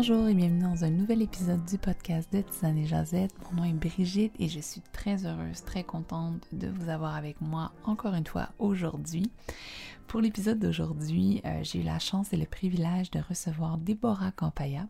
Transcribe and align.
Bonjour 0.00 0.28
et 0.28 0.34
bienvenue 0.34 0.62
dans 0.62 0.84
un 0.84 0.90
nouvel 0.90 1.22
épisode 1.22 1.64
du 1.64 1.76
podcast 1.76 2.32
de 2.32 2.40
Tisane 2.40 2.78
et 2.78 2.86
Jazette. 2.86 3.34
Mon 3.50 3.56
nom 3.56 3.64
est 3.64 3.72
Brigitte 3.72 4.32
et 4.38 4.48
je 4.48 4.60
suis 4.60 4.80
très 4.92 5.26
heureuse, 5.26 5.64
très 5.64 5.82
contente 5.82 6.46
de 6.52 6.68
vous 6.68 6.88
avoir 6.88 7.16
avec 7.16 7.40
moi 7.40 7.72
encore 7.82 8.14
une 8.14 8.24
fois 8.24 8.50
aujourd'hui. 8.60 9.28
Pour 10.06 10.20
l'épisode 10.20 10.60
d'aujourd'hui, 10.60 11.42
euh, 11.44 11.64
j'ai 11.64 11.80
eu 11.80 11.82
la 11.82 11.98
chance 11.98 12.32
et 12.32 12.36
le 12.36 12.46
privilège 12.46 13.10
de 13.10 13.18
recevoir 13.18 13.76
Déborah 13.76 14.30
Campaya, 14.30 14.86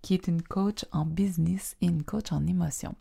qui 0.00 0.14
est 0.14 0.26
une 0.26 0.40
coach 0.40 0.86
en 0.90 1.04
business 1.04 1.76
et 1.82 1.86
une 1.88 2.02
coach 2.02 2.32
en 2.32 2.46
émotion. 2.46 2.94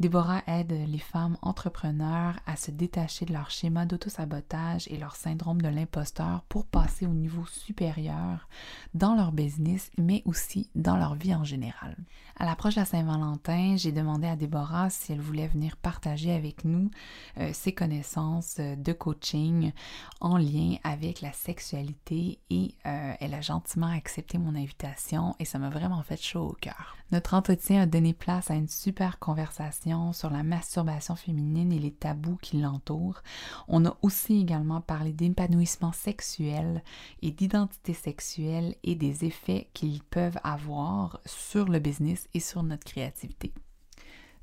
Déborah 0.00 0.42
aide 0.46 0.72
les 0.88 0.98
femmes 0.98 1.36
entrepreneurs 1.42 2.34
à 2.46 2.56
se 2.56 2.70
détacher 2.70 3.24
de 3.24 3.32
leur 3.32 3.50
schéma 3.50 3.86
d'autosabotage 3.86 4.88
et 4.88 4.96
leur 4.96 5.14
syndrome 5.14 5.62
de 5.62 5.68
l'imposteur 5.68 6.42
pour 6.48 6.66
passer 6.66 7.06
au 7.06 7.12
niveau 7.12 7.46
supérieur 7.46 8.48
dans 8.94 9.14
leur 9.14 9.32
business, 9.32 9.90
mais 9.98 10.22
aussi 10.24 10.70
dans 10.74 10.96
leur 10.96 11.14
vie 11.14 11.34
en 11.34 11.44
général. 11.44 11.96
À 12.36 12.46
l'approche 12.46 12.74
de 12.74 12.80
la 12.80 12.86
Saint-Valentin, 12.86 13.76
j'ai 13.76 13.92
demandé 13.92 14.26
à 14.26 14.36
Déborah 14.36 14.90
si 14.90 15.12
elle 15.12 15.20
voulait 15.20 15.46
venir 15.46 15.76
partager 15.76 16.32
avec 16.32 16.64
nous 16.64 16.90
euh, 17.38 17.52
ses 17.52 17.72
connaissances 17.72 18.56
euh, 18.58 18.74
de 18.74 18.92
coaching 18.92 19.72
en 20.20 20.38
lien 20.38 20.76
avec 20.82 21.20
la 21.20 21.32
sexualité 21.32 22.40
et 22.50 22.74
euh, 22.86 23.12
elle 23.20 23.34
a 23.34 23.40
gentiment 23.40 23.86
accepté 23.86 24.38
mon 24.38 24.54
invitation 24.56 25.36
et 25.38 25.44
ça 25.44 25.58
m'a 25.58 25.70
vraiment 25.70 26.02
fait 26.02 26.20
chaud 26.20 26.48
au 26.48 26.56
cœur. 26.60 26.96
Notre 27.12 27.34
entretien 27.34 27.82
a 27.82 27.86
donné 27.86 28.14
place 28.14 28.50
à 28.50 28.54
une 28.54 28.68
super 28.68 29.18
conversation 29.18 30.14
sur 30.14 30.30
la 30.30 30.42
masturbation 30.42 31.14
féminine 31.14 31.70
et 31.70 31.78
les 31.78 31.92
tabous 31.92 32.38
qui 32.40 32.56
l'entourent. 32.56 33.20
On 33.68 33.84
a 33.84 33.94
aussi 34.00 34.40
également 34.40 34.80
parlé 34.80 35.12
d'épanouissement 35.12 35.92
sexuel 35.92 36.82
et 37.20 37.30
d'identité 37.30 37.92
sexuelle 37.92 38.76
et 38.82 38.94
des 38.94 39.26
effets 39.26 39.68
qu'ils 39.74 40.02
peuvent 40.02 40.38
avoir 40.42 41.20
sur 41.26 41.68
le 41.68 41.80
business 41.80 42.28
et 42.32 42.40
sur 42.40 42.62
notre 42.62 42.84
créativité. 42.84 43.52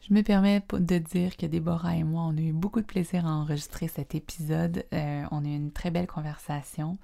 Je 0.08 0.14
me 0.14 0.23
permets 0.23 0.64
de 0.72 0.97
dire 0.97 1.36
que 1.36 1.45
Déborah 1.45 1.95
et 1.95 2.03
moi, 2.03 2.23
on 2.23 2.38
a 2.38 2.42
eu 2.42 2.53
beaucoup 2.53 2.80
de 2.80 2.86
plaisir 2.86 3.25
à 3.28 3.31
enregistrer 3.31 3.88
cet 3.89 4.16
épisode. 4.16 4.86
Euh, 4.94 5.23
on 5.31 5.44
a 5.44 5.47
eu 5.47 5.56
une 5.56 5.72
très 5.72 5.91
belle 5.91 6.08
conversation 6.08 6.97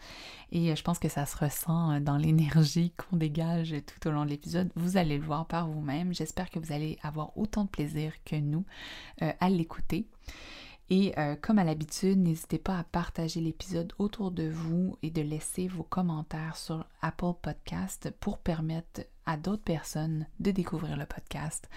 et 0.52 0.72
euh, 0.72 0.76
je 0.76 0.82
pense 0.82 0.98
que 0.98 1.10
ça 1.10 1.26
se 1.26 1.38
ressent 1.38 1.92
euh, 1.92 2.00
dans 2.00 2.18
l'énergie 2.18 2.94
qu'on 2.98 3.18
dégage 3.18 3.76
tout 3.86 4.08
au 4.08 4.12
long 4.12 4.24
de 4.24 4.30
l'épisode. 4.30 4.72
Vous 4.76 4.98
allez 4.98 5.18
le 5.18 5.26
voir 5.26 5.46
par 5.46 5.68
vous-même. 5.68 6.14
J'espère 6.14 6.50
que 6.50 6.58
vous 6.58 6.72
allez 6.72 6.98
avoir 7.04 7.38
autant 7.38 7.66
de 7.66 7.70
plaisir 7.70 8.14
que 8.24 8.38
nous 8.38 8.64
à 9.20 9.50
l'écouter. 9.50 10.06
Et 10.90 11.14
comme 11.42 11.58
à 11.58 11.64
l'habitude, 11.64 12.20
n'hésitez 12.20 12.60
pas 12.60 12.78
à 12.78 12.84
partager 12.84 13.42
l'épisode 13.42 13.94
autour 13.98 14.32
de 14.32 14.48
vous 14.48 14.98
et 15.02 15.10
de 15.10 15.22
laisser 15.22 15.68
vos 15.68 15.84
commentaires 15.84 16.56
sur 16.56 16.86
Apple 17.02 17.34
Podcast 17.42 18.12
pour 18.20 18.38
permettre 18.38 19.02
à 19.26 19.38
d'autres 19.38 19.64
personnes 19.64 20.28
de 20.40 20.52
découvrir 20.52 20.98
le 20.98 21.06
podcast, 21.06 21.70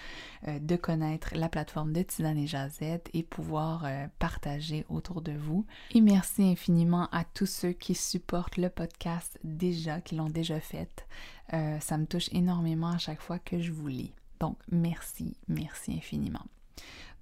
euh, 0.47 0.59
de 0.59 0.75
connaître 0.75 1.31
la 1.35 1.49
plateforme 1.49 1.93
de 1.93 2.01
Tisane 2.01 2.37
et 2.37 2.47
Jazette 2.47 3.09
et 3.13 3.23
pouvoir 3.23 3.85
euh, 3.85 4.07
partager 4.19 4.85
autour 4.89 5.21
de 5.21 5.31
vous. 5.31 5.65
Et 5.91 6.01
merci 6.01 6.43
infiniment 6.43 7.09
à 7.11 7.23
tous 7.23 7.47
ceux 7.47 7.71
qui 7.71 7.95
supportent 7.95 8.57
le 8.57 8.69
podcast 8.69 9.39
déjà, 9.43 10.01
qui 10.01 10.15
l'ont 10.15 10.29
déjà 10.29 10.59
fait. 10.59 11.07
Euh, 11.53 11.79
ça 11.79 11.97
me 11.97 12.05
touche 12.05 12.29
énormément 12.31 12.89
à 12.89 12.97
chaque 12.97 13.21
fois 13.21 13.39
que 13.39 13.59
je 13.59 13.71
vous 13.71 13.87
lis. 13.87 14.13
Donc 14.39 14.57
merci, 14.71 15.35
merci 15.47 15.93
infiniment. 15.93 16.45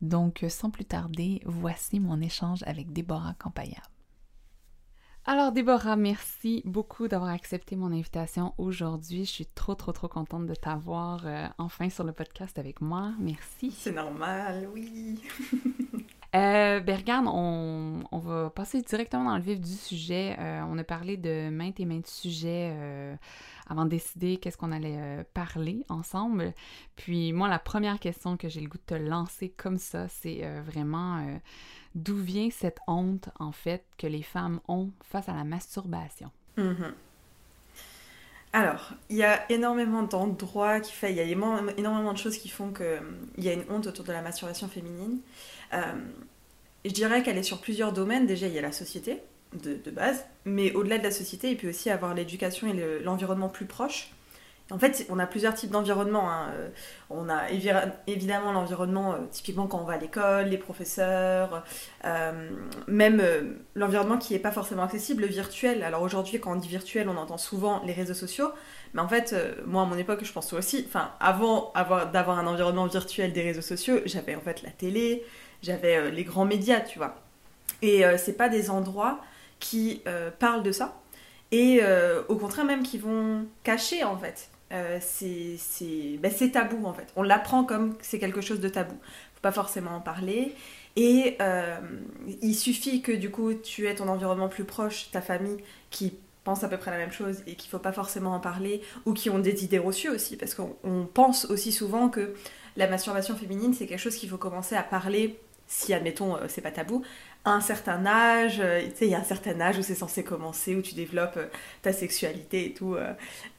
Donc 0.02 0.46
sans 0.50 0.70
plus 0.70 0.86
tarder, 0.86 1.42
voici 1.46 2.00
mon 2.00 2.22
échange 2.22 2.64
avec 2.66 2.92
Déborah 2.94 3.36
Campaya. 3.40 3.82
Alors 5.30 5.52
Déborah, 5.52 5.98
merci 5.98 6.62
beaucoup 6.64 7.10
d'avoir 7.10 7.32
accepté 7.32 7.76
mon 7.76 7.88
invitation 7.92 8.54
aujourd'hui. 8.58 9.26
Je 9.26 9.32
suis 9.32 9.46
trop 9.46 9.76
trop 9.76 9.92
trop 9.92 10.08
contente 10.08 10.48
de 10.48 10.56
t'avoir 10.56 11.28
euh, 11.28 11.48
enfin 11.58 11.90
sur 11.90 12.06
le 12.06 12.14
podcast 12.14 12.58
avec 12.58 12.80
moi. 12.80 13.12
Merci. 13.20 13.72
C'est 13.72 13.92
normal, 13.92 14.70
oui. 14.74 15.22
euh, 16.36 16.80
ben 16.80 16.96
regarde, 16.96 17.26
on, 17.28 18.04
on, 18.10 18.20
va 18.20 18.50
passer 18.52 18.82
directement 18.82 19.26
dans 19.26 19.36
le 19.36 19.44
vif 19.44 19.60
du 19.60 19.74
sujet. 19.74 20.38
Euh, 20.40 20.62
on 20.66 20.78
a 20.78 20.86
parlé 20.86 21.18
de 21.18 21.50
maintes 21.50 21.82
et 21.82 21.86
maintes 21.86 22.08
sujets 22.08 22.72
euh, 22.74 23.16
avant 23.70 23.86
de 23.86 23.90
décider 23.90 24.38
qu'est-ce 24.38 24.58
qu'on 24.58 24.72
allait 24.72 25.26
parler 25.34 25.86
ensemble. 25.90 26.54
Puis 26.96 27.34
moi, 27.34 27.48
la 27.48 27.60
première 27.60 28.00
question 28.00 28.38
que 28.38 28.50
j'ai 28.50 28.62
le 28.62 28.70
goût 28.70 28.78
de 28.78 28.96
te 28.96 29.02
lancer 29.02 29.50
comme 29.50 29.78
ça, 29.78 30.08
c'est 30.08 30.44
vraiment 30.62 31.24
d'où 31.96 32.16
vient 32.16 32.50
cette 32.52 32.80
honte, 32.88 33.30
en 33.40 33.52
fait, 33.52 33.84
que 33.98 34.08
les 34.08 34.24
femmes 34.24 34.60
ont 34.68 34.92
face 35.04 35.28
à 35.30 35.34
la 35.34 35.44
masturbation? 35.44 36.32
Mhm. 36.58 36.94
Alors, 38.54 38.94
il 39.10 39.18
y 39.18 39.24
a 39.24 39.52
énormément 39.52 40.04
d'endroits 40.04 40.80
qui 40.80 40.94
fait, 40.94 41.12
il 41.12 41.18
y 41.18 41.20
a 41.20 41.24
énormément 41.24 42.14
de 42.14 42.18
choses 42.18 42.38
qui 42.38 42.50
font 42.50 42.72
qu'il 42.72 43.44
y 43.44 43.50
a 43.50 43.54
une 43.54 43.66
honte 43.70 43.88
autour 43.88 44.06
de 44.06 44.12
la 44.12 44.22
masturbation 44.22 44.68
féminine. 44.68 45.20
Euh, 45.74 45.80
je 46.86 46.92
dirais 46.92 47.24
qu'elle 47.24 47.38
est 47.38 47.44
sur 47.44 47.60
plusieurs 47.60 47.92
domaines. 47.92 48.26
Déjà, 48.26 48.48
il 48.48 48.54
y 48.54 48.60
a 48.60 48.62
la 48.62 48.72
société 48.72 49.22
de, 49.54 49.92
base, 49.92 50.26
mais 50.46 50.74
au-delà 50.74 50.98
de 50.98 51.04
la 51.04 51.12
société, 51.12 51.52
il 51.52 51.58
peut 51.58 51.70
aussi 51.70 51.90
avoir 51.90 52.14
l'éducation 52.14 52.68
et 52.68 53.04
l'environnement 53.04 53.50
plus 53.50 53.66
proche. 53.66 54.12
En 54.70 54.80
fait, 54.80 55.06
on 55.10 55.18
a 55.18 55.26
plusieurs 55.26 55.54
types 55.54 55.72
d'environnement. 55.72 56.30
Hein. 56.30 56.50
Euh, 56.54 56.70
on 57.10 57.30
a 57.30 57.50
évidemment 58.08 58.52
l'environnement, 58.52 59.14
euh, 59.14 59.18
typiquement 59.32 59.66
quand 59.66 59.80
on 59.80 59.86
va 59.86 59.94
à 59.94 59.98
l'école, 59.98 60.48
les 60.48 60.58
professeurs, 60.58 61.64
euh, 62.04 62.50
même 62.88 63.24
l'environnement 63.76 64.18
qui 64.18 64.34
n'est 64.34 64.40
pas 64.40 64.52
forcément 64.52 64.84
accessible, 64.84 65.22
le 65.22 65.30
virtuel. 65.30 65.84
Alors 65.84 66.02
aujourd'hui, 66.02 66.40
quand 66.42 66.52
on 66.52 66.58
dit 66.58 66.68
virtuel, 66.68 67.08
on 67.08 67.16
entend 67.16 67.38
souvent 67.38 67.82
les 67.86 67.94
réseaux 67.94 68.14
sociaux. 68.14 68.52
Mais 68.94 69.02
en 69.02 69.08
fait, 69.08 69.34
moi 69.66 69.84
à 69.84 69.86
mon 69.86 69.98
époque, 69.98 70.26
je 70.26 70.34
pense 70.34 70.52
aussi, 70.52 70.84
enfin, 70.88 71.12
avant 71.22 71.72
d'avoir 72.12 72.38
un 72.38 72.48
environnement 72.48 72.88
virtuel 72.88 73.32
des 73.32 73.44
réseaux 73.44 73.62
sociaux, 73.62 74.00
j'avais 74.06 74.36
en 74.36 74.42
fait 74.42 74.64
la 74.64 74.72
télé, 74.72 75.24
j'avais 75.62 76.12
les 76.12 76.26
grands 76.26 76.46
médias, 76.46 76.82
tu 76.82 76.98
vois. 76.98 77.16
Et 77.82 78.04
c'est 78.18 78.36
pas 78.36 78.50
des 78.50 78.70
endroits 78.70 79.22
qui 79.60 80.02
parlent 80.40 80.64
de 80.64 80.72
ça. 80.72 81.02
Et 81.52 81.82
au 82.28 82.36
contraire 82.36 82.66
même 82.66 82.84
qui 82.84 82.98
vont 82.98 83.46
cacher 83.64 84.04
en 84.04 84.18
fait 84.18 84.50
euh, 84.74 85.00
ben, 86.20 86.32
c'est 86.32 86.52
tabou 86.52 86.86
en 86.86 86.94
fait. 86.94 87.08
On 87.16 87.24
l'apprend 87.24 87.64
comme 87.64 87.96
c'est 88.02 88.20
quelque 88.20 88.42
chose 88.42 88.60
de 88.60 88.70
tabou. 88.70 88.96
Faut 89.36 89.42
pas 89.42 89.52
forcément 89.52 89.92
en 89.92 90.02
parler. 90.02 90.54
Et 90.96 91.38
euh, 91.42 91.80
il 92.42 92.56
suffit 92.56 93.02
que 93.02 93.12
du 93.12 93.30
coup 93.30 93.54
tu 93.54 93.88
aies 93.88 93.96
ton 93.96 94.08
environnement 94.08 94.50
plus 94.50 94.64
proche, 94.64 95.10
ta 95.12 95.22
famille 95.22 95.58
qui 95.90 96.14
pense 96.44 96.64
à 96.64 96.70
peu 96.70 96.78
près 96.78 96.92
la 96.92 96.98
même 96.98 97.12
chose 97.12 97.44
et 97.46 97.56
qu'il 97.56 97.70
faut 97.70 97.80
pas 97.80 97.92
forcément 97.92 98.34
en 98.34 98.40
parler 98.40 98.82
ou 99.06 99.14
qui 99.14 99.30
ont 99.30 99.40
des 99.40 99.64
idées 99.64 99.80
reçues 99.80 100.10
aussi 100.10 100.38
parce 100.38 100.56
qu'on 100.56 101.08
pense 101.14 101.46
aussi 101.46 101.74
souvent 101.74 102.08
que 102.08 102.34
la 102.78 102.88
masturbation 102.88 103.36
féminine 103.36 103.74
c'est 103.74 103.86
quelque 103.86 104.00
chose 104.00 104.16
qu'il 104.16 104.30
faut 104.30 104.38
commencer 104.38 104.76
à 104.76 104.82
parler 104.82 105.38
si 105.68 105.94
admettons 105.94 106.38
euh, 106.38 106.46
c'est 106.48 106.62
pas 106.62 106.72
tabou 106.72 107.04
un 107.52 107.62
certain 107.62 108.06
âge, 108.06 108.60
euh, 108.60 108.82
tu 108.90 108.98
sais, 108.98 109.06
il 109.06 109.12
y 109.12 109.16
a 109.16 109.20
un 109.20 109.24
certain 109.24 109.60
âge 109.62 109.78
où 109.78 109.82
c'est 109.82 109.96
censé 109.96 110.24
commencer, 110.24 110.76
où 110.76 110.82
tu 110.82 110.96
développes 110.96 111.38
euh, 111.38 111.48
ta 111.82 111.94
sexualité 111.94 112.66
et 112.66 112.74
tout. 112.74 112.96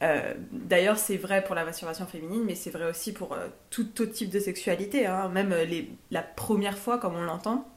Euh, 0.01 0.33
d'ailleurs, 0.51 0.97
c'est 0.97 1.17
vrai 1.17 1.43
pour 1.43 1.55
la 1.55 1.65
masturbation 1.65 2.05
féminine, 2.05 2.43
mais 2.45 2.55
c'est 2.55 2.69
vrai 2.69 2.89
aussi 2.89 3.13
pour 3.13 3.37
tout 3.69 4.01
autre 4.01 4.11
type 4.11 4.29
de 4.29 4.39
sexualité, 4.39 5.05
hein. 5.05 5.29
même 5.29 5.53
la 6.11 6.21
première 6.21 6.77
fois, 6.77 6.97
comme 6.97 7.15
on 7.15 7.23
l'entend. 7.23 7.67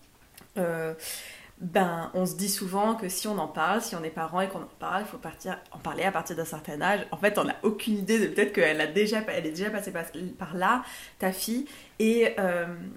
ben, 1.60 2.10
on 2.14 2.26
se 2.26 2.34
dit 2.34 2.48
souvent 2.48 2.96
que 2.96 3.08
si 3.08 3.28
on 3.28 3.38
en 3.38 3.46
parle, 3.46 3.82
si 3.82 3.94
on 3.94 4.02
est 4.02 4.10
parent 4.10 4.40
et 4.40 4.48
qu'on 4.48 4.62
en 4.62 4.68
parle, 4.80 5.02
il 5.02 5.06
faut 5.08 5.18
partir, 5.18 5.58
en 5.70 5.78
parler 5.78 6.02
à 6.02 6.10
partir 6.10 6.34
d'un 6.36 6.44
certain 6.44 6.80
âge. 6.82 7.06
En 7.12 7.16
fait, 7.16 7.38
on 7.38 7.44
n'a 7.44 7.56
aucune 7.62 7.98
idée 7.98 8.18
de 8.18 8.26
peut-être 8.26 8.52
qu'elle 8.52 8.80
a 8.80 8.86
déjà, 8.86 9.22
elle 9.28 9.46
est 9.46 9.50
déjà 9.50 9.70
passée 9.70 9.92
par, 10.38 10.56
là, 10.56 10.82
ta 11.18 11.32
fille, 11.32 11.66
et 11.98 12.34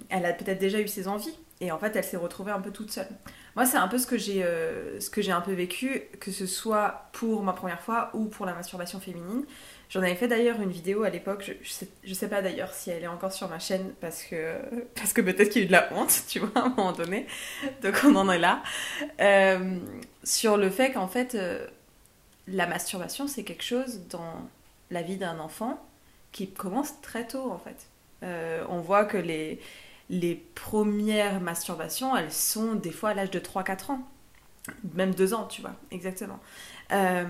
elle 0.09 0.25
a 0.25 0.33
peut-être 0.33 0.59
déjà 0.59 0.79
eu 0.79 0.87
ses 0.87 1.07
envies. 1.07 1.37
Et 1.61 1.71
en 1.71 1.79
fait, 1.79 1.95
elle 1.95 2.03
s'est 2.03 2.17
retrouvée 2.17 2.51
un 2.51 2.59
peu 2.59 2.71
toute 2.71 2.91
seule. 2.91 3.07
Moi, 3.55 3.65
c'est 3.65 3.77
un 3.77 3.87
peu 3.87 3.97
ce 3.97 4.05
que 4.05 4.17
j'ai 4.17 4.43
euh, 4.43 4.99
ce 4.99 5.09
que 5.09 5.21
j'ai 5.21 5.31
un 5.31 5.39
peu 5.39 5.53
vécu, 5.53 6.01
que 6.19 6.31
ce 6.31 6.45
soit 6.45 7.09
pour 7.13 7.43
ma 7.43 7.53
première 7.53 7.79
fois 7.79 8.09
ou 8.13 8.25
pour 8.25 8.45
la 8.45 8.53
masturbation 8.53 8.99
féminine. 8.99 9.45
J'en 9.89 10.01
avais 10.01 10.15
fait 10.15 10.27
d'ailleurs 10.27 10.59
une 10.61 10.71
vidéo 10.71 11.03
à 11.03 11.09
l'époque, 11.09 11.43
je, 11.45 11.53
je, 12.03 12.13
sais, 12.13 12.27
pas 12.27 12.41
d'ailleurs 12.41 12.73
si 12.73 12.89
elle 12.89 13.03
est 13.03 13.07
encore 13.07 13.31
sur 13.31 13.47
ma 13.47 13.59
chaîne 13.59 13.93
parce 14.01 14.23
que, 14.23 14.57
parce 14.95 15.13
que 15.13 15.21
peut-être 15.21 15.49
qu'il 15.49 15.61
y 15.61 15.63
a 15.63 15.65
eu 15.65 15.67
de 15.67 15.71
la 15.71 15.93
honte, 15.93 16.23
tu 16.27 16.39
vois, 16.39 16.49
à 16.55 16.65
un 16.65 16.69
moment 16.69 16.91
donné. 16.91 17.25
Donc 17.81 17.95
on 18.03 18.15
en 18.15 18.29
est 18.29 18.39
là. 18.39 18.61
Euh, 19.21 19.79
sur 20.23 20.57
le 20.57 20.69
fait 20.69 20.91
qu'en 20.91 21.07
fait, 21.07 21.35
euh, 21.35 21.65
la 22.47 22.67
masturbation, 22.67 23.27
c'est 23.27 23.43
quelque 23.43 23.63
chose 23.63 24.01
dans 24.09 24.49
la 24.91 25.01
vie 25.01 25.17
d'un 25.17 25.39
enfant 25.39 25.81
qui 26.33 26.51
commence 26.51 26.99
très 27.01 27.25
tôt 27.25 27.49
en 27.49 27.59
fait. 27.59 27.87
on 28.67 28.81
voit 28.81 29.05
que 29.05 29.17
les, 29.17 29.61
les 30.09 30.35
premières 30.35 31.41
masturbations, 31.41 32.15
elles 32.15 32.31
sont 32.31 32.75
des 32.75 32.91
fois 32.91 33.09
à 33.09 33.13
l'âge 33.13 33.31
de 33.31 33.39
3-4 33.39 33.91
ans. 33.91 34.07
Même 34.93 35.13
2 35.13 35.33
ans, 35.33 35.45
tu 35.45 35.61
vois, 35.61 35.75
exactement. 35.91 36.39
Euh, 36.91 37.25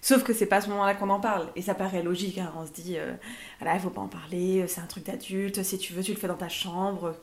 sauf 0.00 0.22
que 0.22 0.32
c'est 0.32 0.46
pas 0.46 0.56
à 0.56 0.60
ce 0.60 0.68
moment-là 0.70 0.94
qu'on 0.94 1.10
en 1.10 1.20
parle. 1.20 1.48
Et 1.56 1.62
ça 1.62 1.74
paraît 1.74 2.02
logique, 2.02 2.38
hein. 2.38 2.52
on 2.56 2.66
se 2.66 2.72
dit, 2.72 2.96
euh, 2.98 3.12
voilà, 3.60 3.74
il 3.74 3.80
faut 3.80 3.90
pas 3.90 4.00
en 4.00 4.08
parler, 4.08 4.66
c'est 4.68 4.80
un 4.80 4.86
truc 4.86 5.04
d'adulte, 5.04 5.62
si 5.62 5.78
tu 5.78 5.92
veux, 5.92 6.02
tu 6.02 6.12
le 6.12 6.18
fais 6.18 6.28
dans 6.28 6.36
ta 6.36 6.48
chambre, 6.48 7.16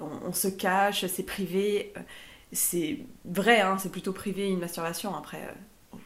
on, 0.00 0.32
se 0.32 0.48
cache, 0.48 1.06
c'est 1.06 1.22
privé. 1.22 1.92
C'est 2.52 2.98
vrai, 3.24 3.60
hein, 3.60 3.78
c'est 3.78 3.90
plutôt 3.90 4.12
privé 4.12 4.48
une 4.48 4.60
masturbation. 4.60 5.14
Après, 5.14 5.40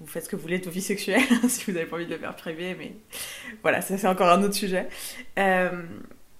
vous 0.00 0.06
faites 0.06 0.25
ce 0.25 0.28
que 0.28 0.37
vous 0.37 0.43
voulez 0.43 0.58
de 0.58 0.64
vos 0.64 0.70
vies 0.70 0.82
sexuelles, 0.82 1.22
si 1.49 1.64
vous 1.64 1.72
n'avez 1.72 1.87
pas 1.87 1.96
envie 1.96 2.06
de 2.06 2.12
le 2.12 2.19
faire 2.19 2.37
privé, 2.37 2.75
mais 2.78 2.94
voilà, 3.62 3.81
ça 3.81 3.99
c'est 3.99 4.06
encore 4.06 4.28
un 4.28 4.43
autre 4.43 4.54
sujet. 4.54 4.88
Euh, 5.38 5.82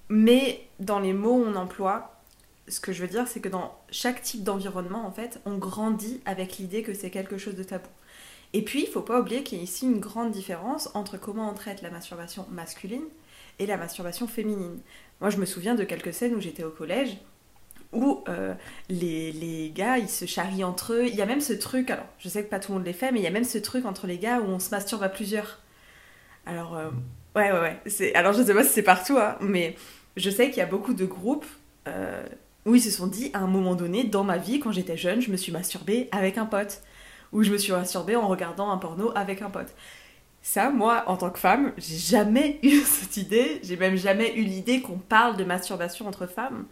mais 0.09 0.67
dans 0.81 1.01
les 1.01 1.13
mots 1.13 1.45
on 1.47 1.55
emploie, 1.55 2.15
ce 2.69 2.81
que 2.81 2.93
je 2.93 3.03
veux 3.03 3.09
dire, 3.09 3.27
c'est 3.27 3.41
que 3.41 3.49
dans 3.49 3.75
chaque 3.91 4.23
type 4.23 4.43
d'environnement, 4.43 5.07
en 5.07 5.11
fait, 5.11 5.41
on 5.47 5.57
grandit 5.57 6.21
avec 6.27 6.59
l'idée 6.59 6.83
que 6.83 6.95
c'est 6.95 7.11
quelque 7.11 7.39
chose 7.39 7.55
de 7.55 7.63
tabou. 7.63 7.89
Et 8.53 8.63
puis, 8.63 8.83
il 8.83 8.89
faut 8.89 9.03
pas 9.03 9.21
oublier 9.21 9.43
qu'il 9.43 9.59
y 9.59 9.61
a 9.61 9.65
ici 9.65 9.87
une 9.87 10.01
grande 10.01 10.31
différence 10.31 10.91
entre 10.95 11.19
comment 11.19 11.51
on 11.51 11.55
traite 11.55 11.83
la 11.83 11.91
masturbation 11.91 12.47
masculine 12.51 13.05
et 13.59 13.67
la 13.67 13.77
masturbation 13.77 14.27
féminine. 14.27 14.81
Moi, 15.21 15.31
je 15.31 15.37
me 15.37 15.45
souviens 15.45 15.75
de 15.75 15.85
quelques 15.85 16.15
scènes 16.15 16.35
où 16.35 16.41
j'étais 16.41 16.65
au 16.65 16.71
collège 16.71 17.17
où 17.93 18.23
euh, 18.29 18.55
les, 18.91 19.33
les, 19.33 19.71
gars, 19.71 19.97
ils 19.97 20.11
se 20.11 20.27
charrient 20.27 20.65
entre 20.65 20.93
eux. 20.93 21.07
Il 21.07 21.15
y 21.15 21.23
a 21.23 21.27
même 21.27 21.41
ce 21.41 21.55
truc, 21.55 21.91
alors 21.91 22.05
je 22.19 22.29
sais 22.29 22.45
que 22.45 22.51
pas 22.51 22.61
tout 22.61 22.73
le 22.73 22.79
monde 22.79 22.87
les 22.87 22.93
fait, 22.93 23.13
mais 23.13 23.21
il 23.21 23.23
y 23.23 23.27
a 23.27 23.31
même 23.31 23.45
ce 23.45 23.59
truc 23.59 23.87
entre 23.87 24.07
les 24.07 24.19
gars 24.19 24.41
où 24.41 24.45
on 24.45 24.59
se 24.59 24.71
masturbe 24.71 25.03
à 25.03 25.09
plusieurs. 25.09 25.61
Alors, 26.45 26.77
euh, 26.77 26.91
ouais, 27.35 27.51
ouais, 27.51 27.61
ouais. 27.61 27.81
C'est, 27.87 28.15
alors, 28.15 28.33
je 28.35 28.43
sais 28.43 28.55
pas 28.55 28.65
si 28.65 28.71
c'est 28.71 28.83
partout, 28.83 29.19
hein, 29.19 29.37
mais 29.41 29.75
je 30.17 30.31
sais 30.31 30.49
qu'il 30.49 30.59
y 30.59 30.63
a 30.63 30.67
beaucoup 30.67 30.95
de 30.95 31.05
groupes 31.05 31.47
euh, 31.87 32.27
où 32.67 32.75
ils 32.75 32.83
se 32.83 32.91
sont 32.91 33.07
dit, 33.07 33.31
à 33.35 33.39
un 33.39 33.47
moment 33.47 33.75
donné, 33.75 34.05
dans 34.05 34.25
ma 34.25 34.39
vie, 34.39 34.61
quand 34.61 34.73
j'étais 34.73 34.97
jeune, 34.97 35.21
je 35.21 35.31
me 35.31 35.37
suis 35.37 35.53
masturbée 35.53 36.09
avec 36.13 36.39
un 36.39 36.47
pote. 36.47 36.83
Ou 37.33 37.43
je 37.43 37.53
me 37.53 37.59
suis 37.59 37.73
masturbée 37.73 38.17
en 38.17 38.27
regardant 38.27 38.71
un 38.71 38.79
porno 38.79 39.13
avec 39.15 39.43
un 39.43 39.51
pote. 39.51 39.75
Ça, 40.43 40.71
moi, 40.71 41.05
en 41.09 41.17
tant 41.17 41.31
que 41.31 41.39
femme, 41.39 41.73
j'ai 41.77 41.97
jamais 41.97 42.59
eu 42.63 42.81
cette 42.81 43.17
idée. 43.17 43.61
J'ai 43.63 43.77
même 43.77 43.97
jamais 43.97 44.35
eu 44.35 44.43
l'idée 44.43 44.81
qu'on 44.81 44.99
parle 44.99 45.37
de 45.37 45.45
masturbation 45.45 46.07
entre 46.07 46.27
femmes. 46.27 46.65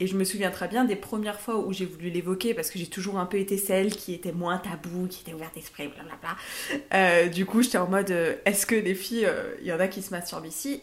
Et 0.00 0.06
je 0.06 0.16
me 0.16 0.24
souviens 0.24 0.50
très 0.50 0.66
bien 0.66 0.86
des 0.86 0.96
premières 0.96 1.38
fois 1.38 1.58
où 1.58 1.74
j'ai 1.74 1.84
voulu 1.84 2.08
l'évoquer 2.08 2.54
parce 2.54 2.70
que 2.70 2.78
j'ai 2.78 2.86
toujours 2.86 3.18
un 3.18 3.26
peu 3.26 3.38
été 3.38 3.58
celle 3.58 3.94
qui 3.94 4.14
était 4.14 4.32
moins 4.32 4.56
tabou, 4.56 5.06
qui 5.06 5.20
était 5.20 5.34
ouverte 5.34 5.54
d'esprit, 5.54 5.88
blablabla. 5.88 6.36
Euh, 6.94 7.28
du 7.28 7.44
coup, 7.44 7.62
j'étais 7.62 7.78
en 7.78 7.86
mode 7.86 8.10
euh, 8.10 8.34
est-ce 8.46 8.64
que 8.64 8.74
les 8.74 8.94
filles, 8.94 9.26
euh, 9.26 9.54
il 9.60 9.66
y 9.66 9.72
en 9.72 9.78
a 9.78 9.88
qui 9.88 10.00
se 10.00 10.10
masturbent 10.10 10.46
ici? 10.46 10.82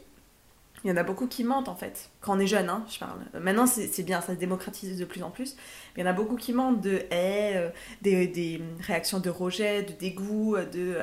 Il 0.84 0.90
y 0.90 0.94
en 0.94 0.98
a 0.98 1.04
beaucoup 1.04 1.28
qui 1.28 1.44
mentent 1.44 1.70
en 1.70 1.76
fait. 1.76 2.12
Quand 2.22 2.38
on 2.38 2.40
est 2.40 2.48
jeune, 2.48 2.70
hein, 2.70 2.86
je 2.90 3.00
parle. 3.00 3.20
Maintenant, 3.42 3.66
c'est 3.66 4.04
bien, 4.04 4.22
ça 4.22 4.34
se 4.34 4.40
démocratise 4.40 4.98
de 4.98 5.06
plus 5.06 5.24
en 5.24 5.32
plus. 5.32 5.56
Mais 5.96 6.04
il 6.04 6.06
y 6.06 6.08
en 6.08 6.12
a 6.12 6.14
beaucoup 6.14 6.36
qui 6.36 6.54
mentent 6.54 6.82
de 6.82 7.02
haies, 7.10 7.72
des, 8.04 8.28
des, 8.28 8.62
réactions 8.80 9.20
de 9.20 9.30
rejet, 9.30 9.84
de 9.84 9.94
dégoût, 9.94 10.56
de 10.72 10.98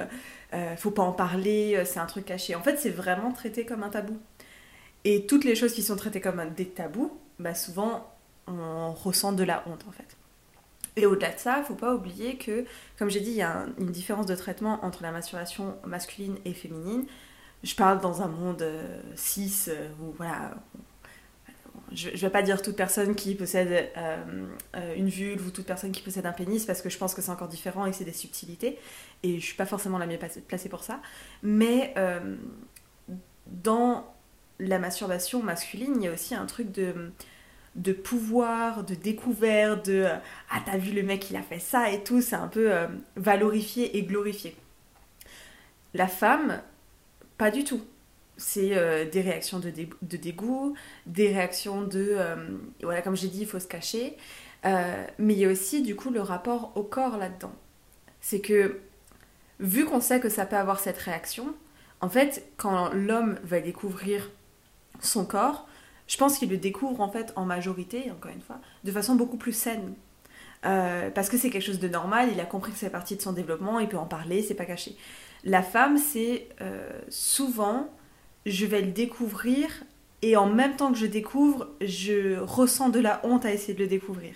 faut 0.77 0.93
pas 0.93 1.03
en 1.03 1.13
parler, 1.13 1.83
c'est 1.85 1.99
un 1.99 2.07
truc 2.07 2.27
caché. 2.27 2.55
En 2.55 2.63
fait, 2.63 2.79
c'est 2.79 2.91
vraiment 2.91 3.33
traité 3.33 3.67
comme 3.67 3.83
un 3.83 3.91
tabou. 3.91 4.17
Et 5.05 5.27
toutes 5.27 5.45
les 5.45 5.55
choses 5.55 5.75
qui 5.75 5.83
sont 5.83 5.97
traitées 5.97 6.21
comme 6.21 6.43
des 6.57 6.67
tabous, 6.67 7.13
bah 7.39 7.55
souvent 7.55 8.11
on 8.47 8.93
ressent 8.93 9.33
de 9.33 9.45
la 9.45 9.65
honte 9.69 9.85
en 9.89 9.93
fait. 9.93 10.17
Et 10.97 11.07
au-delà 11.07 11.33
de 11.33 11.39
ça, 11.39 11.63
faut 11.67 11.75
pas 11.75 11.95
oublier 11.95 12.37
que, 12.37 12.65
comme 12.99 13.11
j'ai 13.11 13.21
dit, 13.21 13.31
il 13.31 13.37
y 13.37 13.43
a 13.43 13.67
une 13.79 13.91
différence 13.91 14.27
de 14.27 14.37
traitement 14.37 14.85
entre 14.85 15.03
la 15.03 15.11
masturbation 15.11 15.77
masculine 15.85 16.37
et 16.45 16.55
féminine. 16.55 17.05
Je 17.65 17.75
parle 17.75 17.99
dans 18.01 18.21
un 18.21 18.29
monde 18.29 18.61
euh, 18.61 19.01
cis 19.17 19.51
euh, 19.69 19.89
où 19.99 20.13
voilà, 20.19 20.55
je, 21.93 22.11
ne 22.11 22.17
vais 22.17 22.29
pas 22.29 22.43
dire 22.43 22.61
toute 22.61 22.77
personne 22.77 23.15
qui 23.15 23.35
possède 23.35 23.91
euh, 23.97 24.95
une 24.97 25.09
vulve 25.09 25.47
ou 25.47 25.51
toute 25.51 25.65
personne 25.65 25.91
qui 25.91 26.03
possède 26.03 26.27
un 26.27 26.33
pénis 26.33 26.67
parce 26.67 26.83
que 26.83 26.91
je 26.91 26.99
pense 26.99 27.15
que 27.15 27.23
c'est 27.23 27.31
encore 27.31 27.49
différent 27.49 27.87
et 27.87 27.91
que 27.91 27.97
c'est 27.97 28.05
des 28.05 28.13
subtilités 28.13 28.79
et 29.23 29.41
je 29.41 29.45
suis 29.45 29.57
pas 29.57 29.65
forcément 29.65 29.97
la 29.97 30.07
mieux 30.07 30.19
placée 30.47 30.69
pour 30.69 30.85
ça. 30.85 31.01
Mais 31.43 31.95
dans 33.47 34.15
la 34.59 34.79
masturbation 34.79 35.43
masculine, 35.43 35.95
il 35.97 36.03
y 36.03 36.09
a 36.09 36.13
aussi 36.13 36.35
un 36.35 36.45
truc 36.45 36.71
de, 36.71 37.13
de 37.77 37.93
pouvoir, 37.95 38.85
de 38.85 38.95
découverte, 38.95 39.87
de 39.87 40.07
Ah, 40.51 40.61
t'as 40.67 40.77
vu 40.77 40.93
le 40.93 41.03
mec, 41.03 41.31
il 41.31 41.37
a 41.37 41.43
fait 41.43 41.61
ça 41.61 41.91
et 41.91 42.05
tout, 42.05 42.21
c'est 42.21 42.37
un 42.37 42.49
peu 42.49 42.71
valorifié 43.17 43.97
et 43.97 44.03
glorifié. 44.03 44.55
La 45.95 46.09
femme, 46.09 46.61
pas 47.39 47.51
du 47.51 47.65
tout. 47.65 47.83
C'est 48.37 48.77
euh, 48.77 49.09
des 49.09 49.21
réactions 49.21 49.61
de, 49.61 49.71
dégoût, 49.71 50.75
des 51.07 51.29
réactions 51.29 51.83
de. 51.83 52.09
Euh, 52.11 52.37
voilà, 52.83 53.03
comme 53.03 53.17
j'ai 53.17 53.29
dit, 53.29 53.43
il 53.43 53.47
faut 53.47 53.61
se 53.61 53.69
cacher. 53.69 54.17
mais 54.65 55.35
il 55.35 55.39
y 55.39 55.45
a 55.45 55.49
aussi, 55.49 55.83
du 55.83 55.95
coup, 55.95 56.11
le 56.11 56.21
rapport 56.21 56.73
au 56.75 56.83
corps 56.83 57.17
là-dedans. 57.17 57.55
C'est 58.21 58.41
que, 58.41 58.81
vu 59.61 59.85
qu'on 59.85 60.01
sait 60.01 60.21
que 60.21 60.29
ça 60.29 60.47
peut 60.47 60.57
avoir 60.57 60.81
cette 60.81 60.99
réaction, 60.99 61.55
en 62.01 62.09
fait, 62.09 62.51
quand 62.57 62.93
l'homme 62.93 63.39
va 63.45 63.61
découvrir 63.61 64.31
son 65.01 65.25
corps, 65.25 65.69
je 66.07 66.17
pense 66.17 66.39
qu'il 66.39 66.51
le 66.51 66.57
découvre 66.57 67.01
en 67.01 67.09
fait 67.09 67.33
en 67.37 67.45
majorité, 67.45 68.11
encore 68.11 68.31
une 68.31 68.41
fois, 68.41 68.61
de 68.85 68.93
façon 68.93 69.15
beaucoup 69.15 69.37
plus 69.37 69.53
saine. 69.53 69.95
Euh, 70.65 71.11
parce 71.11 71.29
que 71.29 71.37
c'est 71.37 71.51
quelque 71.51 71.65
chose 71.65 71.81
de 71.81 71.89
normal, 71.89 72.31
il 72.33 72.41
a 72.41 72.47
compris 72.47 72.73
que 72.73 72.79
c'est 72.79 72.91
partie 72.91 73.17
de 73.17 73.23
son 73.23 73.33
développement, 73.33 73.81
il 73.81 73.89
peut 73.89 73.99
en 73.99 74.07
parler, 74.07 74.43
c'est 74.43 74.55
pas 74.55 74.65
caché. 74.65 74.97
La 75.45 75.63
femme, 75.63 75.99
c'est 75.99 76.49
euh, 76.63 76.91
souvent, 77.09 77.91
je 78.47 78.65
vais 78.65 78.81
le 78.81 78.93
découvrir 78.93 79.69
et 80.23 80.37
en 80.37 80.47
même 80.47 80.75
temps 80.75 80.91
que 80.91 80.99
je 80.99 81.05
découvre, 81.07 81.69
je 81.83 82.39
ressens 82.39 82.89
de 82.89 82.99
la 82.99 83.21
honte 83.25 83.45
à 83.45 83.53
essayer 83.53 83.75
de 83.75 83.81
le 83.81 83.87
découvrir. 83.87 84.35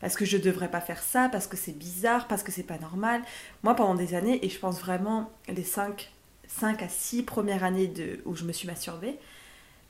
Parce 0.00 0.14
que 0.14 0.24
je 0.24 0.36
devrais 0.36 0.70
pas 0.70 0.80
faire 0.80 1.02
ça, 1.02 1.28
parce 1.28 1.48
que 1.48 1.56
c'est 1.56 1.76
bizarre, 1.76 2.28
parce 2.28 2.44
que 2.44 2.52
c'est 2.52 2.62
pas 2.62 2.78
normal. 2.78 3.22
Moi, 3.64 3.74
pendant 3.74 3.96
des 3.96 4.14
années, 4.14 4.38
et 4.44 4.48
je 4.48 4.60
pense 4.60 4.78
vraiment 4.78 5.32
les 5.48 5.64
5, 5.64 6.12
5 6.46 6.82
à 6.84 6.88
6 6.88 7.24
premières 7.24 7.64
années 7.64 7.88
de, 7.88 8.20
où 8.24 8.36
je 8.36 8.44
me 8.44 8.52
suis 8.52 8.68
masturbée, 8.68 9.18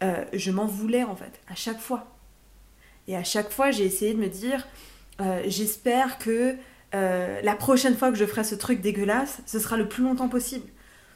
euh, 0.02 0.24
je 0.32 0.50
m'en 0.50 0.64
voulais 0.64 1.04
en 1.04 1.14
fait, 1.14 1.40
à 1.46 1.54
chaque 1.54 1.78
fois. 1.78 2.06
Et 3.06 3.16
à 3.16 3.24
chaque 3.24 3.50
fois, 3.50 3.70
j'ai 3.70 3.84
essayé 3.84 4.14
de 4.14 4.18
me 4.18 4.28
dire, 4.28 4.66
euh, 5.20 5.42
j'espère 5.46 6.16
que 6.16 6.56
euh, 6.94 7.40
la 7.42 7.54
prochaine 7.54 7.96
fois 7.96 8.10
que 8.10 8.16
je 8.16 8.24
ferai 8.24 8.44
ce 8.44 8.54
truc 8.54 8.80
dégueulasse, 8.80 9.40
ce 9.46 9.58
sera 9.58 9.76
le 9.76 9.88
plus 9.88 10.02
longtemps 10.02 10.28
possible. 10.28 10.66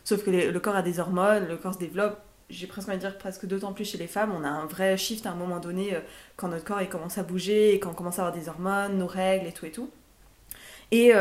Sauf 0.04 0.24
que 0.24 0.30
le 0.30 0.60
corps 0.60 0.76
a 0.76 0.82
des 0.82 0.98
hormones, 0.98 1.46
le 1.48 1.56
corps 1.56 1.74
se 1.74 1.78
développe, 1.78 2.20
j'ai 2.50 2.66
presque 2.66 2.88
envie 2.88 2.98
de 2.98 3.02
dire 3.02 3.16
presque 3.18 3.46
d'autant 3.46 3.72
plus 3.72 3.84
chez 3.84 3.98
les 3.98 4.08
femmes, 4.08 4.32
on 4.32 4.44
a 4.44 4.48
un 4.48 4.66
vrai 4.66 4.96
shift 4.96 5.24
à 5.26 5.30
un 5.30 5.34
moment 5.36 5.60
donné 5.60 5.96
quand 6.36 6.48
notre 6.48 6.64
corps 6.64 6.86
commence 6.88 7.16
à 7.16 7.22
bouger 7.22 7.74
et 7.74 7.78
quand 7.80 7.90
on 7.90 7.94
commence 7.94 8.18
à 8.18 8.26
avoir 8.26 8.36
des 8.36 8.48
hormones, 8.48 8.98
nos 8.98 9.06
règles 9.06 9.46
et 9.46 9.52
tout 9.52 9.64
et 9.64 9.70
tout. 9.70 9.90
Et, 10.90 11.12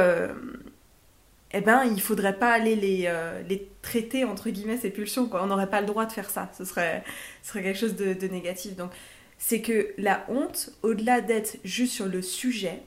eh 1.53 1.61
ben, 1.61 1.83
il 1.83 2.01
faudrait 2.01 2.37
pas 2.37 2.51
aller 2.51 2.75
les, 2.75 3.03
euh, 3.07 3.41
traiter, 3.81 4.23
entre 4.23 4.49
guillemets, 4.49 4.77
ces 4.77 4.89
pulsions. 4.89 5.29
On 5.33 5.47
n'aurait 5.47 5.69
pas 5.69 5.81
le 5.81 5.87
droit 5.87 6.05
de 6.05 6.11
faire 6.11 6.29
ça. 6.29 6.49
Ce 6.57 6.63
serait, 6.63 7.03
ce 7.43 7.49
serait 7.49 7.63
quelque 7.63 7.79
chose 7.79 7.95
de, 7.95 8.13
de 8.13 8.27
négatif. 8.27 8.75
Donc, 8.75 8.91
c'est 9.37 9.61
que 9.61 9.93
la 9.97 10.23
honte, 10.29 10.71
au-delà 10.81 11.19
d'être 11.19 11.57
juste 11.63 11.93
sur 11.93 12.05
le 12.05 12.21
sujet, 12.21 12.83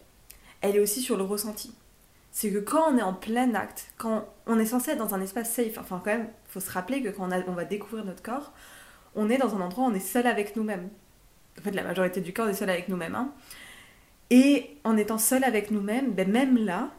elle 0.65 0.77
est 0.77 0.81
aussi 0.81 1.03
sur 1.03 1.17
le 1.17 1.25
ressenti. 1.25 1.73
C'est 2.33 2.51
que 2.51 2.59
quand 2.59 2.91
on 2.91 2.97
est 2.97 3.03
en 3.03 3.13
plein 3.13 3.55
acte, 3.55 3.93
quand 3.99 4.27
on 4.47 4.59
est 4.59 4.67
censé 4.67 4.93
être 4.93 4.99
dans 4.99 5.15
un 5.15 5.21
espace 5.21 5.53
safe, 5.53 5.79
enfin 5.79 6.01
quand 6.03 6.11
même, 6.11 6.29
il 6.47 6.51
faut 6.51 6.61
se 6.61 6.71
rappeler 6.71 7.03
que 7.03 7.11
quand 7.11 7.29
on, 7.31 7.53
va 7.53 7.65
découvrir 7.65 8.05
notre 8.05 8.23
corps, 8.23 8.53
on 9.15 9.29
est 9.29 9.37
dans 9.37 9.55
un 9.55 9.61
endroit 9.61 9.85
où 9.85 9.89
on 9.89 9.95
est 9.95 10.01
seul 10.01 10.27
avec 10.27 10.57
nous-mêmes. 10.57 10.89
En 11.59 11.63
fait, 11.63 11.71
la 11.71 11.85
majorité 11.85 12.21
du 12.21 12.33
corps 12.33 12.49
est 12.49 12.55
seul 12.55 12.71
avec 12.71 12.89
nous-mêmes. 12.89 13.15
Hein. 13.15 13.33
Et 14.31 14.71
en 14.85 14.97
étant 14.97 15.19
seul 15.19 15.45
avec 15.45 15.71
nous-mêmes, 15.71 16.13
ben 16.13 16.29
même 16.29 16.57
là, 16.57 16.91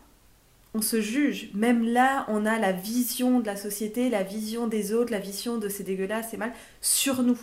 on 0.76 0.82
se 0.82 1.02
juge. 1.02 1.50
Même 1.56 1.84
là, 1.84 2.26
on 2.30 2.46
a 2.46 2.60
la 2.60 2.72
vision 2.72 3.40
de 3.40 3.48
la 3.48 3.56
société, 3.56 4.10
la 4.10 4.24
vision 4.24 4.68
des 4.68 4.94
autres, 4.94 5.12
la 5.12 5.20
vision 5.20 5.58
de 5.58 5.70
ces 5.70 5.84
dégueulasses, 5.84 6.28
c'est 6.32 6.38
mal, 6.38 6.54
sur 6.82 7.24
nous. 7.24 7.40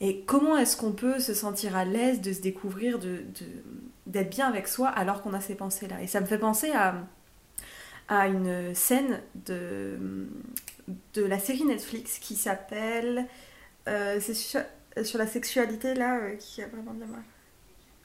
Et 0.00 0.22
comment 0.22 0.56
est-ce 0.56 0.76
qu'on 0.76 0.92
peut 0.92 1.20
se 1.20 1.34
sentir 1.34 1.76
à 1.76 1.84
l'aise 1.84 2.20
de 2.22 2.32
se 2.32 2.40
découvrir, 2.40 2.98
de, 2.98 3.24
d'être 4.06 4.30
bien 4.30 4.46
avec 4.46 4.68
soi 4.68 4.88
alors 4.88 5.22
qu'on 5.22 5.34
a 5.34 5.40
ces 5.40 5.54
pensées-là 5.54 6.02
Et 6.02 6.06
ça 6.06 6.20
me 6.20 6.26
fait 6.26 6.38
penser 6.38 6.70
à, 6.72 6.94
à 8.08 8.28
une 8.28 8.74
scène 8.74 9.20
de, 9.46 10.28
de 11.14 11.24
la 11.24 11.38
série 11.38 11.64
Netflix 11.64 12.18
qui 12.18 12.36
s'appelle... 12.36 13.26
Euh, 13.86 14.18
c'est 14.18 14.32
sur, 14.34 15.18
la 15.18 15.26
sexualité 15.26 15.92
là 15.92 16.16
euh, 16.16 16.36
qui 16.36 16.62
a 16.62 16.68
vraiment 16.68 16.92
bien 16.92 17.06
mal. 17.06 17.22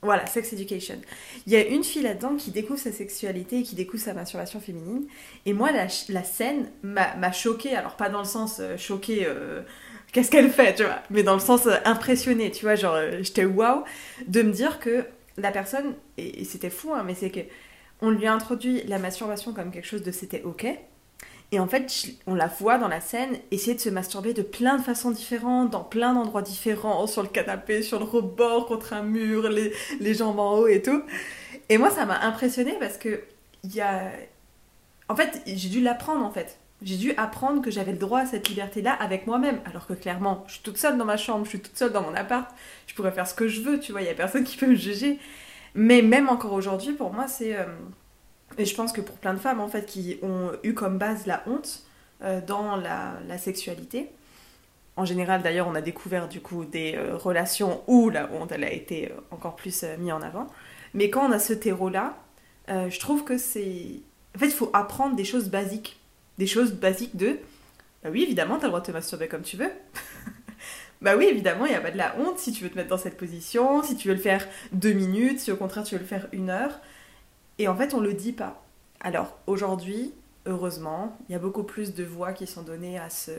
Voilà, 0.01 0.25
Sex 0.27 0.53
Education. 0.53 0.96
Il 1.46 1.51
y 1.51 1.58
a 1.58 1.68
une 1.68 1.84
fille 1.84 2.03
là-dedans 2.03 2.36
qui 2.36 2.51
découvre 2.51 2.79
sa 2.79 2.91
sexualité 2.91 3.60
et 3.60 3.63
qui 3.63 3.75
découvre 3.75 4.01
sa 4.01 4.13
masturbation 4.13 4.62
féminine. 4.62 5.06
Et 5.46 5.51
moi, 5.51 5.72
la, 5.72 5.89
scène 6.24 6.70
m'a 6.84 7.32
choquée. 7.34 7.75
Alors, 7.75 7.98
pas 7.98 8.10
dans 8.10 8.20
le 8.20 8.25
sens 8.25 8.60
euh, 8.62 8.77
choquée, 8.77 9.25
euh, 9.25 9.62
qu'est-ce 10.13 10.32
qu'elle 10.32 10.51
fait, 10.51 10.75
tu 10.75 10.84
vois, 10.84 11.01
mais 11.10 11.24
dans 11.24 11.34
le 11.34 11.41
sens 11.41 11.68
impressionné, 11.84 12.50
tu 12.50 12.63
vois, 12.63 12.75
genre, 12.75 12.98
j'étais 13.22 13.44
waouh 13.44 13.84
de 14.27 14.41
me 14.41 14.51
dire 14.53 14.79
que 14.79 15.06
la 15.38 15.51
personne, 15.51 15.95
et, 16.17 16.43
c'était 16.45 16.69
fou, 16.69 16.93
hein, 16.93 17.03
mais 17.05 17.15
c'est 17.15 17.29
que 17.29 17.41
on 18.01 18.09
lui 18.09 18.27
a 18.27 18.33
introduit 18.33 18.83
la 18.83 18.98
masturbation 18.98 19.53
comme 19.53 19.71
quelque 19.71 19.88
chose 19.88 20.03
de 20.03 20.12
c'était 20.12 20.43
ok. 20.43 20.65
Et 21.51 21.59
en 21.59 21.67
fait, 21.67 21.91
on 22.27 22.36
la 22.36 22.48
voit 22.48 22.77
dans 22.77 22.88
la 22.88 23.01
scène 23.01 23.38
essayer 23.51 23.74
de 23.74 23.79
se 23.79 23.89
masturber 23.89 24.33
de 24.33 24.43
plein 24.43 24.77
de 24.77 24.83
façons 24.83 25.12
différentes, 25.12 25.71
dans 25.71 25.83
plein 25.83 26.13
d'endroits 26.13 26.43
différents, 26.43 27.07
sur 27.07 27.24
le 27.24 27.27
canapé, 27.27 27.81
sur 27.81 27.98
le 28.00 28.05
rebord, 28.05 28.67
contre 28.67 28.93
un 28.93 29.01
mur, 29.01 29.50
les, 29.50 29.74
les 30.00 30.13
jambes 30.13 30.39
en 30.39 30.59
haut 30.59 30.67
et 30.67 30.81
tout. 30.81 31.01
Et 31.69 31.77
moi, 31.77 31.89
ça 31.89 32.05
m'a 32.05 32.19
impressionné 32.21 32.74
parce 32.79 32.98
que 32.98 33.24
il 33.63 33.75
y 33.75 33.81
a... 33.81 34.12
En 35.07 35.15
fait, 35.15 35.41
j'ai 35.45 35.69
dû 35.69 35.81
l'apprendre 35.81 36.24
en 36.24 36.31
fait. 36.31 36.59
J'ai 36.81 36.95
dû 36.95 37.13
apprendre 37.17 37.62
que 37.62 37.71
j'avais 37.71 37.91
le 37.91 37.98
droit 37.98 38.21
à 38.21 38.25
cette 38.25 38.48
liberté-là 38.48 38.93
avec 38.93 39.27
moi-même. 39.27 39.59
Alors 39.65 39.86
que 39.86 39.93
clairement, 39.93 40.45
je 40.48 40.53
suis 40.53 40.63
toute 40.63 40.77
seule 40.77 40.98
dans 40.98 41.05
ma 41.05 41.17
chambre, 41.17 41.43
je 41.43 41.50
suis 41.50 41.59
toute 41.59 41.77
seule 41.77 41.91
dans 41.91 42.01
mon 42.01 42.15
appart, 42.15 42.50
je 42.88 42.95
pourrais 42.95 43.12
faire 43.12 43.27
ce 43.27 43.33
que 43.33 43.48
je 43.50 43.62
veux, 43.62 43.79
tu 43.79 43.91
vois, 43.91 44.01
il 44.01 44.07
y 44.07 44.12
a 44.12 44.13
personne 44.13 44.43
qui 44.45 44.55
peut 44.57 44.67
me 44.67 44.75
juger. 44.75 45.19
Mais 45.75 46.01
même 46.01 46.29
encore 46.29 46.53
aujourd'hui, 46.53 46.93
pour 46.93 47.13
moi, 47.13 47.27
c'est... 47.27 47.55
Euh, 47.55 47.65
et 48.57 48.65
je 48.65 48.75
pense 48.75 48.91
que 48.91 49.01
pour 49.01 49.17
plein 49.17 49.33
de 49.33 49.39
femmes, 49.39 49.59
en 49.59 49.67
fait, 49.67 49.86
qui 49.86 50.17
ont 50.21 50.51
eu 50.63 50.74
comme 50.74 50.98
base 50.98 51.25
la 51.27 51.43
honte 51.48 51.83
euh, 52.24 52.41
dans 52.41 52.75
la, 52.75 53.38
sexualité, 53.38 54.09
en 54.95 55.05
général, 55.05 55.41
d'ailleurs, 55.41 55.67
on 55.67 55.75
a 55.75 55.81
découvert 55.81 56.27
du 56.27 56.41
coup 56.41 56.65
des 56.65 56.95
euh, 56.95 57.15
relations 57.15 57.83
où 57.88 58.09
la 58.09 58.29
honte, 58.31 58.51
elle 58.51 58.63
a 58.63 58.71
été 58.71 59.12
encore 59.31 59.55
plus 59.55 59.86
mise 60.00 60.12
en 60.12 60.21
avant. 60.21 60.48
Mais 60.93 61.09
quand 61.09 61.27
on 61.27 61.31
a 61.31 61.39
ce 61.39 61.53
terreau-là, 61.53 62.17
je 62.67 63.00
trouve 63.00 63.24
que 63.24 63.38
c'est... 63.38 64.01
En 64.36 64.39
fait, 64.39 64.45
il 64.45 64.53
faut 64.53 64.69
apprendre 64.74 65.15
des 65.15 65.24
choses 65.24 65.50
basiques. 65.50 65.99
Des 66.39 66.48
choses 66.48 66.72
basiques 66.72 67.17
de... 67.17 67.38
Bah 68.01 68.10
oui, 68.12 68.24
évidemment, 68.24 68.55
tu 68.55 68.62
as 68.62 68.67
le 68.67 68.69
droit 68.69 68.79
de 68.79 68.86
te 68.86 68.91
masturber 68.91 69.27
comme 69.27 69.43
tu 69.43 69.58
veux. 69.58 69.72
Bah 71.01 71.15
oui, 71.15 71.25
évidemment, 71.25 71.65
il 71.65 71.69
n'y 71.69 71.77
a 71.77 71.81
pas 71.81 71.91
de 71.91 71.98
la 71.98 72.13
honte 72.17 72.39
si 72.39 72.51
tu 72.51 72.62
veux 72.62 72.69
te 72.69 72.75
mettre 72.75 72.89
dans 72.89 72.98
cette 72.98 73.15
position, 73.15 73.84
si 73.84 73.96
tu 73.96 74.10
veux 74.10 74.15
le 74.15 74.19
faire 74.19 74.46
deux 74.74 74.91
minutes, 74.91 75.39
si 75.39 75.50
au 75.50 75.55
contraire 75.55 75.86
tu 75.86 75.96
veux 75.96 76.01
le 76.01 76.05
faire 76.05 76.27
une 76.34 76.50
heure. 76.50 76.81
Et 77.58 77.69
en 77.69 77.75
fait, 77.77 77.93
on 77.93 78.01
le 78.01 78.13
dit 78.13 78.34
pas. 78.34 78.65
Alors 79.00 79.39
aujourd'hui, 79.48 80.13
heureusement, 80.46 81.17
il 81.29 81.31
y 81.31 81.36
a 81.36 81.39
beaucoup 81.39 81.63
plus 81.63 81.93
de 81.93 82.03
voix 82.03 82.34
qui 82.34 82.48
sont 82.48 82.63
données 82.63 83.00
à, 83.00 83.10
ce, 83.10 83.31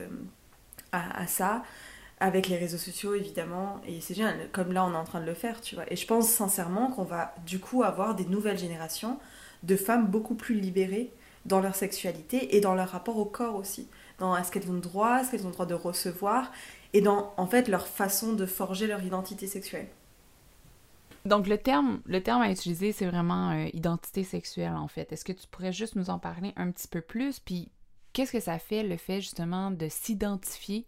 à, 0.91 1.27
ça, 1.27 1.61
avec 2.19 2.47
les 2.47 2.57
réseaux 2.57 2.79
sociaux 2.79 3.13
évidemment, 3.13 3.79
et 3.87 4.01
c'est 4.01 4.15
génial, 4.15 4.49
comme 4.51 4.73
là 4.73 4.83
on 4.83 4.93
est 4.93 4.97
en 4.97 5.03
train 5.03 5.21
de 5.21 5.27
le 5.27 5.35
faire, 5.35 5.61
tu 5.61 5.75
vois. 5.75 5.85
Et 5.93 5.95
je 5.95 6.07
pense 6.07 6.29
sincèrement 6.29 6.87
qu'on 6.87 7.03
va 7.03 7.35
du 7.45 7.59
coup 7.59 7.83
avoir 7.83 8.15
des 8.15 8.25
nouvelles 8.25 8.57
générations 8.57 9.19
de 9.61 9.75
femmes 9.75 10.07
beaucoup 10.07 10.35
plus 10.35 10.55
libérées 10.55 11.11
dans 11.45 11.59
leur 11.59 11.75
sexualité 11.75 12.55
et 12.55 12.61
dans 12.61 12.75
leur 12.75 12.89
rapport 12.89 13.17
au 13.17 13.25
corps 13.25 13.55
aussi. 13.55 13.87
Dans 14.19 14.37
est-ce 14.37 14.51
qu'elles 14.51 14.69
ont 14.69 14.79
droit, 14.79 15.21
est-ce 15.21 15.31
qu'elles 15.31 15.47
ont 15.47 15.51
droit 15.51 15.65
de 15.65 15.73
recevoir, 15.73 16.51
et 16.93 17.01
dans 17.01 17.33
en 17.37 17.47
fait 17.47 17.67
leur 17.67 17.87
façon 17.87 18.33
de 18.33 18.45
forger 18.45 18.87
leur 18.87 19.03
identité 19.03 19.47
sexuelle. 19.47 19.87
Donc 21.25 21.47
le 21.47 21.57
terme, 21.57 22.01
le 22.05 22.21
terme 22.21 22.41
à 22.41 22.51
utiliser, 22.51 22.91
c'est 22.91 23.05
vraiment 23.05 23.51
euh, 23.51 23.67
identité 23.73 24.23
sexuelle 24.23 24.73
en 24.73 24.87
fait. 24.87 25.11
Est-ce 25.11 25.23
que 25.23 25.33
tu 25.33 25.47
pourrais 25.47 25.73
juste 25.73 25.95
nous 25.95 26.09
en 26.09 26.19
parler 26.19 26.51
un 26.55 26.71
petit 26.71 26.87
peu 26.87 27.01
plus? 27.01 27.39
Puis 27.39 27.69
qu'est-ce 28.13 28.31
que 28.31 28.39
ça 28.39 28.57
fait 28.57 28.83
le 28.83 28.97
fait 28.97 29.21
justement 29.21 29.69
de 29.71 29.87
s'identifier, 29.87 30.87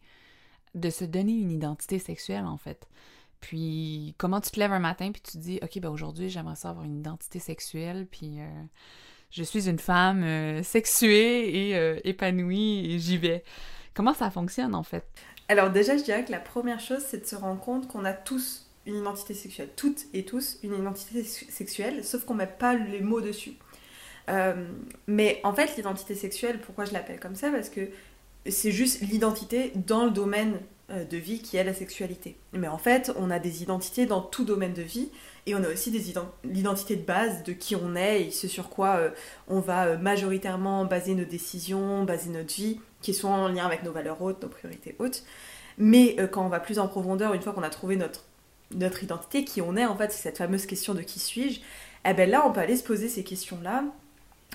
de 0.73 0.89
se 0.89 1.05
donner 1.05 1.33
une 1.33 1.51
identité 1.51 1.99
sexuelle 1.99 2.45
en 2.45 2.57
fait? 2.57 2.87
Puis 3.41 4.15
comment 4.17 4.41
tu 4.41 4.49
te 4.49 4.59
lèves 4.59 4.71
un 4.71 4.79
matin 4.79 5.11
puis 5.11 5.21
tu 5.21 5.33
te 5.33 5.37
dis 5.37 5.59
ok 5.61 5.79
ben 5.79 5.89
aujourd'hui 5.89 6.29
j'aimerais 6.29 6.55
ça 6.55 6.69
avoir 6.69 6.85
une 6.85 6.97
identité 6.97 7.39
sexuelle 7.39 8.07
puis 8.09 8.39
euh, 8.39 8.63
je 9.33 9.43
suis 9.43 9.67
une 9.67 9.79
femme 9.79 10.23
euh, 10.23 10.63
sexuée 10.63 11.71
et 11.71 11.99
épanouie 12.07 12.93
et 12.93 12.99
j'y 12.99 13.17
vais. 13.17 13.43
Comment 13.93 14.13
ça 14.13 14.31
fonctionne 14.31 14.75
en 14.75 14.83
fait? 14.83 15.03
Alors 15.49 15.69
déjà 15.69 15.97
je 15.97 16.03
dirais 16.03 16.23
que 16.23 16.31
la 16.31 16.39
première 16.39 16.79
chose 16.79 17.03
c'est 17.05 17.21
de 17.21 17.25
se 17.25 17.35
rendre 17.35 17.59
compte 17.59 17.89
qu'on 17.89 18.05
a 18.05 18.13
tous 18.13 18.63
une 18.85 18.95
identité 18.95 19.33
sexuelle. 19.33 19.69
Toutes 19.75 20.05
et 20.13 20.23
tous 20.23 20.57
une 20.63 20.73
identité 20.75 21.23
sexuelle, 21.23 22.03
sauf 22.03 22.25
qu'on 22.25 22.33
met 22.33 22.47
pas 22.47 22.75
les 22.75 23.01
mots 23.01 23.21
dessus. 23.21 23.53
Euh, 24.29 24.53
mais 25.07 25.39
en 25.43 25.53
fait, 25.53 25.75
l'identité 25.77 26.15
sexuelle, 26.15 26.59
pourquoi 26.59 26.85
je 26.85 26.93
l'appelle 26.93 27.19
comme 27.19 27.35
ça? 27.35 27.49
Parce 27.49 27.69
que 27.69 27.89
c'est 28.45 28.71
juste 28.71 29.01
l'identité 29.01 29.71
dans 29.75 30.05
le 30.05 30.11
domaine 30.11 30.59
euh, 30.89 31.05
de 31.05 31.17
vie 31.17 31.41
qui 31.41 31.57
est 31.57 31.63
la 31.63 31.73
sexualité. 31.73 32.37
Mais 32.53 32.67
en 32.67 32.77
fait, 32.77 33.11
on 33.17 33.31
a 33.31 33.39
des 33.39 33.63
identités 33.63 34.05
dans 34.05 34.21
tout 34.21 34.45
domaine 34.45 34.73
de 34.73 34.81
vie 34.81 35.09
et 35.45 35.55
on 35.55 35.63
a 35.63 35.69
aussi 35.69 35.91
l'identité 36.43 36.95
de 36.95 37.01
base 37.01 37.43
de 37.43 37.53
qui 37.53 37.75
on 37.75 37.95
est 37.95 38.23
et 38.23 38.31
ce 38.31 38.47
sur 38.47 38.69
quoi 38.69 38.95
euh, 38.95 39.09
on 39.47 39.59
va 39.59 39.97
majoritairement 39.97 40.85
baser 40.85 41.15
nos 41.15 41.25
décisions, 41.25 42.03
baser 42.03 42.29
notre 42.29 42.53
vie, 42.53 42.79
qui 43.01 43.13
sont 43.13 43.27
en 43.27 43.49
lien 43.49 43.65
avec 43.65 43.83
nos 43.83 43.91
valeurs 43.91 44.21
hautes, 44.21 44.41
nos 44.41 44.49
priorités 44.49 44.95
hautes. 44.99 45.23
Mais 45.77 46.15
quand 46.31 46.45
on 46.45 46.49
va 46.49 46.59
plus 46.59 46.79
en 46.79 46.87
profondeur, 46.87 47.33
une 47.33 47.41
fois 47.41 47.51
qu'on 47.51 47.63
a 47.63 47.69
trouvé 47.69 47.95
notre 47.95 48.25
notre 48.75 49.03
identité, 49.03 49.43
qui 49.43 49.61
on 49.61 49.75
est 49.75 49.85
en 49.85 49.95
fait, 49.95 50.11
c'est 50.11 50.21
cette 50.21 50.37
fameuse 50.37 50.65
question 50.65 50.93
de 50.93 51.01
qui 51.01 51.19
suis-je, 51.19 51.61
eh 52.05 52.13
ben 52.13 52.29
là 52.29 52.43
on 52.47 52.51
peut 52.51 52.61
aller 52.61 52.75
se 52.75 52.83
poser 52.83 53.07
ces 53.07 53.23
questions-là 53.23 53.83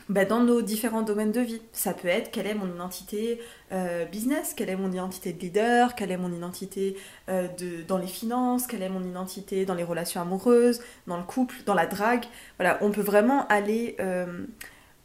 ben, 0.08 0.26
dans 0.26 0.40
nos 0.40 0.62
différents 0.62 1.02
domaines 1.02 1.32
de 1.32 1.40
vie. 1.40 1.60
Ça 1.72 1.92
peut 1.92 2.08
être 2.08 2.30
quelle 2.30 2.46
est 2.46 2.54
mon 2.54 2.72
identité 2.72 3.40
euh, 3.72 4.06
business, 4.06 4.54
quelle 4.54 4.70
est 4.70 4.76
mon 4.76 4.90
identité 4.90 5.32
de 5.32 5.38
leader, 5.38 5.94
quelle 5.94 6.10
est 6.10 6.16
mon 6.16 6.32
identité 6.32 6.96
euh, 7.28 7.46
dans 7.86 7.98
les 7.98 8.06
finances, 8.06 8.66
quelle 8.66 8.82
est 8.82 8.88
mon 8.88 9.04
identité 9.04 9.66
dans 9.66 9.74
les 9.74 9.84
relations 9.84 10.20
amoureuses, 10.20 10.80
dans 11.06 11.18
le 11.18 11.24
couple, 11.24 11.56
dans 11.66 11.74
la 11.74 11.86
drague. 11.86 12.24
Voilà, 12.58 12.78
on 12.80 12.90
peut 12.90 13.02
vraiment 13.02 13.46
aller 13.48 13.96
euh, 14.00 14.46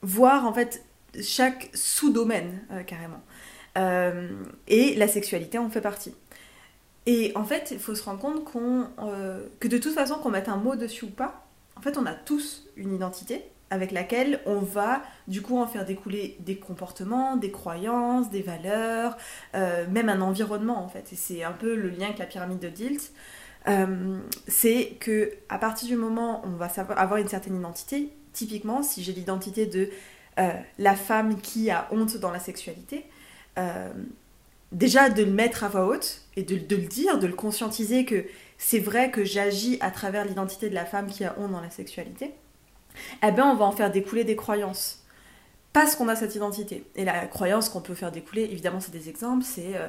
voir 0.02 0.46
en 0.46 0.54
fait 0.54 0.86
chaque 1.22 1.70
sous-domaine 1.74 2.62
carrément. 2.88 3.22
et 4.68 4.96
la 4.96 5.08
sexualité 5.08 5.58
en 5.58 5.70
fait 5.70 5.82
partie. 5.82 6.16
Et 7.06 7.34
en 7.36 7.44
fait, 7.44 7.70
il 7.72 7.80
faut 7.80 7.94
se 7.94 8.04
rendre 8.04 8.20
compte 8.20 8.46
qu'on, 8.46 8.88
que 9.60 9.68
de 9.68 9.78
toute 9.78 9.94
façon, 9.94 10.16
qu'on 10.16 10.32
mette 10.32 10.50
un 10.50 10.56
mot 10.56 10.76
dessus 10.76 11.06
ou 11.06 11.10
pas, 11.10 11.46
en 11.76 11.82
fait, 11.82 11.98
on 11.98 12.06
a 12.06 12.14
tous 12.14 12.66
une 12.78 12.96
identité 12.96 13.44
avec 13.74 13.92
laquelle 13.92 14.40
on 14.46 14.60
va 14.60 15.02
du 15.28 15.42
coup 15.42 15.58
en 15.58 15.66
faire 15.66 15.84
découler 15.84 16.38
des 16.42 16.58
comportements, 16.58 17.38
des 17.38 17.50
croyances, 17.50 18.30
des 18.30 18.44
valeurs, 18.44 19.18
euh, 19.56 19.88
même 19.90 20.10
un 20.10 20.22
environnement 20.22 20.84
en 20.84 20.88
fait. 20.88 21.12
Et 21.12 21.16
c'est 21.16 21.44
un 21.44 21.54
peu 21.54 21.76
le 21.76 21.90
lien 21.90 22.06
avec 22.06 22.20
la 22.20 22.28
pyramide 22.28 22.60
de 22.60 22.70
Dilt. 22.70 23.12
Euh, 23.68 24.20
c'est 24.48 24.98
que 25.00 25.32
à 25.50 25.58
partir 25.58 25.88
du 25.88 25.96
moment 25.96 26.46
où 26.46 26.50
on 26.50 26.56
va 26.56 26.68
avoir 26.96 27.18
une 27.18 27.28
certaine 27.28 27.56
identité, 27.56 28.10
typiquement 28.32 28.84
si 28.84 29.04
j'ai 29.04 29.12
l'identité 29.12 29.66
de 29.66 29.90
la 30.80 30.96
femme 30.96 31.40
qui 31.42 31.70
a 31.70 31.88
honte 31.92 32.18
dans 32.18 32.32
la 32.32 32.40
sexualité, 32.40 33.06
déjà 34.72 35.10
de 35.10 35.24
le 35.24 35.32
mettre 35.32 35.64
à 35.64 35.70
voix 35.70 35.86
haute 35.86 36.22
et 36.36 36.44
de, 36.44 36.56
le 36.76 36.88
dire, 36.88 37.20
de 37.20 37.28
le 37.28 37.34
conscientiser 37.34 38.06
que 38.06 38.26
c'est 38.58 38.80
vrai 38.80 39.12
que 39.12 39.24
j'agis 39.24 39.78
à 39.82 39.92
travers 39.92 40.26
l'identité 40.26 40.70
de 40.70 40.76
la 40.76 40.86
femme 40.86 41.08
qui 41.08 41.24
a 41.24 41.36
honte 41.40 41.52
dans 41.52 41.62
la 41.62 41.70
sexualité, 41.70 42.34
eh 43.22 43.32
bien 43.32 43.50
on 43.50 43.56
va 43.56 43.66
en 43.66 43.72
faire 43.72 43.92
découler 43.92 44.24
des 44.24 44.36
croyances. 44.36 45.04
Parce 45.74 45.96
qu'on 45.96 46.08
a 46.08 46.16
cette 46.16 46.36
identité. 46.36 46.86
Et 46.96 47.04
la 47.04 47.26
croyance 47.26 47.68
qu'on 47.68 47.82
peut 47.82 47.96
faire 47.96 48.12
découler, 48.12 48.44
évidemment, 48.44 48.80
c'est 48.80 48.92
des 48.92 49.10
exemples, 49.10 49.44
c'est 49.44 49.76
euh, 49.76 49.88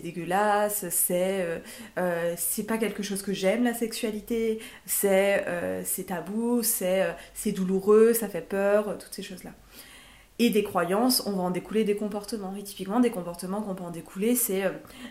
dégueulasse, 0.00 0.88
c'est 0.90 1.42
euh, 1.42 1.58
euh, 1.98 2.34
c'est 2.36 2.62
pas 2.62 2.78
quelque 2.78 3.02
chose 3.02 3.22
que 3.22 3.32
j'aime 3.32 3.64
la 3.64 3.74
sexualité, 3.74 4.60
c'est 4.86 5.44
tabou, 6.06 6.62
c'est 6.62 7.52
douloureux, 7.52 8.12
ça 8.12 8.28
fait 8.28 8.40
peur, 8.40 8.96
toutes 8.98 9.12
ces 9.12 9.22
choses-là 9.22 9.50
et 10.38 10.50
des 10.50 10.62
croyances, 10.62 11.22
on 11.24 11.32
va 11.32 11.44
en 11.44 11.50
découler 11.50 11.84
des 11.84 11.96
comportements. 11.96 12.54
Et 12.56 12.62
typiquement, 12.62 13.00
des 13.00 13.10
comportements 13.10 13.62
qu'on 13.62 13.74
peut 13.74 13.84
en 13.84 13.90
découler, 13.90 14.36
c'est 14.36 14.64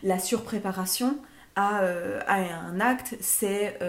la 0.04 0.20
surpréparation 0.20 1.18
à, 1.56 1.80
à, 2.28 2.36
un 2.36 2.80
acte, 2.80 3.16
c'est 3.22 3.80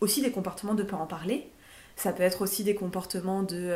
aussi 0.00 0.22
des 0.22 0.32
comportements 0.32 0.74
de 0.74 0.82
ne 0.82 0.88
pas 0.88 0.96
en 0.96 1.06
parler. 1.06 1.48
Ça 1.96 2.12
peut 2.12 2.22
être 2.22 2.42
aussi 2.42 2.62
des 2.62 2.74
comportements 2.74 3.42
de 3.42 3.74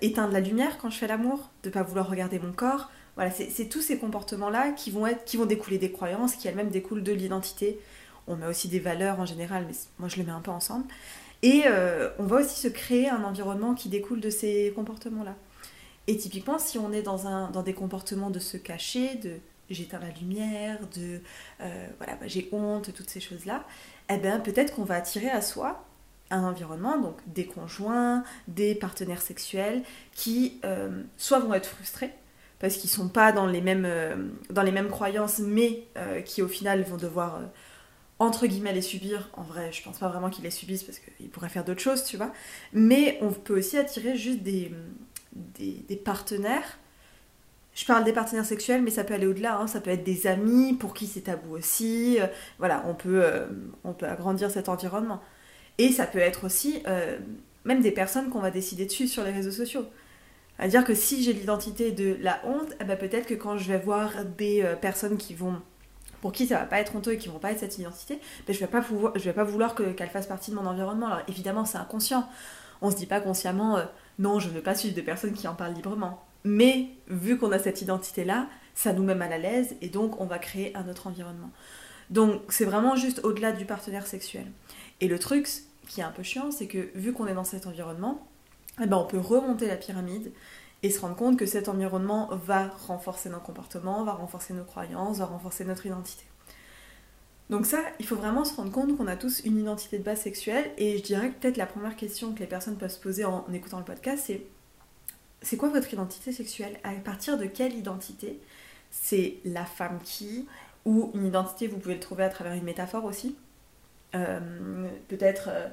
éteindre 0.00 0.32
la 0.32 0.40
lumière 0.40 0.78
quand 0.78 0.90
je 0.90 0.98
fais 0.98 1.06
l'amour, 1.06 1.50
de 1.62 1.70
pas 1.70 1.82
vouloir 1.82 2.08
regarder 2.08 2.38
mon 2.38 2.52
corps. 2.52 2.90
Voilà, 3.16 3.30
c'est 3.30 3.68
tous 3.68 3.80
ces 3.80 3.98
comportements-là 3.98 4.72
qui 4.72 4.90
vont, 4.90 5.06
être, 5.06 5.24
qui 5.24 5.36
vont 5.36 5.46
découler 5.46 5.78
des 5.78 5.92
croyances, 5.92 6.34
qui 6.34 6.48
elles-mêmes 6.48 6.70
découlent 6.70 7.02
de 7.02 7.12
l'identité. 7.12 7.78
On 8.26 8.36
met 8.36 8.46
aussi 8.46 8.68
des 8.68 8.80
valeurs 8.80 9.20
en 9.20 9.26
général, 9.26 9.66
mais 9.68 9.74
moi 9.98 10.08
je 10.08 10.16
les 10.16 10.24
mets 10.24 10.32
un 10.32 10.40
peu 10.40 10.50
ensemble. 10.50 10.86
Et 11.42 11.64
euh, 11.66 12.10
on 12.18 12.24
va 12.24 12.40
aussi 12.40 12.58
se 12.58 12.68
créer 12.68 13.08
un 13.08 13.22
environnement 13.22 13.74
qui 13.74 13.88
découle 13.88 14.20
de 14.20 14.30
ces 14.30 14.72
comportements-là. 14.74 15.36
Et 16.06 16.16
typiquement, 16.16 16.58
si 16.58 16.78
on 16.78 16.92
est 16.92 17.02
dans, 17.02 17.26
un, 17.26 17.50
dans 17.50 17.62
des 17.62 17.74
comportements 17.74 18.30
de 18.30 18.38
se 18.38 18.56
cacher, 18.56 19.14
de 19.16 19.36
j'éteins 19.70 20.00
la 20.00 20.10
lumière, 20.10 20.78
de 20.96 21.20
euh, 21.60 21.86
voilà, 21.98 22.16
bah, 22.16 22.26
j'ai 22.26 22.48
honte, 22.52 22.92
toutes 22.94 23.10
ces 23.10 23.20
choses-là, 23.20 23.64
eh 24.08 24.16
bien 24.16 24.40
peut-être 24.40 24.74
qu'on 24.74 24.84
va 24.84 24.96
attirer 24.96 25.30
à 25.30 25.40
soi 25.40 25.84
un 26.30 26.42
environnement, 26.42 26.98
donc 26.98 27.16
des 27.26 27.46
conjoints, 27.46 28.24
des 28.48 28.74
partenaires 28.74 29.22
sexuels, 29.22 29.82
qui 30.12 30.60
euh, 30.64 31.02
soit 31.16 31.38
vont 31.38 31.54
être 31.54 31.66
frustrés, 31.66 32.10
parce 32.58 32.76
qu'ils 32.76 32.90
ne 32.90 32.94
sont 32.94 33.08
pas 33.08 33.32
dans 33.32 33.46
les, 33.46 33.60
mêmes, 33.60 33.86
dans 34.50 34.62
les 34.62 34.72
mêmes 34.72 34.88
croyances, 34.88 35.38
mais 35.38 35.84
qui 36.24 36.40
au 36.40 36.48
final 36.48 36.82
vont 36.82 36.96
devoir 36.96 37.40
entre 38.18 38.46
guillemets 38.46 38.72
les 38.72 38.82
subir, 38.82 39.28
en 39.34 39.42
vrai 39.42 39.72
je 39.72 39.82
pense 39.82 39.98
pas 39.98 40.08
vraiment 40.08 40.30
qu'ils 40.30 40.44
les 40.44 40.50
subissent 40.50 40.84
parce 40.84 40.98
qu'ils 40.98 41.28
pourraient 41.28 41.48
faire 41.48 41.64
d'autres 41.64 41.80
choses, 41.80 42.04
tu 42.04 42.16
vois, 42.16 42.32
mais 42.72 43.18
on 43.20 43.30
peut 43.30 43.58
aussi 43.58 43.76
attirer 43.76 44.16
juste 44.16 44.40
des, 44.42 44.72
des, 45.34 45.96
partenaires. 45.96 46.78
Je 47.74 47.84
parle 47.84 48.04
des 48.04 48.12
partenaires 48.12 48.44
sexuels, 48.44 48.82
mais 48.82 48.90
ça 48.90 49.02
peut 49.02 49.14
aller 49.14 49.26
au-delà, 49.26 49.58
hein. 49.58 49.66
ça 49.66 49.80
peut 49.80 49.90
être 49.90 50.04
des 50.04 50.26
amis 50.28 50.74
pour 50.74 50.94
qui 50.94 51.06
c'est 51.06 51.22
tabou 51.22 51.56
aussi, 51.56 52.18
euh, 52.20 52.26
voilà, 52.58 52.84
on 52.86 52.94
peut, 52.94 53.24
euh, 53.24 53.46
on 53.82 53.92
peut 53.92 54.06
agrandir 54.06 54.50
cet 54.50 54.68
environnement. 54.68 55.20
Et 55.78 55.90
ça 55.90 56.06
peut 56.06 56.18
être 56.18 56.44
aussi 56.44 56.82
euh, 56.86 57.18
même 57.64 57.80
des 57.80 57.90
personnes 57.90 58.30
qu'on 58.30 58.40
va 58.40 58.50
décider 58.50 58.86
de 58.86 58.90
suivre 58.90 59.10
sur 59.10 59.24
les 59.24 59.32
réseaux 59.32 59.50
sociaux. 59.50 59.86
C'est-à-dire 60.56 60.84
que 60.84 60.94
si 60.94 61.22
j'ai 61.22 61.32
l'identité 61.32 61.90
de 61.90 62.16
la 62.20 62.40
honte, 62.44 62.72
eh 62.80 62.84
ben 62.84 62.96
peut-être 62.96 63.26
que 63.26 63.34
quand 63.34 63.58
je 63.58 63.72
vais 63.72 63.78
voir 63.78 64.24
des 64.24 64.64
personnes 64.80 65.16
qui 65.16 65.34
vont 65.34 65.60
pour 66.24 66.32
qui 66.32 66.46
ça 66.46 66.60
va 66.60 66.64
pas 66.64 66.80
être 66.80 66.96
honteux 66.96 67.12
et 67.12 67.18
qui 67.18 67.28
vont 67.28 67.38
pas 67.38 67.52
être 67.52 67.58
cette 67.58 67.76
identité, 67.76 68.18
mais 68.48 68.54
je 68.54 68.60
vais 68.60 68.66
pas 68.66 68.82
vais 69.14 69.32
pas 69.34 69.44
vouloir 69.44 69.74
qu'elle 69.74 70.08
fasse 70.08 70.26
partie 70.26 70.50
de 70.50 70.56
mon 70.56 70.64
environnement. 70.64 71.08
Alors 71.08 71.20
évidemment, 71.28 71.66
c'est 71.66 71.76
inconscient. 71.76 72.26
On 72.80 72.90
se 72.90 72.96
dit 72.96 73.04
pas 73.04 73.20
consciemment, 73.20 73.76
euh, 73.76 73.84
non, 74.18 74.38
je 74.38 74.48
ne 74.48 74.54
veux 74.54 74.62
pas 74.62 74.74
suivre 74.74 74.94
des 74.94 75.02
personnes 75.02 75.34
qui 75.34 75.46
en 75.48 75.54
parlent 75.54 75.74
librement. 75.74 76.24
Mais 76.42 76.86
vu 77.08 77.36
qu'on 77.36 77.52
a 77.52 77.58
cette 77.58 77.82
identité-là, 77.82 78.46
ça 78.74 78.94
nous 78.94 79.02
met 79.02 79.14
mal 79.14 79.34
à 79.34 79.38
l'aise 79.38 79.76
et 79.82 79.90
donc 79.90 80.18
on 80.18 80.24
va 80.24 80.38
créer 80.38 80.74
un 80.74 80.88
autre 80.88 81.08
environnement. 81.08 81.50
Donc 82.08 82.40
c'est 82.48 82.64
vraiment 82.64 82.96
juste 82.96 83.20
au-delà 83.22 83.52
du 83.52 83.66
partenaire 83.66 84.06
sexuel. 84.06 84.46
Et 85.00 85.08
le 85.08 85.18
truc 85.18 85.48
qui 85.88 86.00
est 86.00 86.04
un 86.04 86.10
peu 86.10 86.22
chiant, 86.22 86.50
c'est 86.50 86.66
que 86.66 86.90
vu 86.94 87.12
qu'on 87.12 87.26
est 87.26 87.34
dans 87.34 87.44
cet 87.44 87.66
environnement, 87.66 88.26
eh 88.82 88.86
ben, 88.86 88.96
on 88.96 89.06
peut 89.06 89.18
remonter 89.18 89.66
la 89.66 89.76
pyramide 89.76 90.32
et 90.82 90.90
se 90.90 91.00
rendre 91.00 91.16
compte 91.16 91.38
que 91.38 91.46
cet 91.46 91.68
environnement 91.68 92.28
va 92.32 92.68
renforcer 92.68 93.30
nos 93.30 93.40
comportements, 93.40 94.04
va 94.04 94.12
renforcer 94.12 94.52
nos 94.52 94.64
croyances, 94.64 95.18
va 95.18 95.26
renforcer 95.26 95.64
notre 95.64 95.86
identité. 95.86 96.24
Donc 97.50 97.66
ça, 97.66 97.78
il 97.98 98.06
faut 98.06 98.16
vraiment 98.16 98.44
se 98.44 98.54
rendre 98.54 98.70
compte 98.70 98.96
qu'on 98.96 99.06
a 99.06 99.16
tous 99.16 99.40
une 99.44 99.58
identité 99.58 99.98
de 99.98 100.02
base 100.02 100.20
sexuelle 100.20 100.70
et 100.78 100.98
je 100.98 101.02
dirais 101.02 101.30
que 101.30 101.34
peut-être 101.40 101.56
la 101.56 101.66
première 101.66 101.96
question 101.96 102.32
que 102.32 102.40
les 102.40 102.46
personnes 102.46 102.76
peuvent 102.76 102.90
se 102.90 103.00
poser 103.00 103.24
en, 103.24 103.44
écoutant 103.52 103.78
le 103.78 103.84
podcast, 103.84 104.24
c'est 104.26 104.46
c'est 105.42 105.58
quoi 105.58 105.68
votre 105.68 105.92
identité 105.92 106.32
sexuelle? 106.32 106.80
À 106.84 106.92
partir 106.92 107.36
de 107.36 107.44
quelle 107.44 107.74
identité 107.74 108.40
C'est 108.90 109.34
la 109.44 109.66
femme 109.66 109.98
qui? 110.02 110.46
Ou 110.86 111.10
une 111.14 111.26
identité, 111.26 111.66
vous 111.66 111.76
pouvez 111.78 111.94
le 111.94 112.00
trouver 112.00 112.24
à 112.24 112.30
travers 112.30 112.54
une 112.54 112.64
métaphore 112.64 113.04
aussi? 113.04 113.36
Euh, 114.14 114.88
peut-être 115.08 115.48
euh, 115.48 115.68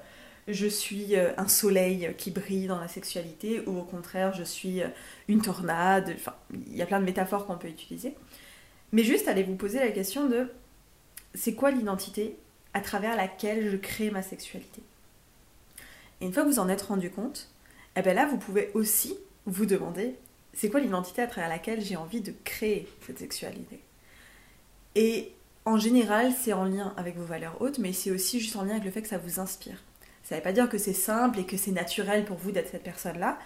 je 0.48 0.68
suis 0.68 1.16
euh, 1.16 1.32
un 1.38 1.48
soleil 1.48 2.14
qui 2.18 2.32
brille 2.32 2.68
dans 2.68 2.80
la 2.80 2.88
sexualité 2.88 3.62
ou 3.68 3.78
au 3.78 3.84
contraire 3.84 4.34
je 4.34 4.44
suis 4.44 4.82
une 5.28 5.42
tornade. 5.42 6.14
Enfin, 6.16 6.36
il 6.68 6.76
y 6.76 6.82
a 6.82 6.86
plein 6.86 7.00
de 7.00 7.06
métaphores 7.06 7.46
qu'on 7.46 7.58
peut 7.58 7.68
utiliser. 7.68 8.16
Mais 8.92 9.04
juste 9.04 9.28
allez 9.28 9.44
vous 9.44 9.56
poser 9.56 9.80
la 9.80 9.92
question 9.92 10.28
de 10.28 10.50
c'est 11.34 11.54
quoi 11.54 11.72
l'identité 11.72 12.36
à 12.74 12.82
travers 12.82 13.16
laquelle 13.16 13.70
je 13.70 13.78
crée 13.78 14.12
ma 14.12 14.22
sexualité? 14.22 14.82
Et 16.20 16.26
une 16.26 16.34
fois 16.34 16.44
que 16.44 16.50
vous 16.50 16.60
en 16.60 16.70
êtes 16.70 16.82
rendu 16.82 17.10
compte, 17.10 17.50
eh 17.96 18.02
bien 18.02 18.14
là, 18.14 18.26
vous 18.26 18.38
pouvez 18.38 18.72
aussi 18.74 19.18
vous 19.46 19.66
demander 19.66 20.16
c'est 20.54 20.70
quoi 20.70 20.80
l'identité 20.80 21.22
à 21.22 21.28
travers 21.28 21.50
laquelle 21.50 21.82
j'ai 21.82 21.96
envie 21.96 22.22
de 22.22 22.34
créer 22.44 22.88
cette 23.06 23.20
sexualité? 23.20 23.80
Et 24.96 25.32
en 25.66 25.78
général, 25.78 26.32
c'est 26.40 26.54
en 26.54 26.66
lien 26.66 26.94
avec 26.98 27.18
vos 27.18 27.26
valeurs 27.26 27.62
hautes, 27.62 27.80
mais 27.80 27.94
c'est 27.94 28.12
aussi 28.12 28.40
juste 28.40 28.56
en 28.56 28.64
lien 28.64 28.72
avec 28.72 28.86
le 28.86 28.92
fait 28.92 29.02
que 29.02 29.08
ça 29.08 29.18
vous 29.18 29.40
inspire. 29.40 29.84
Ça 30.24 30.36
ne 30.36 30.40
veut 30.40 30.44
pas 30.44 30.54
dire 30.54 30.70
que 30.70 30.78
c'est 30.78 30.94
simple 30.94 31.40
et 31.40 31.46
que 31.46 31.58
c'est 31.58 31.72
naturel 31.72 32.26
pour 32.26 32.38
vous 32.38 32.52
d'être 32.52 32.70
cette 32.70 32.84
personne-là, 32.84 33.38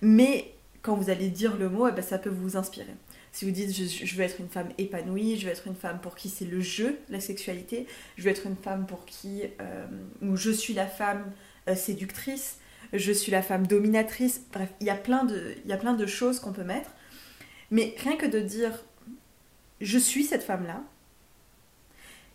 mais 0.00 0.52
quand 0.82 0.94
vous 0.94 1.10
allez 1.10 1.28
dire 1.28 1.56
le 1.56 1.68
mot, 1.68 1.88
eh 1.88 1.92
ben, 1.92 2.02
ça 2.02 2.18
peut 2.18 2.30
vous 2.30 2.56
inspirer. 2.56 2.94
Si 3.32 3.44
vous 3.44 3.50
dites 3.52 3.72
je, 3.72 4.16
veux 4.16 4.22
être 4.22 4.40
une 4.40 4.48
femme 4.48 4.70
épanouie, 4.78 5.36
je 5.36 5.46
veux 5.46 5.52
être 5.52 5.66
une 5.66 5.76
femme 5.76 6.00
pour 6.00 6.16
qui 6.16 6.28
c'est 6.28 6.46
le 6.46 6.60
jeu, 6.60 6.98
la 7.10 7.20
sexualité, 7.20 7.86
je 8.16 8.24
veux 8.24 8.30
être 8.30 8.46
une 8.46 8.56
femme 8.56 8.86
pour 8.86 9.04
qui, 9.04 9.42
euh, 9.60 9.86
ou 10.22 10.36
je 10.36 10.50
suis 10.50 10.74
la 10.74 10.86
femme 10.86 11.30
euh, 11.68 11.76
séductrice, 11.76 12.58
je 12.92 13.12
suis 13.12 13.30
la 13.30 13.42
femme 13.42 13.66
dominatrice, 13.66 14.40
bref, 14.52 14.70
il 14.80 14.86
y 14.86 14.90
a 14.90 14.96
plein 14.96 15.24
de, 15.24 15.54
il 15.64 15.70
y 15.70 15.72
a 15.72 15.76
plein 15.76 15.94
de 15.94 16.06
choses 16.06 16.40
qu'on 16.40 16.52
peut 16.52 16.64
mettre. 16.64 16.90
Mais 17.70 17.94
rien 17.98 18.16
que 18.16 18.26
de 18.26 18.40
dire 18.40 18.72
je 19.80 19.98
suis 19.98 20.24
cette 20.24 20.42
femme-là, 20.42 20.82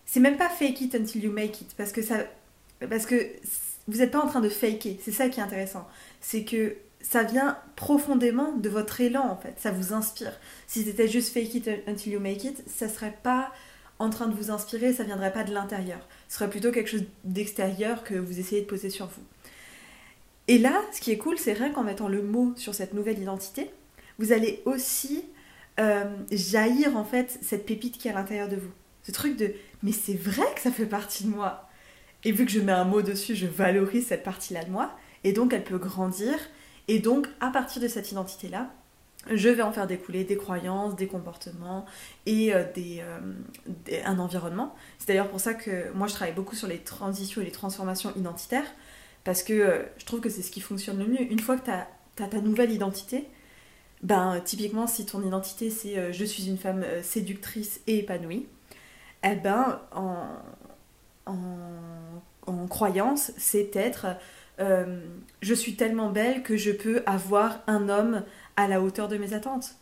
c'est 0.06 0.20
même 0.20 0.38
pas 0.38 0.50
fake 0.50 0.82
it 0.82 0.96
until 0.96 1.24
you 1.24 1.32
make 1.32 1.62
it, 1.62 1.74
parce 1.78 1.92
que 1.92 2.02
ça, 2.02 2.26
parce 2.90 3.06
que 3.06 3.16
vous 3.88 3.98
n'êtes 3.98 4.12
pas 4.12 4.20
en 4.20 4.28
train 4.28 4.42
de 4.42 4.50
faker, 4.50 4.98
c'est 5.02 5.12
ça 5.12 5.30
qui 5.30 5.40
est 5.40 5.44
intéressant. 5.44 5.88
C'est 6.22 6.44
que 6.44 6.76
ça 7.02 7.24
vient 7.24 7.58
profondément 7.76 8.54
de 8.54 8.70
votre 8.70 9.00
élan 9.02 9.28
en 9.28 9.38
fait, 9.38 9.56
ça 9.58 9.72
vous 9.72 9.94
inspire. 9.94 10.34
Si 10.68 10.84
c'était 10.84 11.08
juste 11.08 11.34
fake 11.34 11.54
it 11.56 11.70
until 11.88 12.14
you 12.14 12.20
make 12.20 12.44
it, 12.44 12.64
ça 12.68 12.90
serait 12.90 13.18
pas 13.24 13.52
en 14.00 14.10
train 14.10 14.28
de 14.28 14.34
vous 14.34 14.52
inspirer, 14.52 14.94
ça 14.94 15.04
viendrait 15.04 15.32
pas 15.32 15.44
de 15.44 15.54
l'intérieur. 15.54 16.00
Ce 16.28 16.36
serait 16.36 16.50
plutôt 16.50 16.72
quelque 16.72 16.90
chose 16.90 17.06
d'extérieur 17.24 18.04
que 18.04 18.16
vous 18.16 18.40
essayez 18.40 18.62
de 18.62 18.68
poser 18.68 18.90
sur 18.90 19.06
vous. 19.06 19.24
Et 20.48 20.58
là, 20.58 20.82
ce 20.92 21.02
qui 21.02 21.12
est 21.12 21.18
cool, 21.18 21.38
c'est 21.38 21.54
rien 21.54 21.72
qu'en 21.72 21.84
mettant 21.84 22.08
le 22.08 22.22
mot 22.22 22.54
sur 22.56 22.76
cette 22.76 22.94
nouvelle 22.94 23.20
identité, 23.20 23.72
vous 24.20 24.32
allez 24.32 24.62
aussi 24.66 25.24
euh, 25.80 26.06
jaillir 26.32 26.98
en 26.98 27.04
fait 27.04 27.40
cette 27.42 27.66
pépite 27.66 27.98
qui 27.98 28.08
est 28.08 28.12
à 28.12 28.14
l'intérieur 28.14 28.48
de 28.48 28.58
vous. 28.58 28.72
Ce 29.04 29.12
truc 29.12 29.38
de 29.38 29.54
mais 29.86 29.94
c'est 29.94 30.18
vrai 30.18 30.46
que 30.54 30.62
ça 30.62 30.72
fait 30.72 30.86
partie 30.86 31.24
de 31.24 31.30
moi. 31.30 31.70
Et 32.26 32.34
vu 32.34 32.46
que 32.46 32.52
je 32.52 32.60
mets 32.60 32.74
un 32.74 32.84
mot 32.84 33.02
dessus, 33.02 33.36
je 33.36 33.48
valorise 33.48 34.08
cette 34.08 34.24
partie-là 34.24 34.66
de 34.66 34.72
moi. 34.72 34.92
Et 35.24 35.32
donc 35.32 35.54
elle 35.54 35.64
peut 35.64 35.78
grandir 35.78 36.36
et 36.88 37.00
donc, 37.00 37.28
à 37.40 37.50
partir 37.50 37.82
de 37.82 37.88
cette 37.88 38.12
identité-là, 38.12 38.72
je 39.32 39.50
vais 39.50 39.64
en 39.64 39.72
faire 39.72 39.88
découler 39.88 40.24
des 40.24 40.38
croyances, 40.38 40.96
des 40.96 41.08
comportements 41.08 41.86
et 42.28 42.54
euh, 42.54 42.64
euh, 42.78 43.34
un 44.06 44.20
environnement. 44.20 44.76
C'est 45.00 45.08
d'ailleurs 45.08 45.30
pour 45.30 45.40
ça 45.40 45.56
que 45.56 45.92
moi 45.94 46.06
je 46.08 46.14
travaille 46.14 46.36
beaucoup 46.36 46.56
sur 46.56 46.68
les 46.68 46.78
transitions 46.78 47.42
et 47.42 47.46
les 47.46 47.52
transformations 47.52 48.14
identitaires, 48.16 48.68
parce 49.24 49.42
que 49.42 49.54
euh, 49.54 49.84
je 49.98 50.06
trouve 50.06 50.22
que 50.22 50.30
c'est 50.30 50.44
ce 50.44 50.52
qui 50.52 50.62
fonctionne 50.62 51.00
le 51.00 51.08
mieux. 51.08 51.22
Une 51.22 51.40
fois 51.40 51.58
que 51.58 51.66
tu 51.66 51.72
as, 51.72 51.88
ta 52.28 52.40
nouvelle 52.40 52.72
identité, 52.72 53.28
ben 54.04 54.40
typiquement 54.46 54.86
si 54.86 55.08
ton 55.08 55.26
identité 55.26 55.72
c'est 55.72 56.14
je 56.14 56.26
suis 56.26 56.48
une 56.48 56.58
femme 56.58 56.86
séductrice 57.02 57.82
et 57.88 58.00
épanouie, 58.00 58.46
eh 59.26 59.36
ben 59.36 59.82
en, 59.92 60.28
croyance 62.68 63.32
c'est 63.38 63.76
être 63.76 64.08
euh, 64.60 65.02
je 65.42 65.54
suis 65.54 65.76
tellement 65.76 66.10
belle 66.10 66.44
que 66.44 66.58
je 66.58 66.72
peux 66.72 67.04
avoir 67.06 67.60
un 67.68 67.90
homme 67.90 68.24
à 68.56 68.68
la 68.68 68.82
hauteur 68.82 69.08
de 69.08 69.18
mes 69.18 69.34
attentes. 69.34 69.76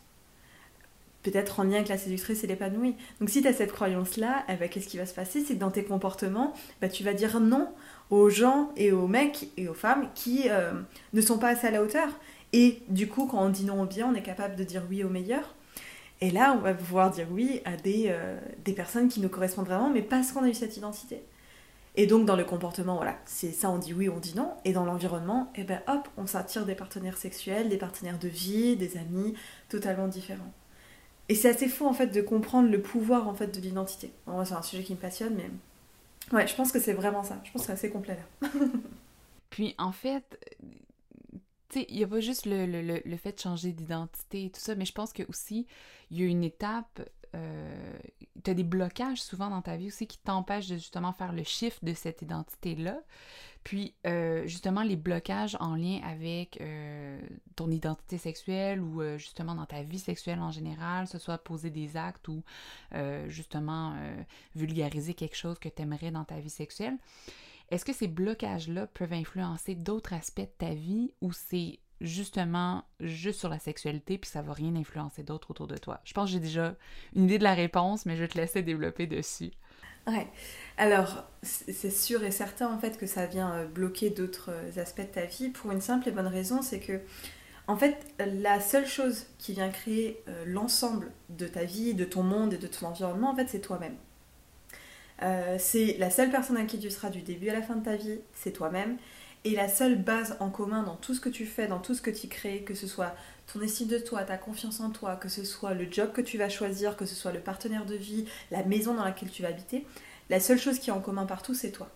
Peut-être 1.22 1.60
en 1.60 1.64
lien 1.64 1.76
avec 1.76 1.88
la 1.88 1.96
séductrice 1.96 2.44
et 2.44 2.46
l'épanouie. 2.46 2.96
Donc 3.18 3.30
si 3.30 3.40
tu 3.40 3.48
as 3.48 3.54
cette 3.54 3.72
croyance-là, 3.72 4.44
eh 4.48 4.56
ben, 4.56 4.68
qu'est-ce 4.68 4.88
qui 4.88 4.98
va 4.98 5.06
se 5.06 5.14
passer? 5.14 5.42
C'est 5.42 5.54
que 5.54 5.60
dans 5.60 5.70
tes 5.70 5.84
comportements, 5.84 6.52
bah, 6.82 6.88
tu 6.88 7.02
vas 7.02 7.14
dire 7.14 7.40
non 7.40 7.68
aux 8.10 8.28
gens 8.28 8.72
et 8.76 8.92
aux 8.92 9.06
mecs 9.06 9.48
et 9.56 9.68
aux 9.68 9.74
femmes 9.74 10.08
qui 10.14 10.50
euh, 10.50 10.72
ne 11.14 11.20
sont 11.20 11.38
pas 11.38 11.48
assez 11.48 11.66
à 11.66 11.70
la 11.70 11.82
hauteur. 11.82 12.08
Et 12.52 12.82
du 12.88 13.08
coup, 13.08 13.26
quand 13.26 13.42
on 13.42 13.48
dit 13.48 13.64
non 13.64 13.82
au 13.82 13.86
bien, 13.86 14.06
on 14.06 14.14
est 14.14 14.22
capable 14.22 14.54
de 14.54 14.64
dire 14.64 14.82
oui 14.90 15.02
au 15.02 15.08
meilleur. 15.08 15.54
Et 16.24 16.30
là, 16.30 16.54
on 16.56 16.62
va 16.62 16.72
pouvoir 16.72 17.10
dire 17.10 17.26
oui 17.30 17.60
à 17.66 17.76
des, 17.76 18.06
euh, 18.08 18.40
des 18.64 18.72
personnes 18.72 19.10
qui 19.10 19.20
nous 19.20 19.28
correspondent 19.28 19.66
vraiment, 19.66 19.90
mais 19.90 20.00
parce 20.00 20.32
qu'on 20.32 20.42
a 20.42 20.48
eu 20.48 20.54
cette 20.54 20.74
identité. 20.78 21.22
Et 21.96 22.06
donc 22.06 22.24
dans 22.24 22.34
le 22.34 22.44
comportement, 22.44 22.96
voilà, 22.96 23.18
c'est 23.26 23.52
ça 23.52 23.68
on 23.68 23.76
dit 23.76 23.92
oui, 23.92 24.08
on 24.08 24.20
dit 24.20 24.34
non. 24.34 24.54
Et 24.64 24.72
dans 24.72 24.86
l'environnement, 24.86 25.52
eh 25.54 25.64
ben 25.64 25.82
hop, 25.86 26.08
on 26.16 26.26
s'attire 26.26 26.64
des 26.64 26.74
partenaires 26.74 27.18
sexuels, 27.18 27.68
des 27.68 27.76
partenaires 27.76 28.18
de 28.18 28.28
vie, 28.28 28.74
des 28.74 28.96
amis, 28.96 29.34
totalement 29.68 30.08
différents. 30.08 30.50
Et 31.28 31.34
c'est 31.34 31.50
assez 31.50 31.68
fou 31.68 31.86
en 31.86 31.92
fait 31.92 32.06
de 32.06 32.22
comprendre 32.22 32.70
le 32.70 32.80
pouvoir 32.80 33.28
en 33.28 33.34
fait 33.34 33.48
de 33.48 33.60
l'identité. 33.60 34.10
Bon, 34.26 34.42
c'est 34.46 34.54
un 34.54 34.62
sujet 34.62 34.82
qui 34.82 34.94
me 34.94 34.98
passionne, 34.98 35.34
mais 35.36 35.50
ouais, 36.34 36.46
je 36.46 36.54
pense 36.54 36.72
que 36.72 36.80
c'est 36.80 36.94
vraiment 36.94 37.22
ça. 37.22 37.38
Je 37.44 37.52
pense 37.52 37.60
que 37.60 37.66
c'est 37.66 37.72
assez 37.74 37.90
complet 37.90 38.16
là. 38.16 38.48
Puis 39.50 39.74
en 39.76 39.92
fait, 39.92 40.24
il 41.76 41.96
n'y 41.96 42.04
a 42.04 42.08
pas 42.08 42.20
juste 42.20 42.46
le, 42.46 42.66
le, 42.66 43.00
le, 43.04 43.16
fait 43.16 43.32
de 43.32 43.40
changer 43.40 43.72
d'identité 43.72 44.46
et 44.46 44.50
tout 44.50 44.60
ça, 44.60 44.74
mais 44.74 44.84
je 44.84 44.92
pense 44.92 45.12
que 45.12 45.22
aussi 45.28 45.66
il 46.10 46.20
y 46.20 46.22
a 46.22 46.26
une 46.26 46.44
étape 46.44 47.00
euh, 47.34 47.98
tu 48.44 48.50
as 48.50 48.54
des 48.54 48.64
blocages 48.64 49.22
souvent 49.22 49.50
dans 49.50 49.62
ta 49.62 49.76
vie 49.76 49.88
aussi 49.88 50.06
qui 50.06 50.18
t'empêchent 50.18 50.68
de 50.68 50.76
justement 50.76 51.12
faire 51.12 51.32
le 51.32 51.42
chiffre 51.42 51.78
de 51.82 51.94
cette 51.94 52.22
identité-là. 52.22 53.00
Puis, 53.64 53.94
euh, 54.06 54.46
justement, 54.46 54.82
les 54.82 54.96
blocages 54.96 55.56
en 55.58 55.74
lien 55.74 56.00
avec 56.04 56.60
euh, 56.60 57.18
ton 57.56 57.70
identité 57.70 58.18
sexuelle 58.18 58.80
ou 58.80 59.02
justement 59.16 59.54
dans 59.54 59.64
ta 59.64 59.82
vie 59.82 59.98
sexuelle 59.98 60.40
en 60.40 60.50
général, 60.50 61.06
que 61.06 61.12
ce 61.12 61.18
soit 61.18 61.38
poser 61.38 61.70
des 61.70 61.96
actes 61.96 62.28
ou 62.28 62.42
justement 63.28 63.96
vulgariser 64.54 65.14
quelque 65.14 65.36
chose 65.36 65.58
que 65.58 65.68
tu 65.68 65.82
aimerais 65.82 66.10
dans 66.10 66.24
ta 66.24 66.38
vie 66.38 66.50
sexuelle. 66.50 66.98
Est-ce 67.70 67.84
que 67.84 67.92
ces 67.92 68.08
blocages-là 68.08 68.86
peuvent 68.88 69.12
influencer 69.12 69.74
d'autres 69.74 70.12
aspects 70.12 70.40
de 70.40 70.46
ta 70.58 70.74
vie 70.74 71.12
ou 71.20 71.32
c'est 71.32 71.80
justement 72.00 72.84
juste 73.00 73.38
sur 73.40 73.48
la 73.48 73.58
sexualité, 73.58 74.18
puis 74.18 74.30
ça 74.30 74.42
va 74.42 74.52
rien 74.52 74.74
influencer 74.76 75.22
d'autres 75.22 75.50
autour 75.50 75.66
de 75.66 75.76
toi? 75.76 76.00
Je 76.04 76.12
pense 76.12 76.26
que 76.26 76.32
j'ai 76.32 76.40
déjà 76.40 76.74
une 77.14 77.24
idée 77.24 77.38
de 77.38 77.44
la 77.44 77.54
réponse, 77.54 78.06
mais 78.06 78.16
je 78.16 78.22
vais 78.22 78.28
te 78.28 78.38
laisser 78.38 78.62
développer 78.62 79.06
dessus. 79.06 79.52
Ouais. 80.06 80.26
Alors, 80.76 81.24
c'est 81.42 81.90
sûr 81.90 82.24
et 82.24 82.30
certain 82.30 82.70
en 82.70 82.78
fait 82.78 82.98
que 82.98 83.06
ça 83.06 83.26
vient 83.26 83.54
euh, 83.54 83.66
bloquer 83.66 84.10
d'autres 84.10 84.50
euh, 84.50 84.80
aspects 84.82 85.00
de 85.00 85.06
ta 85.06 85.24
vie 85.24 85.48
pour 85.48 85.72
une 85.72 85.80
simple 85.80 86.08
et 86.08 86.12
bonne 86.12 86.26
raison, 86.26 86.60
c'est 86.60 86.80
que 86.80 87.00
en 87.66 87.76
fait, 87.76 87.96
la 88.18 88.60
seule 88.60 88.86
chose 88.86 89.24
qui 89.38 89.54
vient 89.54 89.70
créer 89.70 90.22
euh, 90.28 90.44
l'ensemble 90.46 91.10
de 91.30 91.46
ta 91.46 91.64
vie, 91.64 91.94
de 91.94 92.04
ton 92.04 92.22
monde 92.22 92.52
et 92.52 92.58
de 92.58 92.66
ton 92.66 92.88
environnement, 92.88 93.30
en 93.30 93.36
fait, 93.36 93.48
c'est 93.48 93.60
toi-même. 93.60 93.96
C'est 95.20 95.96
la 95.98 96.10
seule 96.10 96.30
personne 96.30 96.56
à 96.56 96.64
qui 96.64 96.78
tu 96.78 96.90
seras 96.90 97.10
du 97.10 97.22
début 97.22 97.48
à 97.48 97.54
la 97.54 97.62
fin 97.62 97.76
de 97.76 97.84
ta 97.84 97.96
vie, 97.96 98.18
c'est 98.32 98.52
toi-même. 98.52 98.96
Et 99.44 99.54
la 99.54 99.68
seule 99.68 99.96
base 99.96 100.36
en 100.40 100.48
commun 100.48 100.82
dans 100.82 100.96
tout 100.96 101.12
ce 101.12 101.20
que 101.20 101.28
tu 101.28 101.44
fais, 101.44 101.66
dans 101.66 101.78
tout 101.78 101.94
ce 101.94 102.00
que 102.00 102.10
tu 102.10 102.28
crées, 102.28 102.62
que 102.62 102.74
ce 102.74 102.86
soit 102.86 103.14
ton 103.52 103.60
estime 103.60 103.88
de 103.88 103.98
toi, 103.98 104.22
ta 104.22 104.38
confiance 104.38 104.80
en 104.80 104.90
toi, 104.90 105.16
que 105.16 105.28
ce 105.28 105.44
soit 105.44 105.74
le 105.74 105.86
job 105.90 106.12
que 106.12 106.22
tu 106.22 106.38
vas 106.38 106.48
choisir, 106.48 106.96
que 106.96 107.04
ce 107.04 107.14
soit 107.14 107.32
le 107.32 107.40
partenaire 107.40 107.84
de 107.84 107.94
vie, 107.94 108.24
la 108.50 108.64
maison 108.64 108.94
dans 108.94 109.04
laquelle 109.04 109.30
tu 109.30 109.42
vas 109.42 109.48
habiter, 109.48 109.86
la 110.30 110.40
seule 110.40 110.58
chose 110.58 110.78
qui 110.78 110.88
est 110.88 110.94
en 110.94 111.00
commun 111.00 111.26
partout, 111.26 111.52
c'est 111.52 111.72
toi. 111.72 111.90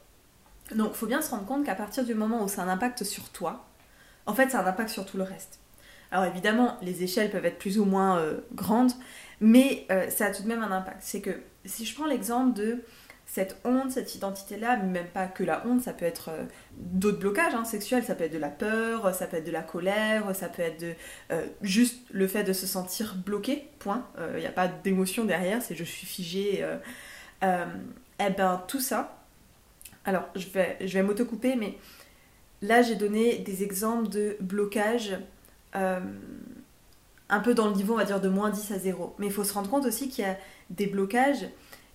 Donc 0.74 0.90
il 0.92 0.96
faut 0.96 1.06
bien 1.06 1.22
se 1.22 1.30
rendre 1.30 1.46
compte 1.46 1.64
qu'à 1.64 1.74
partir 1.74 2.04
du 2.04 2.14
moment 2.14 2.44
où 2.44 2.48
ça 2.48 2.62
a 2.62 2.66
un 2.66 2.68
impact 2.68 3.04
sur 3.04 3.30
toi, 3.30 3.64
en 4.26 4.34
fait, 4.34 4.50
ça 4.50 4.60
a 4.60 4.64
un 4.64 4.66
impact 4.66 4.90
sur 4.90 5.06
tout 5.06 5.16
le 5.16 5.22
reste. 5.22 5.58
Alors 6.10 6.26
évidemment, 6.26 6.76
les 6.82 7.02
échelles 7.02 7.30
peuvent 7.30 7.46
être 7.46 7.58
plus 7.58 7.78
ou 7.78 7.86
moins 7.86 8.18
euh, 8.18 8.40
grandes, 8.52 8.92
mais 9.40 9.86
euh, 9.90 10.10
ça 10.10 10.26
a 10.26 10.30
tout 10.30 10.42
de 10.42 10.48
même 10.48 10.62
un 10.62 10.70
impact. 10.70 10.98
C'est 11.00 11.22
que 11.22 11.40
si 11.64 11.86
je 11.86 11.94
prends 11.94 12.06
l'exemple 12.06 12.54
de 12.54 12.82
cette 13.28 13.58
honte, 13.64 13.92
cette 13.92 14.14
identité-là, 14.14 14.78
même 14.78 15.06
pas 15.06 15.26
que 15.26 15.44
la 15.44 15.64
honte, 15.66 15.82
ça 15.82 15.92
peut 15.92 16.06
être 16.06 16.30
euh, 16.30 16.44
d'autres 16.72 17.20
blocages 17.20 17.54
hein, 17.54 17.64
sexuels, 17.64 18.02
ça 18.02 18.14
peut 18.14 18.24
être 18.24 18.32
de 18.32 18.38
la 18.38 18.48
peur, 18.48 19.14
ça 19.14 19.26
peut 19.26 19.36
être 19.36 19.46
de 19.46 19.52
la 19.52 19.62
colère, 19.62 20.34
ça 20.34 20.48
peut 20.48 20.62
être 20.62 20.80
de, 20.80 20.94
euh, 21.30 21.46
juste 21.62 22.00
le 22.10 22.26
fait 22.26 22.42
de 22.42 22.52
se 22.52 22.66
sentir 22.66 23.14
bloqué, 23.14 23.68
point. 23.78 24.06
Il 24.16 24.22
euh, 24.22 24.40
n'y 24.40 24.46
a 24.46 24.52
pas 24.52 24.66
d'émotion 24.66 25.24
derrière, 25.24 25.62
c'est 25.62 25.76
je 25.76 25.84
suis 25.84 26.06
figé. 26.06 26.66
eh 27.42 28.30
ben 28.30 28.64
tout 28.66 28.80
ça, 28.80 29.22
alors 30.04 30.28
je 30.34 30.48
vais, 30.48 30.76
je 30.80 30.92
vais 30.94 31.02
m'autocouper, 31.02 31.54
mais 31.54 31.78
là 32.62 32.82
j'ai 32.82 32.96
donné 32.96 33.38
des 33.38 33.62
exemples 33.62 34.08
de 34.08 34.36
blocage 34.40 35.16
euh, 35.76 36.00
un 37.28 37.40
peu 37.40 37.52
dans 37.52 37.68
le 37.68 37.74
niveau, 37.74 37.92
on 37.92 37.98
va 37.98 38.04
dire, 38.04 38.20
de 38.20 38.28
moins 38.28 38.48
10 38.50 38.72
à 38.72 38.78
0. 38.78 39.14
Mais 39.18 39.26
il 39.26 39.32
faut 39.32 39.44
se 39.44 39.52
rendre 39.52 39.68
compte 39.68 39.84
aussi 39.84 40.08
qu'il 40.08 40.24
y 40.24 40.26
a 40.26 40.36
des 40.70 40.86
blocages 40.86 41.46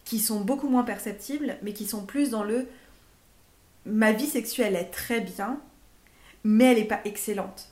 qui 0.05 0.19
sont 0.19 0.41
beaucoup 0.41 0.67
moins 0.67 0.83
perceptibles, 0.83 1.57
mais 1.61 1.73
qui 1.73 1.85
sont 1.85 2.05
plus 2.05 2.29
dans 2.31 2.43
le 2.43 2.67
ma 3.85 4.11
vie 4.11 4.27
sexuelle 4.27 4.75
est 4.75 4.91
très 4.91 5.21
bien, 5.21 5.59
mais 6.43 6.71
elle 6.71 6.77
n'est 6.77 6.85
pas 6.85 7.01
excellente. 7.05 7.69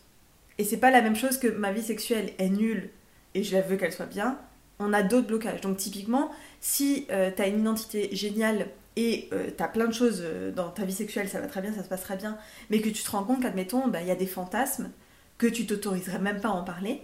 Et 0.57 0.63
c'est 0.63 0.77
pas 0.77 0.91
la 0.91 1.01
même 1.01 1.15
chose 1.15 1.37
que 1.37 1.47
ma 1.47 1.71
vie 1.71 1.81
sexuelle 1.81 2.31
est 2.37 2.49
nulle 2.49 2.89
et 3.33 3.43
je 3.43 3.55
la 3.55 3.61
veux 3.61 3.77
qu'elle 3.77 3.93
soit 3.93 4.05
bien. 4.05 4.37
On 4.79 4.93
a 4.93 5.03
d'autres 5.03 5.27
blocages. 5.27 5.61
Donc 5.61 5.77
typiquement, 5.77 6.31
si 6.59 7.07
euh, 7.11 7.31
tu 7.35 7.41
as 7.41 7.47
une 7.47 7.59
identité 7.59 8.09
géniale 8.15 8.67
et 8.95 9.29
euh, 9.31 9.49
tu 9.55 9.63
as 9.63 9.67
plein 9.67 9.87
de 9.87 9.93
choses 9.93 10.21
euh, 10.23 10.51
dans 10.51 10.69
ta 10.69 10.83
vie 10.83 10.93
sexuelle, 10.93 11.29
ça 11.29 11.39
va 11.39 11.47
très 11.47 11.61
bien, 11.61 11.73
ça 11.73 11.83
se 11.83 11.87
passe 11.87 12.01
très 12.01 12.17
bien, 12.17 12.37
mais 12.69 12.81
que 12.81 12.89
tu 12.89 13.03
te 13.03 13.11
rends 13.11 13.23
compte 13.23 13.41
qu'admettons, 13.41 13.87
bah, 13.87 14.01
il 14.01 14.07
y 14.07 14.11
a 14.11 14.15
des 14.15 14.27
fantasmes 14.27 14.91
que 15.37 15.47
tu 15.47 15.65
t'autoriserais 15.65 16.19
même 16.19 16.41
pas 16.41 16.49
à 16.49 16.51
en 16.51 16.63
parler, 16.63 17.01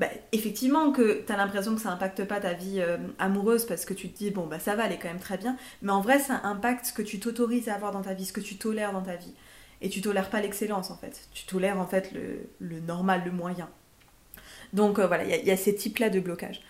bah, 0.00 0.08
effectivement 0.32 0.92
que 0.92 1.22
tu 1.26 1.30
as 1.30 1.36
l'impression 1.36 1.74
que 1.74 1.80
ça 1.82 1.90
impacte 1.90 2.24
pas 2.24 2.40
ta 2.40 2.54
vie 2.54 2.80
euh, 2.80 2.96
amoureuse 3.18 3.66
parce 3.66 3.84
que 3.84 3.92
tu 3.92 4.08
te 4.08 4.16
dis 4.16 4.30
bon 4.30 4.46
bah 4.46 4.58
ça 4.58 4.74
va, 4.74 4.86
elle 4.86 4.92
est 4.92 4.98
quand 4.98 5.08
même 5.08 5.20
très 5.20 5.36
bien, 5.36 5.58
mais 5.82 5.92
en 5.92 6.00
vrai 6.00 6.18
ça 6.18 6.40
impacte 6.44 6.86
ce 6.86 6.94
que 6.94 7.02
tu 7.02 7.20
t'autorises 7.20 7.68
à 7.68 7.74
avoir 7.74 7.92
dans 7.92 8.00
ta 8.00 8.14
vie, 8.14 8.24
ce 8.24 8.32
que 8.32 8.40
tu 8.40 8.56
tolères 8.56 8.94
dans 8.94 9.02
ta 9.02 9.16
vie. 9.16 9.34
Et 9.82 9.90
tu 9.90 10.00
tolères 10.00 10.30
pas 10.30 10.40
l'excellence 10.40 10.90
en 10.90 10.96
fait, 10.96 11.28
tu 11.34 11.44
tolères 11.44 11.78
en 11.78 11.86
fait 11.86 12.12
le, 12.12 12.80
normal, 12.80 13.24
le 13.26 13.30
moyen. 13.30 13.68
Donc 14.72 14.98
euh, 14.98 15.06
voilà, 15.06 15.24
il 15.24 15.46
y, 15.46 15.50
a 15.50 15.56
ces 15.58 15.74
types-là 15.74 16.08
de 16.08 16.18
blocage. 16.18 16.62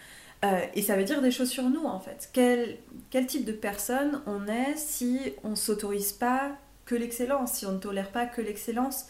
Euh, 0.45 0.59
et 0.75 0.83
ça 0.83 0.97
veut 0.97 1.05
dire 1.05 1.23
des 1.23 1.31
choses 1.31 1.51
sur 1.51 1.71
nous 1.71 1.85
en 1.85 2.01
fait. 2.01 2.31
Quel, 2.33 2.79
quel 3.11 3.27
type 3.27 3.45
de 3.45 3.53
personne 3.53 4.23
on 4.27 4.49
est 4.49 4.77
si 4.77 5.21
on 5.45 5.55
s'autorise 5.55 6.11
pas 6.11 6.51
que 6.85 6.97
l'excellence, 6.97 7.53
si 7.53 7.66
on 7.66 7.73
ne 7.73 7.79
tolère 7.79 8.11
pas 8.11 8.27
que 8.27 8.40
l'excellence 8.40 9.07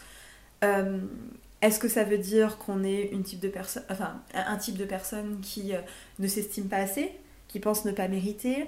est-ce 1.61 1.79
que 1.79 1.87
ça 1.87 2.03
veut 2.03 2.17
dire 2.17 2.57
qu'on 2.57 2.83
est 2.83 3.11
un 3.13 3.21
type 3.21 3.39
de 3.39 4.85
personne 4.85 5.39
qui 5.41 5.73
euh, 5.73 5.79
ne 6.19 6.27
s'estime 6.27 6.67
pas 6.67 6.77
assez, 6.77 7.11
qui 7.47 7.59
pense 7.59 7.85
ne 7.85 7.91
pas 7.91 8.07
mériter? 8.07 8.65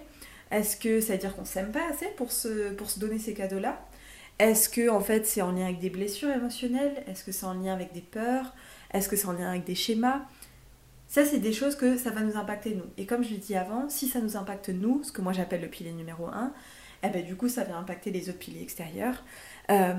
Est-ce 0.52 0.78
que 0.78 1.02
ça 1.02 1.14
veut 1.14 1.20
dire 1.20 1.36
qu'on 1.36 1.46
s'aime 1.46 1.72
pas 1.72 1.88
assez 1.90 2.08
pour 2.18 2.32
se, 2.32 2.72
pour 2.74 2.90
se 2.90 3.00
donner 3.00 3.18
ces 3.18 3.34
cadeaux-là? 3.34 3.84
Est-ce 4.40 4.70
que 4.70 4.90
en 4.90 5.00
fait 5.00 5.26
c'est 5.26 5.42
en 5.42 5.52
lien 5.52 5.66
avec 5.66 5.80
des 5.80 5.90
blessures 5.90 6.30
émotionnelles? 6.30 7.04
Est-ce 7.08 7.24
que 7.24 7.32
c'est 7.32 7.46
en 7.46 7.54
lien 7.54 7.74
avec 7.74 7.94
des 7.94 8.02
peurs? 8.02 8.54
Est-ce 8.94 9.10
que 9.10 9.16
c'est 9.16 9.28
en 9.28 9.34
lien 9.34 9.50
avec 9.50 9.64
des 9.64 9.76
schémas? 9.76 10.22
Ça, 11.08 11.26
c'est 11.26 11.38
des 11.38 11.54
choses 11.54 11.76
que 11.76 11.96
ça 11.96 12.10
va 12.10 12.22
nous 12.22 12.38
impacter 12.38 12.74
nous. 12.74 12.86
Et 12.98 13.06
comme 13.06 13.24
je 13.24 13.30
l'ai 13.30 13.38
dit 13.38 13.56
avant, 13.56 13.88
si 13.88 14.08
ça 14.08 14.20
nous 14.20 14.36
impacte 14.36 14.70
nous, 14.70 15.04
ce 15.04 15.12
que 15.12 15.22
moi 15.22 15.32
j'appelle 15.32 15.62
le 15.62 15.68
pilier 15.68 15.92
numéro 15.92 16.26
1, 16.26 16.52
eh 17.04 17.10
ben, 17.10 17.24
du 17.24 17.36
coup, 17.36 17.50
ça 17.50 17.64
va 17.66 17.78
impacter 17.78 18.10
les 18.10 18.30
autres 18.30 18.40
piliers 18.40 18.64
extérieurs. 18.64 19.24
Euh, 19.70 19.94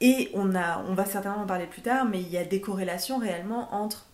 et 0.00 0.30
on, 0.34 0.54
a, 0.54 0.84
on 0.88 0.94
va 0.94 1.04
certainement 1.04 1.42
en 1.42 1.46
parler 1.46 1.66
plus 1.66 1.82
tard, 1.82 2.06
mais 2.06 2.20
il 2.20 2.28
y 2.28 2.38
a 2.38 2.44
des 2.44 2.60
corrélations 2.60 3.18
réellement 3.18 3.74
entre 3.74 4.06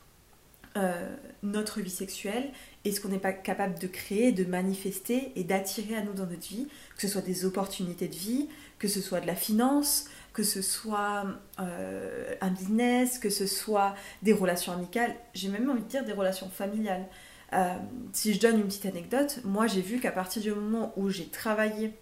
euh, 0.76 1.16
notre 1.42 1.80
vie 1.80 1.90
sexuelle 1.90 2.50
et 2.84 2.92
ce 2.92 3.00
qu'on 3.00 3.08
n'est 3.08 3.18
pas 3.18 3.32
capable 3.32 3.78
de 3.78 3.86
créer, 3.86 4.32
de 4.32 4.44
manifester 4.44 5.32
et 5.36 5.44
d'attirer 5.44 5.96
à 5.96 6.02
nous 6.02 6.12
dans 6.12 6.26
notre 6.26 6.46
vie, 6.48 6.66
que 6.96 7.02
ce 7.02 7.08
soit 7.08 7.22
des 7.22 7.44
opportunités 7.44 8.08
de 8.08 8.14
vie, 8.14 8.48
que 8.78 8.88
ce 8.88 9.00
soit 9.00 9.20
de 9.20 9.26
la 9.26 9.36
finance, 9.36 10.06
que 10.32 10.42
ce 10.42 10.60
soit 10.60 11.24
euh, 11.60 12.34
un 12.40 12.50
business, 12.50 13.18
que 13.18 13.30
ce 13.30 13.46
soit 13.46 13.94
des 14.22 14.32
relations 14.32 14.72
amicales, 14.72 15.14
j'ai 15.34 15.48
même 15.48 15.70
envie 15.70 15.82
de 15.82 15.88
dire 15.88 16.04
des 16.04 16.12
relations 16.12 16.50
familiales. 16.50 17.06
Euh, 17.52 17.74
si 18.12 18.34
je 18.34 18.40
donne 18.40 18.58
une 18.58 18.66
petite 18.66 18.86
anecdote, 18.86 19.40
moi 19.44 19.68
j'ai 19.68 19.82
vu 19.82 20.00
qu'à 20.00 20.10
partir 20.12 20.42
du 20.42 20.50
moment 20.50 20.92
où 20.96 21.08
j'ai 21.10 21.28
travaillé 21.28 21.92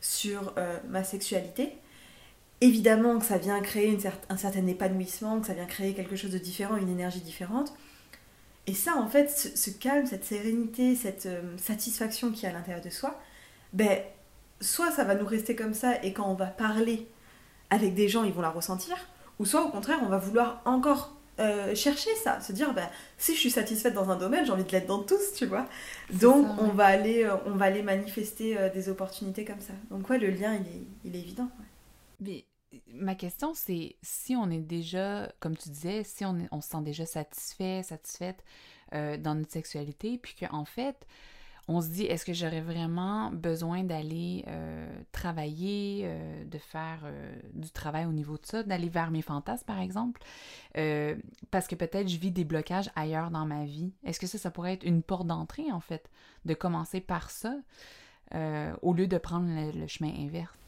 sur 0.00 0.54
ma 0.88 1.04
sexualité, 1.04 1.76
évidemment 2.62 3.18
que 3.18 3.24
ça 3.24 3.38
vient 3.38 3.60
créer 3.60 3.98
un 4.28 4.36
certain 4.36 4.66
épanouissement, 4.68 5.40
que 5.40 5.48
ça 5.48 5.52
vient 5.52 5.66
créer 5.66 5.94
quelque 5.94 6.14
chose 6.14 6.30
de 6.30 6.38
différent, 6.38 6.76
une 6.76 6.88
énergie 6.88 7.20
différente. 7.20 7.74
Et 8.68 8.74
ça, 8.74 8.94
en 8.96 9.08
fait, 9.08 9.28
ce, 9.30 9.70
calme, 9.70 10.06
cette 10.06 10.24
sérénité, 10.24 10.94
cette 10.94 11.26
euh, 11.26 11.56
satisfaction 11.58 12.30
qui 12.30 12.46
est 12.46 12.48
à 12.48 12.52
l'intérieur 12.52 12.82
de 12.82 12.88
soi, 12.90 13.20
ben, 13.72 13.98
soit 14.60 14.92
ça 14.92 15.02
va 15.02 15.16
nous 15.16 15.26
rester 15.26 15.56
comme 15.56 15.74
ça 15.74 16.00
et 16.04 16.12
quand 16.12 16.28
on 16.28 16.34
va 16.34 16.46
parler 16.46 17.08
avec 17.70 17.94
des 17.94 18.08
gens, 18.08 18.22
ils 18.22 18.32
vont 18.32 18.42
la 18.42 18.50
ressentir, 18.50 18.96
ou 19.40 19.44
soit 19.44 19.64
au 19.64 19.70
contraire, 19.70 19.98
on 20.04 20.08
va 20.08 20.18
vouloir 20.18 20.62
encore 20.64 21.16
euh, 21.40 21.74
chercher 21.74 22.14
ça, 22.22 22.40
se 22.40 22.52
dire, 22.52 22.72
ben, 22.74 22.88
si 23.18 23.34
je 23.34 23.40
suis 23.40 23.50
satisfaite 23.50 23.94
dans 23.94 24.10
un 24.10 24.16
domaine, 24.16 24.46
j'ai 24.46 24.52
envie 24.52 24.62
de 24.62 24.70
l'être 24.70 24.86
dans 24.86 25.02
tous, 25.02 25.32
tu 25.34 25.46
vois. 25.46 25.66
Donc, 26.12 26.46
on, 26.60 26.68
va 26.68 26.86
aller, 26.86 27.24
euh, 27.24 27.34
on 27.46 27.56
va 27.56 27.64
aller 27.64 27.82
manifester 27.82 28.56
des 28.72 28.88
opportunités 28.88 29.44
comme 29.44 29.60
ça. 29.60 29.72
Donc, 29.90 30.08
ouais, 30.08 30.18
le 30.18 30.30
lien, 30.30 30.54
il 30.54 30.66
est, 30.68 30.86
il 31.06 31.16
est 31.16 31.20
évident. 31.20 31.48
Mais 32.20 32.44
ma 32.88 33.14
question, 33.14 33.54
c'est 33.54 33.96
si 34.02 34.36
on 34.36 34.50
est 34.50 34.60
déjà, 34.60 35.32
comme 35.40 35.56
tu 35.56 35.68
disais, 35.68 36.04
si 36.04 36.24
on, 36.24 36.60
se 36.60 36.68
sent 36.68 36.82
déjà 36.82 37.06
satisfait, 37.06 37.82
satisfaite 37.82 38.44
euh, 38.94 39.16
dans 39.16 39.34
notre 39.34 39.52
sexualité, 39.52 40.18
puis 40.18 40.34
qu'en 40.34 40.64
fait, 40.64 41.06
on 41.68 41.80
se 41.80 41.88
dit, 41.88 42.04
est-ce 42.04 42.24
que 42.24 42.32
j'aurais 42.32 42.60
vraiment 42.60 43.30
besoin 43.30 43.84
d'aller 43.84 44.44
euh, 44.48 44.86
travailler, 45.12 46.02
euh, 46.04 46.44
de 46.44 46.58
faire 46.58 47.04
du 47.52 47.70
travail 47.70 48.06
au 48.06 48.12
niveau 48.12 48.36
de 48.36 48.44
ça, 48.44 48.62
d'aller 48.62 48.88
vers 48.88 49.10
mes 49.10 49.22
fantasmes, 49.22 49.66
par 49.66 49.80
exemple, 49.80 50.20
parce 51.50 51.66
que 51.66 51.74
peut-être 51.74 52.08
je 52.08 52.18
vis 52.18 52.32
des 52.32 52.44
blocages 52.44 52.90
ailleurs 52.96 53.30
dans 53.30 53.46
ma 53.46 53.64
vie. 53.64 53.92
Est-ce 54.04 54.18
que 54.18 54.26
ça, 54.26 54.38
ça 54.38 54.50
pourrait 54.50 54.74
être 54.74 54.84
une 54.84 55.02
porte 55.02 55.26
d'entrée, 55.26 55.70
en 55.70 55.80
fait, 55.80 56.10
de 56.44 56.54
commencer 56.54 57.00
par 57.00 57.30
ça, 57.30 57.54
au 58.82 58.94
lieu 58.94 59.06
de 59.06 59.18
prendre 59.18 59.46
le 59.72 59.86
chemin 59.86 60.12
inverse? 60.18 60.61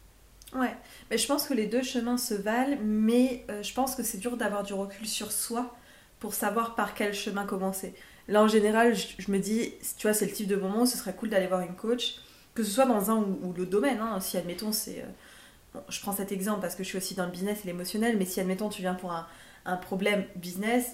Ouais, 0.54 0.74
mais 1.10 1.18
je 1.18 1.26
pense 1.26 1.48
que 1.48 1.54
les 1.54 1.66
deux 1.66 1.82
chemins 1.82 2.16
se 2.16 2.34
valent, 2.34 2.76
mais 2.80 3.44
euh, 3.50 3.62
je 3.62 3.74
pense 3.74 3.96
que 3.96 4.04
c'est 4.04 4.18
dur 4.18 4.36
d'avoir 4.36 4.62
du 4.62 4.72
recul 4.72 5.06
sur 5.06 5.32
soi 5.32 5.74
pour 6.20 6.32
savoir 6.32 6.76
par 6.76 6.94
quel 6.94 7.12
chemin 7.12 7.44
commencer. 7.44 7.92
Là, 8.28 8.42
en 8.42 8.48
général, 8.48 8.94
je, 8.94 9.30
me 9.30 9.38
dis, 9.38 9.74
tu 9.98 10.06
vois, 10.06 10.14
c'est 10.14 10.26
le 10.26 10.32
type 10.32 10.46
de 10.46 10.56
moment 10.56 10.82
où 10.82 10.86
ce 10.86 10.96
serait 10.96 11.12
cool 11.12 11.28
d'aller 11.28 11.48
voir 11.48 11.60
une 11.60 11.74
coach, 11.74 12.20
que 12.54 12.62
ce 12.62 12.70
soit 12.70 12.86
dans 12.86 13.10
un 13.10 13.16
ou, 13.16 13.52
l'autre 13.52 13.70
domaine. 13.70 13.98
Hein. 14.00 14.20
si, 14.20 14.36
admettons, 14.36 14.70
c'est. 14.70 15.02
Euh, 15.02 15.80
je 15.88 16.00
prends 16.00 16.12
cet 16.12 16.30
exemple 16.30 16.60
parce 16.60 16.76
que 16.76 16.84
je 16.84 16.88
suis 16.88 16.98
aussi 16.98 17.14
dans 17.16 17.26
le 17.26 17.32
business 17.32 17.60
et 17.64 17.66
l'émotionnel, 17.66 18.16
mais 18.16 18.24
si, 18.24 18.40
admettons, 18.40 18.68
tu 18.68 18.80
viens 18.80 18.94
pour 18.94 19.12
un, 19.12 19.76
problème 19.78 20.24
business, 20.36 20.92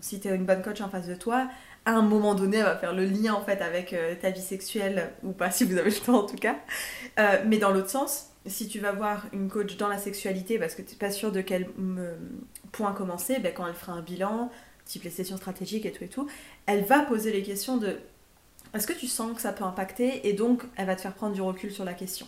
si 0.00 0.20
tu 0.20 0.28
une 0.28 0.46
bonne 0.46 0.62
coach 0.62 0.80
en 0.80 0.88
face 0.88 1.06
de 1.06 1.14
toi, 1.14 1.48
à 1.84 1.92
un 1.92 2.02
moment 2.02 2.34
donné, 2.34 2.56
elle 2.58 2.64
va 2.64 2.76
faire 2.76 2.94
le 2.94 3.04
lien 3.04 3.34
en 3.34 3.44
fait 3.44 3.60
avec 3.60 3.92
euh, 3.92 4.14
ta 4.14 4.30
vie 4.30 4.40
sexuelle, 4.40 5.12
ou 5.22 5.32
pas, 5.32 5.50
si 5.52 5.64
vous 5.64 5.76
avez 5.76 5.90
le 5.90 5.96
temps 5.96 6.20
en 6.20 6.26
tout 6.26 6.36
cas. 6.36 6.56
mais 7.44 7.58
dans 7.58 7.72
l'autre 7.72 7.90
sens, 7.90 8.31
si 8.46 8.68
tu 8.68 8.80
vas 8.80 8.92
voir 8.92 9.26
une 9.32 9.48
coach 9.48 9.76
dans 9.76 9.88
la 9.88 9.98
sexualité 9.98 10.58
parce 10.58 10.74
que 10.74 10.82
tu 10.82 10.92
n'es 10.92 10.98
pas 10.98 11.10
sûr 11.10 11.32
de 11.32 11.40
quel 11.40 11.68
point 12.72 12.92
commencer, 12.92 13.38
ben 13.38 13.52
quand 13.54 13.66
elle 13.66 13.74
fera 13.74 13.92
un 13.92 14.02
bilan, 14.02 14.50
type 14.84 15.04
les 15.04 15.10
sessions 15.10 15.36
stratégiques 15.36 15.86
et 15.86 15.92
tout 15.92 16.04
et 16.04 16.08
tout, 16.08 16.28
elle 16.66 16.84
va 16.84 17.00
poser 17.00 17.32
les 17.32 17.42
questions 17.42 17.76
de 17.76 17.98
est-ce 18.74 18.86
que 18.86 18.92
tu 18.92 19.06
sens 19.06 19.34
que 19.34 19.42
ça 19.42 19.52
peut 19.52 19.64
impacter 19.64 20.26
et 20.28 20.32
donc 20.32 20.62
elle 20.76 20.86
va 20.86 20.96
te 20.96 21.02
faire 21.02 21.14
prendre 21.14 21.34
du 21.34 21.42
recul 21.42 21.70
sur 21.70 21.84
la 21.84 21.94
question. 21.94 22.26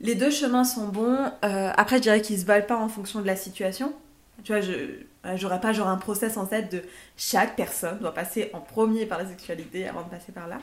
Les 0.00 0.14
deux 0.14 0.30
chemins 0.30 0.64
sont 0.64 0.86
bons. 0.86 1.18
Euh, 1.44 1.72
après, 1.76 1.96
je 1.96 2.02
dirais 2.02 2.22
qu'ils 2.22 2.36
ne 2.36 2.42
se 2.42 2.46
valent 2.46 2.66
pas 2.66 2.76
en 2.76 2.88
fonction 2.88 3.20
de 3.20 3.26
la 3.26 3.34
situation. 3.34 3.92
Tu 4.44 4.52
vois, 4.52 4.60
je 4.60 5.42
n'aurais 5.42 5.60
pas 5.60 5.72
genre 5.72 5.88
un 5.88 5.96
process 5.96 6.36
en 6.36 6.46
tête 6.46 6.70
de 6.70 6.82
chaque 7.16 7.56
personne 7.56 7.98
doit 7.98 8.14
passer 8.14 8.50
en 8.52 8.60
premier 8.60 9.04
par 9.06 9.18
la 9.18 9.26
sexualité 9.26 9.88
avant 9.88 10.02
de 10.02 10.08
passer 10.08 10.30
par 10.30 10.46
là. 10.46 10.58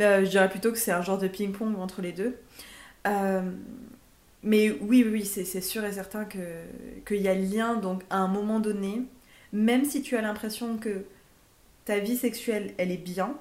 Euh, 0.00 0.24
je 0.26 0.30
dirais 0.30 0.50
plutôt 0.50 0.70
que 0.70 0.78
c'est 0.78 0.92
un 0.92 1.00
genre 1.00 1.16
de 1.16 1.28
ping-pong 1.28 1.74
entre 1.78 2.02
les 2.02 2.12
deux. 2.12 2.36
Euh, 3.06 3.50
mais 4.44 4.70
oui, 4.70 5.04
oui, 5.10 5.24
c'est 5.24 5.60
sûr 5.62 5.84
et 5.84 5.92
certain 5.92 6.26
qu'il 6.26 7.16
y 7.16 7.28
a 7.28 7.34
le 7.34 7.42
lien. 7.42 7.76
Donc, 7.76 8.02
à 8.10 8.18
un 8.18 8.28
moment 8.28 8.60
donné, 8.60 9.02
même 9.52 9.84
si 9.86 10.02
tu 10.02 10.16
as 10.16 10.20
l'impression 10.20 10.76
que 10.76 11.06
ta 11.86 11.98
vie 11.98 12.16
sexuelle, 12.16 12.74
elle 12.76 12.90
est 12.90 12.98
bien, 12.98 13.36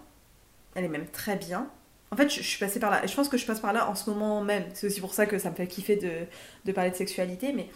elle 0.75 0.85
est 0.85 0.89
même 0.89 1.07
très 1.07 1.35
bien. 1.35 1.69
En 2.11 2.15
fait, 2.15 2.29
je, 2.29 2.41
suis 2.41 2.59
passée 2.59 2.79
par 2.79 2.89
là. 2.89 3.03
Et 3.03 3.07
je 3.07 3.15
pense 3.15 3.27
que 3.27 3.37
je 3.37 3.45
passe 3.45 3.59
par 3.59 3.73
là 3.73 3.89
en 3.89 3.95
ce 3.95 4.09
moment 4.09 4.41
même. 4.41 4.63
C'est 4.73 4.87
aussi 4.87 5.01
pour 5.01 5.13
ça 5.13 5.25
que 5.25 5.37
ça 5.39 5.49
me 5.49 5.55
fait 5.55 5.67
kiffer 5.67 5.97
de, 5.97 6.71
parler 6.71 6.91
de 6.91 6.95
sexualité. 6.95 7.51
Mais 7.51 7.67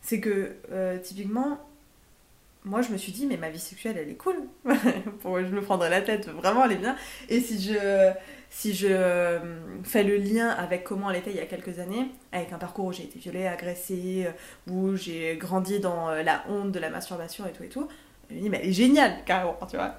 c'est 0.00 0.20
que, 0.20 0.56
euh, 0.72 0.98
typiquement, 0.98 1.58
moi, 2.64 2.82
je 2.82 2.90
me 2.90 2.98
suis 2.98 3.12
dit, 3.12 3.26
mais 3.26 3.36
ma 3.36 3.48
vie 3.48 3.58
sexuelle, 3.58 3.96
elle 3.98 4.08
est 4.08 4.16
cool. 4.16 4.36
je 4.66 5.54
me 5.54 5.62
prendrais 5.62 5.90
la 5.90 6.02
tête. 6.02 6.28
Vraiment, 6.28 6.64
elle 6.64 6.72
est 6.72 6.76
bien. 6.76 6.96
Et 7.28 7.40
si 7.40 7.60
je 7.60 8.12
si 8.50 8.74
je 8.74 8.88
euh, 8.90 9.38
fais 9.84 10.02
le 10.02 10.16
lien 10.16 10.48
avec 10.48 10.82
comment 10.82 11.08
elle 11.10 11.18
était 11.18 11.30
il 11.30 11.36
y 11.36 11.40
a 11.40 11.46
quelques 11.46 11.78
années, 11.78 12.10
avec 12.32 12.52
un 12.52 12.58
parcours 12.58 12.86
où 12.86 12.92
j'ai 12.92 13.04
été 13.04 13.18
violée, 13.18 13.46
agressée, 13.46 14.26
euh, 14.26 14.70
où 14.72 14.96
j'ai 14.96 15.36
grandi 15.36 15.78
dans 15.78 16.10
euh, 16.10 16.22
la 16.24 16.42
honte 16.48 16.72
de 16.72 16.80
la 16.80 16.90
masturbation 16.90 17.46
et 17.46 17.52
tout 17.52 17.62
et 17.62 17.68
tout, 17.68 17.88
je 18.28 18.34
me 18.34 18.40
dis, 18.40 18.50
mais 18.50 18.60
elle 18.62 18.70
est 18.70 18.72
géniale, 18.72 19.24
carrément, 19.24 19.56
tu 19.70 19.76
vois. 19.76 19.94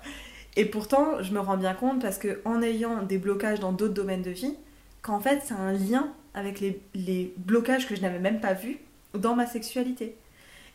Et 0.57 0.65
pourtant, 0.65 1.23
je 1.23 1.31
me 1.31 1.39
rends 1.39 1.55
bien 1.55 1.73
compte 1.73 2.01
parce 2.01 2.17
que 2.17 2.41
en 2.43 2.61
ayant 2.61 3.03
des 3.03 3.17
blocages 3.17 3.61
dans 3.61 3.71
d'autres 3.71 3.93
domaines 3.93 4.21
de 4.21 4.31
vie, 4.31 4.55
qu'en 5.01 5.21
fait, 5.21 5.41
c'est 5.45 5.53
un 5.53 5.71
lien 5.71 6.13
avec 6.33 6.59
les, 6.59 6.81
les 6.93 7.33
blocages 7.37 7.87
que 7.87 7.95
je 7.95 8.01
n'avais 8.01 8.19
même 8.19 8.41
pas 8.41 8.53
vus 8.53 8.79
dans 9.13 9.33
ma 9.33 9.47
sexualité. 9.47 10.15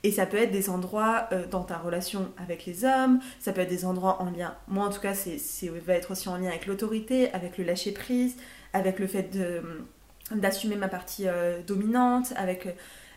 Et 0.07 0.13
ça 0.13 0.25
peut 0.25 0.37
être 0.37 0.53
des 0.53 0.71
endroits 0.71 1.29
euh, 1.33 1.49
dans 1.49 1.65
ta 1.65 1.79
relation 1.79 2.31
avec 2.39 2.65
les 2.65 2.85
hommes, 2.85 3.19
ça 3.41 3.53
peut 3.53 3.63
être 3.63 3.69
des 3.69 3.85
endroits 3.85 4.23
en 4.23 4.31
lien, 4.31 4.55
moi 4.69 4.87
en 4.87 4.91
tout 4.91 5.01
cas, 5.01 5.15
c'est, 5.15 5.69
va 5.85 5.95
être 5.95 6.13
aussi 6.13 6.29
en 6.29 6.37
lien 6.37 6.47
avec 6.47 6.67
l'autorité, 6.67 7.33
avec 7.33 7.59
le 7.59 7.65
lâcher 7.65 7.91
prise, 7.91 8.37
avec 8.73 9.01
le 9.01 9.09
fait 9.09 9.37
de, 9.37 9.85
d'assumer 10.31 10.77
ma 10.77 10.87
partie 10.87 11.27
euh, 11.27 11.61
dominante, 11.67 12.33
avec 12.37 12.69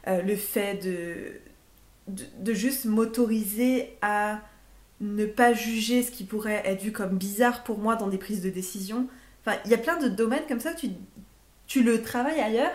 euh, 0.08 0.24
le 0.24 0.36
fait 0.36 0.84
de, 0.84 2.54
juste 2.56 2.86
m'autoriser 2.86 3.96
à 4.02 4.42
ne 5.00 5.28
pas 5.28 5.54
juger 5.54 6.02
ce 6.02 6.10
qui 6.10 6.24
pourrait 6.24 6.64
être 6.66 6.82
vu 6.82 6.92
comme 6.92 7.20
bizarre 7.20 7.64
pour 7.64 7.78
moi 7.78 7.98
dans 7.98 8.08
des 8.08 8.18
prises 8.18 8.42
de 8.42 8.50
décision. 8.50 9.06
Enfin, 9.46 9.60
il 9.66 9.70
y 9.70 9.76
a 9.76 9.78
plein 9.78 9.98
de 9.98 10.08
domaines 10.08 10.48
comme 10.48 10.60
ça, 10.60 10.72
tu 11.68 11.84
le 11.84 12.02
travailles 12.02 12.42
ailleurs 12.42 12.74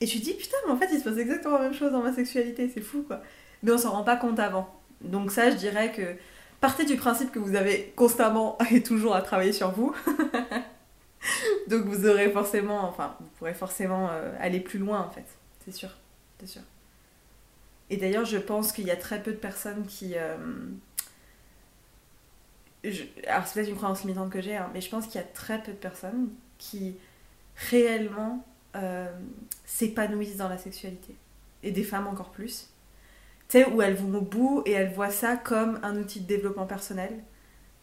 et 0.00 0.06
tu 0.06 0.18
te 0.20 0.24
dis 0.24 0.34
putain, 0.34 0.56
mais 0.66 0.72
en 0.72 0.76
fait, 0.76 0.88
il 0.92 0.98
se 0.98 1.04
passe 1.04 1.16
exactement 1.16 1.56
la 1.56 1.64
même 1.64 1.74
chose 1.74 1.92
dans 1.92 2.02
ma 2.02 2.12
sexualité, 2.12 2.70
c'est 2.72 2.80
fou 2.80 3.02
quoi. 3.02 3.22
Mais 3.62 3.72
on 3.72 3.78
s'en 3.78 3.92
rend 3.92 4.04
pas 4.04 4.16
compte 4.16 4.38
avant. 4.38 4.68
Donc, 5.00 5.30
ça, 5.30 5.50
je 5.50 5.56
dirais 5.56 5.92
que 5.92 6.16
partez 6.60 6.84
du 6.84 6.96
principe 6.96 7.32
que 7.32 7.38
vous 7.38 7.54
avez 7.54 7.92
constamment 7.96 8.58
et 8.70 8.82
toujours 8.82 9.14
à 9.14 9.22
travailler 9.22 9.52
sur 9.52 9.70
vous. 9.70 9.94
Donc, 11.68 11.84
vous 11.86 12.06
aurez 12.06 12.30
forcément, 12.30 12.84
enfin, 12.88 13.16
vous 13.20 13.26
pourrez 13.38 13.54
forcément 13.54 14.08
euh, 14.10 14.32
aller 14.38 14.60
plus 14.60 14.78
loin 14.78 15.00
en 15.00 15.10
fait, 15.10 15.24
c'est 15.64 15.72
sûr, 15.72 15.90
c'est 16.40 16.46
sûr. 16.46 16.62
Et 17.88 17.96
d'ailleurs, 17.96 18.24
je 18.24 18.38
pense 18.38 18.72
qu'il 18.72 18.86
y 18.86 18.90
a 18.90 18.96
très 18.96 19.22
peu 19.22 19.32
de 19.32 19.36
personnes 19.36 19.86
qui. 19.86 20.14
Euh, 20.16 20.36
alors, 23.26 23.46
c'est 23.46 23.54
peut-être 23.54 23.70
une 23.70 23.76
croyance 23.76 24.02
limitante 24.02 24.30
que 24.30 24.40
j'ai, 24.40 24.56
hein, 24.56 24.70
mais 24.74 24.80
je 24.80 24.90
pense 24.90 25.06
qu'il 25.06 25.20
y 25.20 25.24
a 25.24 25.26
très 25.26 25.62
peu 25.62 25.72
de 25.72 25.76
personnes 25.76 26.28
qui 26.58 26.96
réellement 27.70 28.44
euh, 28.76 29.12
s'épanouissent 29.64 30.36
dans 30.36 30.48
la 30.48 30.58
sexualité. 30.58 31.16
Et 31.62 31.72
des 31.72 31.82
femmes 31.82 32.06
encore 32.06 32.30
plus. 32.30 32.70
Tu 33.48 33.58
sais, 33.58 33.66
où 33.66 33.82
elles 33.82 33.94
vont 33.94 34.18
au 34.18 34.22
bout 34.22 34.62
et 34.66 34.72
elles 34.72 34.92
voient 34.92 35.10
ça 35.10 35.36
comme 35.36 35.78
un 35.82 35.96
outil 35.96 36.20
de 36.20 36.26
développement 36.26 36.66
personnel. 36.66 37.22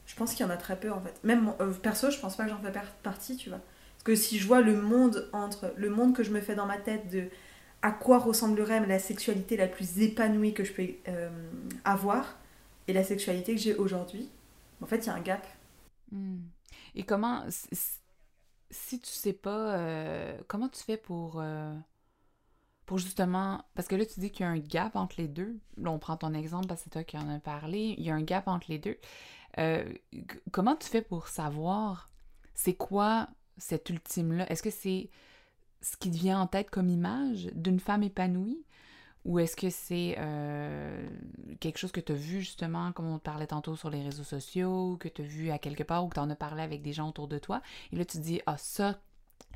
Je 0.06 0.16
pense 0.16 0.34
qu'il 0.34 0.46
y 0.46 0.50
en 0.50 0.52
a 0.52 0.58
très 0.58 0.78
peu 0.78 0.92
en 0.92 1.02
fait. 1.02 1.14
Même 1.24 1.54
euh, 1.62 1.72
perso, 1.72 2.12
je 2.12 2.20
pense 2.20 2.36
pas 2.36 2.44
que 2.44 2.50
j'en 2.50 2.60
fais 2.60 2.74
partie, 3.04 3.38
tu 3.38 3.50
vois. 3.50 3.60
Parce 3.94 4.04
que 4.04 4.16
si 4.16 4.38
je 4.38 4.48
vois 4.48 4.62
le 4.62 4.80
monde 4.82 5.30
entre 5.32 5.74
le 5.78 5.90
monde 5.90 6.14
que 6.16 6.24
je 6.24 6.32
me 6.32 6.42
fais 6.42 6.56
dans 6.56 6.66
ma 6.66 6.78
tête 6.78 7.10
de 7.10 7.30
à 7.82 7.92
quoi 7.92 8.18
ressemblerait 8.18 8.86
la 8.86 9.00
sexualité 9.00 9.58
la 9.58 9.68
plus 9.68 10.00
épanouie 10.00 10.54
que 10.54 10.64
je 10.64 10.72
peux 10.72 10.88
euh, 11.08 11.30
avoir 11.84 12.38
et 12.88 12.94
la 12.94 13.04
sexualité 13.04 13.56
que 13.56 13.62
j'ai 13.62 13.76
aujourd'hui, 13.76 14.30
en 14.82 14.86
fait, 14.86 14.98
il 14.98 15.08
y 15.08 15.10
a 15.10 15.16
un 15.16 15.22
gap. 15.22 15.46
Hmm. 16.12 16.40
Et 16.96 17.04
comment, 17.04 17.44
si 18.74 19.00
tu 19.00 19.10
sais 19.12 19.34
pas, 19.34 19.76
euh, 19.78 20.38
comment 20.48 20.70
tu 20.70 20.84
fais 20.84 20.98
pour, 20.98 21.40
euh, 21.40 21.74
pour 22.86 22.98
justement, 22.98 23.64
parce 23.76 23.88
que 23.88 23.96
là, 23.96 24.06
tu 24.06 24.20
dis 24.20 24.32
qu'il 24.32 24.46
y 24.46 24.50
a 24.50 24.52
un 24.52 24.60
gap 24.60 24.96
entre 24.96 25.16
les 25.20 25.28
deux. 25.28 25.60
Là, 25.78 25.92
on 25.92 26.00
prend 26.00 26.18
ton 26.18 26.34
exemple 26.34 26.68
parce 26.68 26.82
que 26.82 26.86
c'est 26.86 26.90
toi 26.92 27.04
qui 27.04 27.18
en 27.18 27.30
as 27.30 27.40
parlé. 27.40 27.96
Il 27.98 28.04
y 28.04 28.10
a 28.10 28.16
un 28.16 28.24
gap 28.24 28.48
entre 28.48 28.68
les 28.70 28.80
deux. 28.80 28.98
comment 30.52 30.76
tu 30.76 30.88
fais 30.88 31.02
pour 31.02 31.28
savoir 31.28 32.10
c'est 32.56 32.76
quoi 32.76 33.30
cet 33.58 33.90
ultime-là? 33.90 34.52
Est-ce 34.52 34.64
que 34.64 34.70
c'est 34.70 35.10
ce 35.82 35.98
qui 35.98 36.12
te 36.12 36.18
vient 36.18 36.40
en 36.40 36.48
tête 36.48 36.70
comme 36.70 36.90
image 36.90 37.52
d'une 37.56 37.80
femme 37.80 38.04
épanouie? 38.04 38.66
Ou 39.26 39.40
est-ce 39.40 39.56
que 39.56 39.70
c'est 39.70 40.16
euh, 40.18 41.08
quelque 41.62 41.78
chose 41.78 41.94
que 41.94 42.02
tu 42.02 42.12
as 42.12 42.16
vu 42.16 42.42
justement, 42.42 42.92
comme 42.92 43.08
on 43.08 43.20
te 43.20 43.24
parlait 43.24 43.48
tantôt 43.48 43.76
sur 43.76 43.90
les 43.90 44.02
réseaux 44.02 44.24
sociaux, 44.24 44.98
que 45.00 45.08
tu 45.08 45.22
as 45.22 45.26
vu 45.26 45.50
à 45.50 45.60
quelque 45.60 45.84
part 45.84 46.04
ou 46.04 46.10
que 46.10 46.16
tu 46.16 46.20
en 46.20 46.30
as 46.30 46.36
parlé 46.36 46.62
avec 46.62 46.82
des 46.82 46.92
gens 46.92 47.08
autour 47.08 47.30
de 47.30 47.40
toi, 47.40 47.62
et 47.94 47.96
là 47.96 48.04
tu 48.04 48.18
te 48.18 48.24
dis, 48.24 48.42
ah 48.46 48.58
ça, 48.58 49.00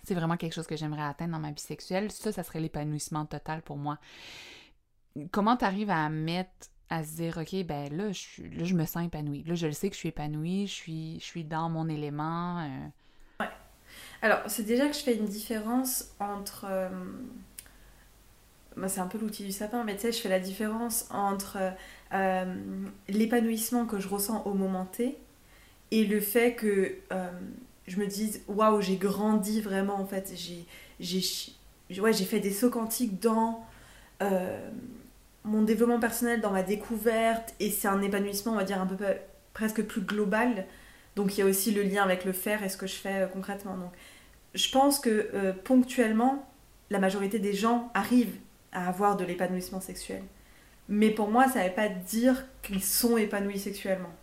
c'est 0.03 0.15
vraiment 0.15 0.37
quelque 0.37 0.53
chose 0.53 0.67
que 0.67 0.77
j'aimerais 0.77 1.03
atteindre 1.03 1.33
dans 1.33 1.39
ma 1.39 1.51
vie 1.51 1.61
sexuelle, 1.61 2.11
ça, 2.11 2.31
ça 2.31 2.43
serait 2.43 2.61
l'épanouissement 2.61 3.25
total 3.25 3.61
pour 3.61 3.75
moi. 3.75 3.97
Comment 5.31 5.57
tu 5.57 5.65
arrives 5.65 5.89
à 5.89 6.07
mettre, 6.07 6.69
à 6.89 7.03
se 7.03 7.15
dire, 7.17 7.37
ok, 7.37 7.65
ben 7.65 7.93
là, 7.93 8.13
je, 8.13 8.43
là, 8.43 8.63
je 8.63 8.73
me 8.73 8.85
sens 8.85 9.05
épanouie. 9.05 9.43
Là, 9.43 9.55
je 9.55 9.67
le 9.67 9.73
sais 9.73 9.89
que 9.89 9.95
je 9.95 9.99
suis 9.99 10.09
épanouie, 10.09 10.67
je 10.67 10.73
suis, 10.73 11.19
je 11.19 11.25
suis 11.25 11.43
dans 11.43 11.69
mon 11.69 11.89
élément. 11.89 12.59
Euh, 12.59 13.45
alors, 14.21 14.39
c'est 14.47 14.63
déjà 14.63 14.87
que 14.87 14.95
je 14.95 15.01
fais 15.01 15.15
une 15.15 15.25
différence 15.25 16.15
entre. 16.19 16.65
Euh, 16.69 16.89
c'est 18.87 18.99
un 18.99 19.07
peu 19.07 19.17
l'outil 19.17 19.43
du 19.43 19.51
sapin, 19.51 19.83
mais 19.83 19.95
tu 19.95 20.01
sais, 20.01 20.11
je 20.11 20.19
fais 20.19 20.29
la 20.29 20.39
différence 20.39 21.07
entre 21.09 21.57
euh, 22.13 22.55
l'épanouissement 23.07 23.85
que 23.85 23.99
je 23.99 24.07
ressens 24.07 24.43
au 24.45 24.53
moment 24.53 24.85
T 24.85 25.17
et 25.91 26.05
le 26.05 26.19
fait 26.19 26.53
que 26.53 26.93
euh, 27.11 27.29
je 27.87 27.97
me 27.97 28.07
dise 28.07 28.41
waouh, 28.47 28.81
j'ai 28.81 28.97
grandi 28.97 29.61
vraiment 29.61 29.95
en 29.95 30.05
fait. 30.05 30.33
J'ai 30.99 32.01
ouais, 32.01 32.13
fait 32.13 32.39
des 32.39 32.51
sauts 32.51 32.69
quantiques 32.69 33.21
dans 33.21 33.65
mon 35.43 35.61
développement 35.61 35.99
personnel, 35.99 36.41
dans 36.41 36.51
ma 36.51 36.63
découverte, 36.63 37.55
et 37.59 37.69
c'est 37.71 37.87
un 37.87 38.01
épanouissement, 38.01 38.51
on 38.53 38.55
va 38.55 38.63
dire, 38.65 38.81
un 38.81 38.87
peu 38.87 38.97
presque 39.53 39.81
plus 39.83 40.01
global 40.01 40.65
donc 41.17 41.35
il 41.35 41.41
y 41.41 41.43
a 41.43 41.47
aussi 41.47 41.71
le 41.71 41.81
lien 41.81 42.03
avec 42.03 42.25
le 42.25 42.31
faire 42.31 42.63
et 42.63 42.69
ce 42.69 42.77
que 42.77 42.85
je 42.85 42.93
fais 42.93 43.23
euh, 43.23 43.27
concrètement. 43.27 43.75
Donc 43.75 43.91
je 44.53 44.69
pense 44.69 44.99
que 44.99 45.29
euh, 45.33 45.51
ponctuellement, 45.51 46.47
la 46.91 46.99
majorité 46.99 47.39
des 47.39 47.53
gens 47.53 47.91
arrivent 47.95 48.37
à 48.71 48.87
avoir 48.87 49.17
de 49.17 49.25
l'épanouissement 49.25 49.81
sexuel. 49.81 50.23
Mais 50.89 51.09
pour 51.09 51.29
moi, 51.29 51.47
ça 51.49 51.63
ne 51.63 51.69
veut 51.69 51.75
pas 51.75 51.89
dire 51.89 52.45
qu'ils 52.61 52.83
sont 52.83 53.17
épanouis 53.17 53.59
sexuellement. 53.59 54.13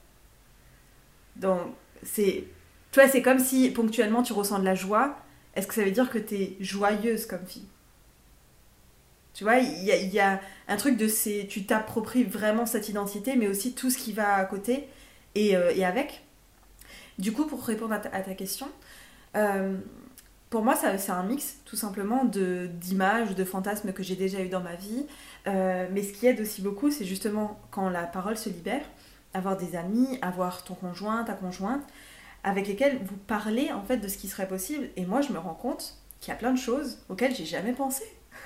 Donc 1.37 1.61
c'est... 2.03 2.45
Tu 2.93 3.01
vois, 3.01 3.09
c'est 3.09 3.23
comme 3.23 3.41
si 3.41 3.71
ponctuellement 3.71 4.23
tu 4.23 4.33
ressens 4.33 4.61
de 4.61 4.65
la 4.65 4.75
joie. 4.75 5.17
Est-ce 5.55 5.67
que 5.67 5.75
ça 5.75 5.85
veut 5.85 5.91
dire 5.91 6.11
que 6.11 6.19
tu 6.19 6.35
es 6.35 6.57
joyeuse 6.61 7.27
comme 7.27 7.45
fille? 7.45 7.67
Tu 9.35 9.43
vois, 9.43 9.57
il 9.57 9.85
y, 9.85 10.21
a, 10.21 10.41
un 10.69 10.77
truc 10.77 10.97
de 10.97 11.09
c'est 11.09 11.49
tu 11.49 11.67
t'appropries 11.67 12.23
vraiment 12.23 12.67
cette 12.67 12.89
identité, 12.89 13.35
mais 13.35 13.49
aussi 13.49 13.75
tout 13.75 13.91
ce 13.91 13.99
qui 13.99 14.13
va 14.13 14.35
à 14.35 14.45
côté 14.45 14.89
et, 15.35 15.57
euh, 15.57 15.73
et 15.75 15.85
avec. 15.85 16.23
Du 17.19 17.33
coup, 17.33 17.45
pour 17.45 17.65
répondre 17.65 17.95
à 17.95 17.99
ta, 17.99 18.35
question, 18.35 18.69
euh, 19.35 19.77
pour 20.55 20.63
moi, 20.63 20.77
c'est 20.77 21.11
un 21.11 21.23
mix 21.25 21.57
tout 21.65 21.75
simplement 21.75 22.25
d'images, 22.25 23.35
de, 23.35 23.45
fantasmes 23.45 23.93
que 23.93 24.05
j'ai 24.05 24.15
déjà 24.15 24.41
eu 24.41 24.49
dans 24.49 24.61
ma 24.61 24.77
vie. 24.77 25.05
Euh, 25.49 25.89
mais 25.91 26.05
ce 26.05 26.13
qui 26.13 26.29
aide 26.29 26.41
aussi 26.41 26.63
beaucoup, 26.63 26.93
c'est 26.93 27.05
justement 27.05 27.59
quand 27.73 27.89
la 27.89 28.05
parole 28.05 28.37
se 28.37 28.51
libère, 28.51 28.85
avoir 29.33 29.57
des 29.57 29.75
amis, 29.75 30.17
avoir 30.23 30.63
ton 30.63 30.75
conjoint, 30.75 31.25
ta 31.25 31.33
conjointe, 31.33 31.83
avec 32.45 32.69
lesquels 32.69 33.01
vous 33.05 33.17
parlez 33.17 33.73
en 33.73 33.83
fait 33.83 33.97
de 33.97 34.07
ce 34.07 34.17
qui 34.17 34.29
serait 34.29 34.47
possible. 34.47 34.91
Et 34.95 35.07
moi, 35.07 35.23
je 35.23 35.33
me 35.33 35.41
rends 35.41 35.55
compte 35.55 35.99
qu'il 36.21 36.29
y 36.29 36.37
a 36.37 36.39
plein 36.39 36.53
de 36.53 36.59
choses 36.59 37.01
auxquelles 37.09 37.35
j'ai 37.35 37.47
jamais 37.47 37.73
pensé. 37.73 38.05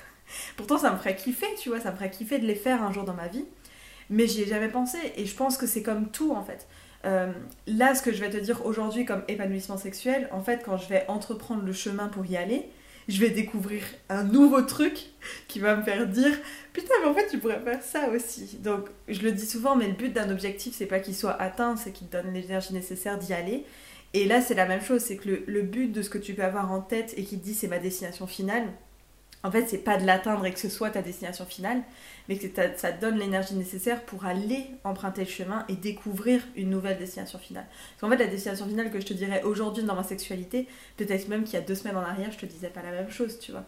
Pourtant, 0.57 0.79
ça 0.79 0.91
me 0.91 0.97
ferait 0.97 1.15
kiffer, 1.15 1.55
tu 1.61 1.69
vois, 1.69 1.79
ça 1.79 1.91
me 1.91 1.97
ferait 1.97 2.11
kiffer 2.11 2.39
de 2.39 2.47
les 2.47 2.55
faire 2.55 2.83
un 2.83 2.91
jour 2.91 3.05
dans 3.05 3.13
ma 3.13 3.29
vie. 3.29 3.45
Mais 4.09 4.27
j'y 4.27 4.45
ai 4.45 4.47
jamais 4.47 4.71
pensé. 4.71 4.97
Et 5.17 5.27
je 5.27 5.37
pense 5.37 5.59
que 5.59 5.67
c'est 5.67 5.83
comme 5.83 6.11
tout 6.11 6.33
en 6.33 6.43
fait. 6.43 6.69
Euh, 7.05 7.33
là, 7.67 7.95
ce 7.95 8.03
que 8.03 8.13
je 8.13 8.21
vais 8.21 8.31
te 8.31 8.37
dire 8.37 8.65
aujourd'hui 8.67 9.05
comme 9.05 9.23
épanouissement 9.29 9.77
sexuel, 9.77 10.29
en 10.33 10.43
fait, 10.43 10.63
quand 10.65 10.77
je 10.77 10.89
vais 10.89 11.05
entreprendre 11.09 11.63
le 11.65 11.73
chemin 11.73 12.09
pour 12.09 12.27
y 12.27 12.37
aller, 12.37 12.69
je 13.09 13.21
vais 13.21 13.31
découvrir 13.31 13.83
un 14.11 14.23
nouveau 14.23 14.63
truc 14.63 15.07
qui 15.49 15.61
va 15.61 15.77
me 15.77 15.83
faire 15.83 16.07
dire 16.07 16.33
putain 16.75 16.93
mais 17.01 17.09
en 17.09 17.15
fait 17.15 17.27
tu 17.29 17.39
pourrais 17.39 17.61
faire 17.61 17.83
ça 17.83 18.11
aussi. 18.11 18.59
Donc 18.63 18.87
je 19.09 19.23
le 19.23 19.33
dis 19.33 19.47
souvent 19.47 19.77
mais 19.77 19.87
le 19.87 19.95
but 19.95 20.13
d'un 20.13 20.31
objectif 20.31 20.75
c'est 20.75 20.87
pas 20.87 21.01
qu'il 21.01 21.15
soit 21.15 21.41
atteint 21.41 21.77
c'est 21.77 21.91
qu'il 21.91 22.09
te 22.09 22.19
donne 22.19 22.33
l'énergie 22.35 22.75
nécessaire 22.75 23.19
d'y 23.19 23.33
aller. 23.33 23.65
Et 24.13 24.27
là 24.27 24.43
c'est 24.43 24.55
la 24.55 24.67
même 24.67 24.83
chose 24.83 25.01
c'est 25.01 25.17
que 25.17 25.29
le, 25.29 25.45
le, 25.47 25.63
but 25.63 25.91
de 25.91 26.03
ce 26.03 26.11
que 26.11 26.19
tu 26.19 26.35
peux 26.35 26.45
avoir 26.45 26.71
en 26.71 26.81
tête 26.81 27.15
et 27.17 27.25
qui 27.25 27.39
te 27.39 27.45
dit 27.45 27.55
c'est 27.55 27.69
ma 27.69 27.79
destination 27.79 28.27
finale 28.27 28.65
en 29.45 29.53
fait, 29.53 29.67
c'est 29.69 29.79
pas 29.79 29.99
de 29.99 30.05
l'atteindre 30.05 30.45
et 30.47 30.53
que 30.53 30.59
ce 30.59 30.69
soit 30.69 30.91
ta 30.91 31.01
destination 31.01 31.47
finale, 31.47 31.83
mais 32.29 32.39
que 32.39 32.47
ça 32.77 32.93
te 32.93 33.01
donne 33.01 33.19
l'énergie 33.19 33.55
nécessaire 33.55 34.03
pour 34.03 34.25
aller 34.25 34.67
emprunter 34.83 35.23
le 35.23 35.31
chemin 35.31 35.65
et 35.69 35.77
découvrir 35.77 36.43
une 36.57 36.71
nouvelle 36.71 36.99
destination 36.99 37.39
finale. 37.39 37.67
Parce 37.69 38.01
qu'en 38.01 38.17
fait, 38.17 38.23
la 38.25 38.31
destination 38.31 38.67
finale 38.67 38.91
que 38.91 39.01
je 39.01 39.07
te 39.07 39.15
dirais 39.15 39.43
aujourd'hui 39.45 39.85
dans 39.85 39.95
ma 39.95 40.03
sexualité, 40.03 40.67
peut-être 40.97 41.29
même 41.29 41.45
qu'il 41.45 41.55
y 41.55 41.57
a 41.57 41.61
deux 41.61 41.77
semaines 41.77 41.97
en 41.97 42.03
arrière, 42.03 42.33
je 42.33 42.39
te 42.39 42.47
disais 42.47 42.69
pas 42.69 42.83
la 42.83 42.91
même 42.91 43.11
chose, 43.11 43.39
tu 43.39 43.53
vois. 43.53 43.65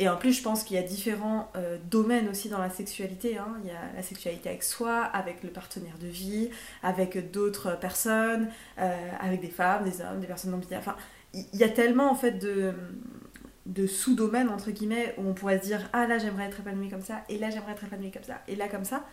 Et 0.00 0.08
en 0.08 0.16
plus, 0.16 0.32
je 0.32 0.42
pense 0.42 0.62
qu'il 0.62 0.76
y 0.76 0.78
a 0.78 0.82
différents 0.82 1.50
euh, 1.56 1.76
domaines 1.90 2.28
aussi 2.28 2.48
dans 2.48 2.58
la 2.58 2.70
sexualité. 2.70 3.36
Hein. 3.36 3.56
Il 3.64 3.68
y 3.68 3.72
a 3.72 3.96
la 3.96 4.02
sexualité 4.02 4.48
avec 4.48 4.62
soi, 4.62 5.02
avec 5.02 5.42
le 5.42 5.50
partenaire 5.50 5.98
de 6.00 6.06
vie, 6.06 6.50
avec 6.84 7.32
d'autres 7.32 7.76
personnes, 7.80 8.48
euh, 8.78 8.94
avec 9.18 9.40
des 9.40 9.48
femmes, 9.48 9.82
des 9.82 10.00
hommes, 10.00 10.20
des 10.20 10.28
personnes 10.28 10.52
non 10.52 10.58
binaires. 10.58 10.78
Enfin, 10.78 10.94
il 11.34 11.58
y 11.58 11.64
a 11.64 11.68
tellement 11.68 12.10
en 12.10 12.14
fait 12.14 12.32
de 12.32 12.72
de 13.68 13.86
sous-domaines, 13.86 14.48
entre 14.48 14.70
guillemets, 14.70 15.14
où 15.18 15.28
on 15.28 15.34
pourrait 15.34 15.58
se 15.58 15.66
dire 15.66 15.88
Ah 15.92 16.06
là, 16.06 16.18
j'aimerais 16.18 16.46
être 16.46 16.60
épanouie 16.60 16.88
comme 16.88 17.02
ça, 17.02 17.22
et 17.28 17.38
là, 17.38 17.50
j'aimerais 17.50 17.72
être 17.72 17.84
épanouie 17.84 18.10
comme 18.10 18.24
ça, 18.24 18.42
et 18.48 18.56
là, 18.56 18.68
comme 18.68 18.84
ça, 18.84 19.04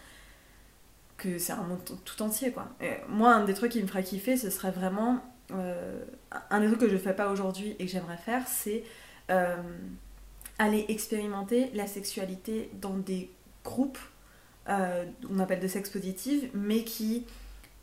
que 1.18 1.38
c'est 1.38 1.54
un 1.54 1.63
monde 1.63 1.80
tout 2.04 2.22
entier, 2.22 2.52
quoi. 2.52 2.70
moi, 3.08 3.34
un 3.34 3.46
des 3.46 3.54
trucs 3.54 3.72
qui 3.72 3.82
me 3.82 3.88
ferait 3.88 4.04
kiffer, 4.04 4.38
ce 4.38 4.50
serait 4.50 4.72
vraiment. 4.72 5.22
Euh, 5.52 6.04
un 6.50 6.60
des 6.60 6.68
trucs 6.68 6.80
que 6.80 6.89
je 6.89 6.98
fais 6.98 7.13
pas 7.13 7.30
aujourd'hui 7.30 7.76
et 7.78 7.86
que 7.86 7.91
j'aimerais 7.91 8.18
faire, 8.18 8.48
c'est 8.48 8.84
euh, 9.30 9.56
aller 10.58 10.86
expérimenter 10.88 11.70
la 11.76 11.86
sexualité 11.86 12.72
dans 12.82 12.98
des 12.98 13.30
groupes, 13.63 14.00
euh, 14.70 15.06
on 15.30 15.39
appelle 15.39 15.60
de 15.60 15.68
sexe 15.68 15.89
positive, 15.89 16.50
mais 16.54 16.84
qui 16.84 17.26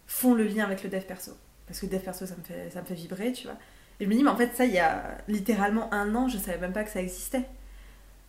font 0.07 0.35
le 0.35 0.45
lien 0.45 0.65
avec 0.65 0.83
le 0.83 0.91
dev 0.91 1.03
perso. 1.03 1.33
Parce 1.67 1.81
que 1.81 1.87
dev 1.87 2.01
perso, 2.01 2.27
ça 2.27 2.35
me 2.37 2.43
fait, 2.43 2.71
ça 2.71 2.81
me 2.81 2.87
fait 2.87 2.95
vibrer, 2.95 3.33
tu 3.33 3.47
vois. 3.47 3.57
Et 4.01 4.05
je 4.05 4.09
me 4.09 4.15
dis, 4.15 4.23
mais 4.23 4.31
en 4.31 4.37
fait, 4.37 4.55
ça, 4.55 4.65
il 4.65 4.73
y 4.73 4.79
a 4.79 5.19
littéralement 5.29 5.93
un 5.93 6.15
an, 6.15 6.29
je 6.29 6.39
savais 6.39 6.59
même 6.59 6.73
pas 6.73 6.85
que 6.85 6.91
ça 6.91 7.01
existait. 7.01 7.45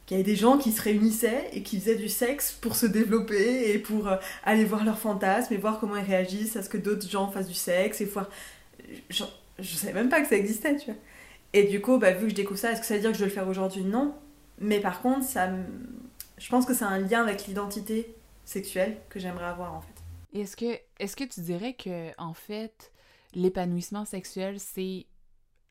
Qu'il 0.06 0.17
y 0.17 0.19
avait 0.19 0.30
des 0.30 0.36
gens 0.36 0.58
qui 0.58 0.71
se 0.71 0.82
réunissaient 0.82 1.49
et 1.54 1.63
qui 1.63 1.80
faisaient 1.80 1.95
du 1.95 2.10
sexe 2.10 2.52
pour 2.52 2.76
se 2.76 2.86
développer 2.86 3.71
et 3.71 3.80
pour 3.80 4.08
euh, 4.08 4.17
aller 4.43 4.65
voir 4.65 4.84
leurs 4.84 4.99
fantasmes 4.99 5.54
et 5.54 5.58
voir 5.58 5.80
comment 5.80 5.95
ils 5.95 6.04
réagissent 6.04 6.58
à 6.58 6.63
ce 6.63 6.69
que 6.69 6.78
d'autres 6.78 7.10
gens 7.10 7.30
fassent 7.30 7.47
du 7.47 7.54
sexe 7.54 8.02
et 8.02 8.06
voir. 8.06 8.30
Je, 9.10 9.23
je 9.60 9.76
savais 9.76 9.93
même 9.93 10.10
pas 10.10 10.21
que 10.21 10.28
ça 10.28 10.36
existait, 10.36 10.76
tu 10.76 10.86
vois. 10.88 10.99
Et 11.54 11.63
du 11.63 11.82
coup, 11.82 11.97
bah, 11.97 12.12
vu 12.12 12.26
que 12.26 12.30
je 12.32 12.36
découvre 12.36 12.60
ça, 12.60 12.71
est-ce 12.71 12.82
que 12.82 12.86
ça 12.86 12.95
veut 12.95 12.99
dire 12.99 13.12
que 13.12 13.17
je 13.17 13.23
vais 13.23 13.30
le 13.30 13.34
faire 13.34 13.47
aujourd'hui? 13.47 13.84
Non. 13.84 14.13
Mais 14.60 14.80
par 14.80 15.02
contre, 15.02 15.26
ça 15.26 15.49
je 16.38 16.49
pense 16.49 16.65
que 16.65 16.73
c'est 16.73 16.84
un 16.84 16.99
lien 16.99 17.21
avec 17.21 17.47
l'identité 17.47 18.13
sexuelle 18.43 18.97
que 19.10 19.19
j'aimerais 19.19 19.45
avoir 19.45 19.73
en 19.73 19.82
fait. 19.82 20.39
Est-ce 20.39 20.58
que, 20.58 20.78
est 20.99 21.15
que 21.15 21.23
tu 21.23 21.41
dirais 21.41 21.73
que, 21.73 22.10
en 22.17 22.34
fait, 22.34 22.91
l'épanouissement 23.34 24.04
sexuel, 24.04 24.60
c'est 24.60 25.06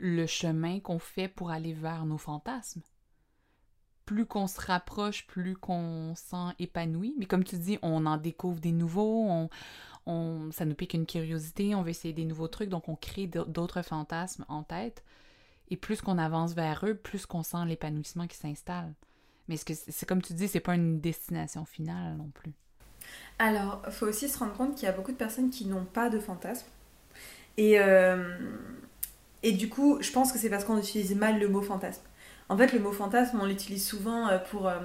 le 0.03 0.27
chemin 0.27 0.81
qu'on 0.81 0.99
fait 0.99 1.29
pour 1.29 1.51
aller 1.51 1.73
vers 1.73 2.05
nos 2.05 2.19
fantasmes? 2.19 2.83
Plus 4.05 4.27
qu'on 4.27 4.49
se 4.49 4.61
rapproche, 4.61 5.29
plus 5.29 5.55
qu'on 5.55 6.15
sent 6.17 6.55
épanoui. 6.59 7.15
Mais 7.19 7.27
comme 7.27 7.45
tu 7.45 7.57
dis, 7.57 7.79
on 7.83 8.05
en 8.05 8.17
découvre 8.17 8.61
des 8.61 8.73
nouveaux, 8.73 9.49
on, 10.07 10.51
ça 10.51 10.65
nous 10.65 10.75
pique 10.75 10.95
une 10.95 11.07
curiosité, 11.07 11.77
on 11.77 11.83
veut 11.83 11.91
essayer 11.91 12.13
des 12.13 12.25
nouveaux 12.25 12.49
trucs, 12.49 12.69
donc 12.69 12.89
on 12.89 12.97
crée 12.97 13.29
d'autres 13.29 13.83
fantasmes 13.83 14.45
en 14.49 14.65
tête. 14.65 15.05
Et 15.71 15.77
plus 15.77 16.01
qu'on 16.03 16.19
avance 16.19 16.53
vers 16.53 16.85
eux, 16.85 16.97
plus 16.97 17.25
qu'on 17.25 17.45
sent 17.45 17.65
l'épanouissement 17.65 18.27
qui 18.27 18.37
s'installe. 18.37 18.93
Mais 19.47 19.57
c'est 19.57 20.05
comme 20.05 20.21
tu 20.21 20.35
dis, 20.35 20.49
c'est 20.49 20.61
pas 20.61 20.75
une 20.75 21.01
destination 21.01 21.65
finale 21.65 22.17
non 22.17 22.31
plus. 22.35 22.53
Alors, 23.39 23.83
faut 23.91 24.07
aussi 24.07 24.29
se 24.29 24.39
rendre 24.39 24.55
compte 24.55 24.75
qu'il 24.75 24.85
y 24.85 24.89
a 24.89 24.93
beaucoup 24.93 25.13
de 25.13 25.17
personnes 25.17 25.51
qui 25.51 25.65
n'ont 25.67 25.85
pas 25.85 26.11
de 26.11 26.19
fantasme. 26.19 26.67
Et, 27.57 27.79
euh, 27.79 28.37
et 29.43 29.53
du 29.53 29.69
coup, 29.69 29.99
je 30.01 30.11
pense 30.13 30.33
que 30.33 30.39
c'est 30.39 30.51
parce 30.51 30.65
qu'on 30.65 30.79
utilise 30.79 31.15
mal 31.15 31.39
le 31.39 31.49
mot 31.49 31.63
fantasme. 31.63 32.03
En 32.49 32.57
fait, 32.57 32.73
le 32.73 32.79
mot 32.79 32.93
fantasme, 32.93 33.39
on 33.41 33.47
l'utilise 33.47 33.87
souvent 33.87 34.29
euh, 34.29 34.39
pour 34.39 34.69
euh, 34.69 34.79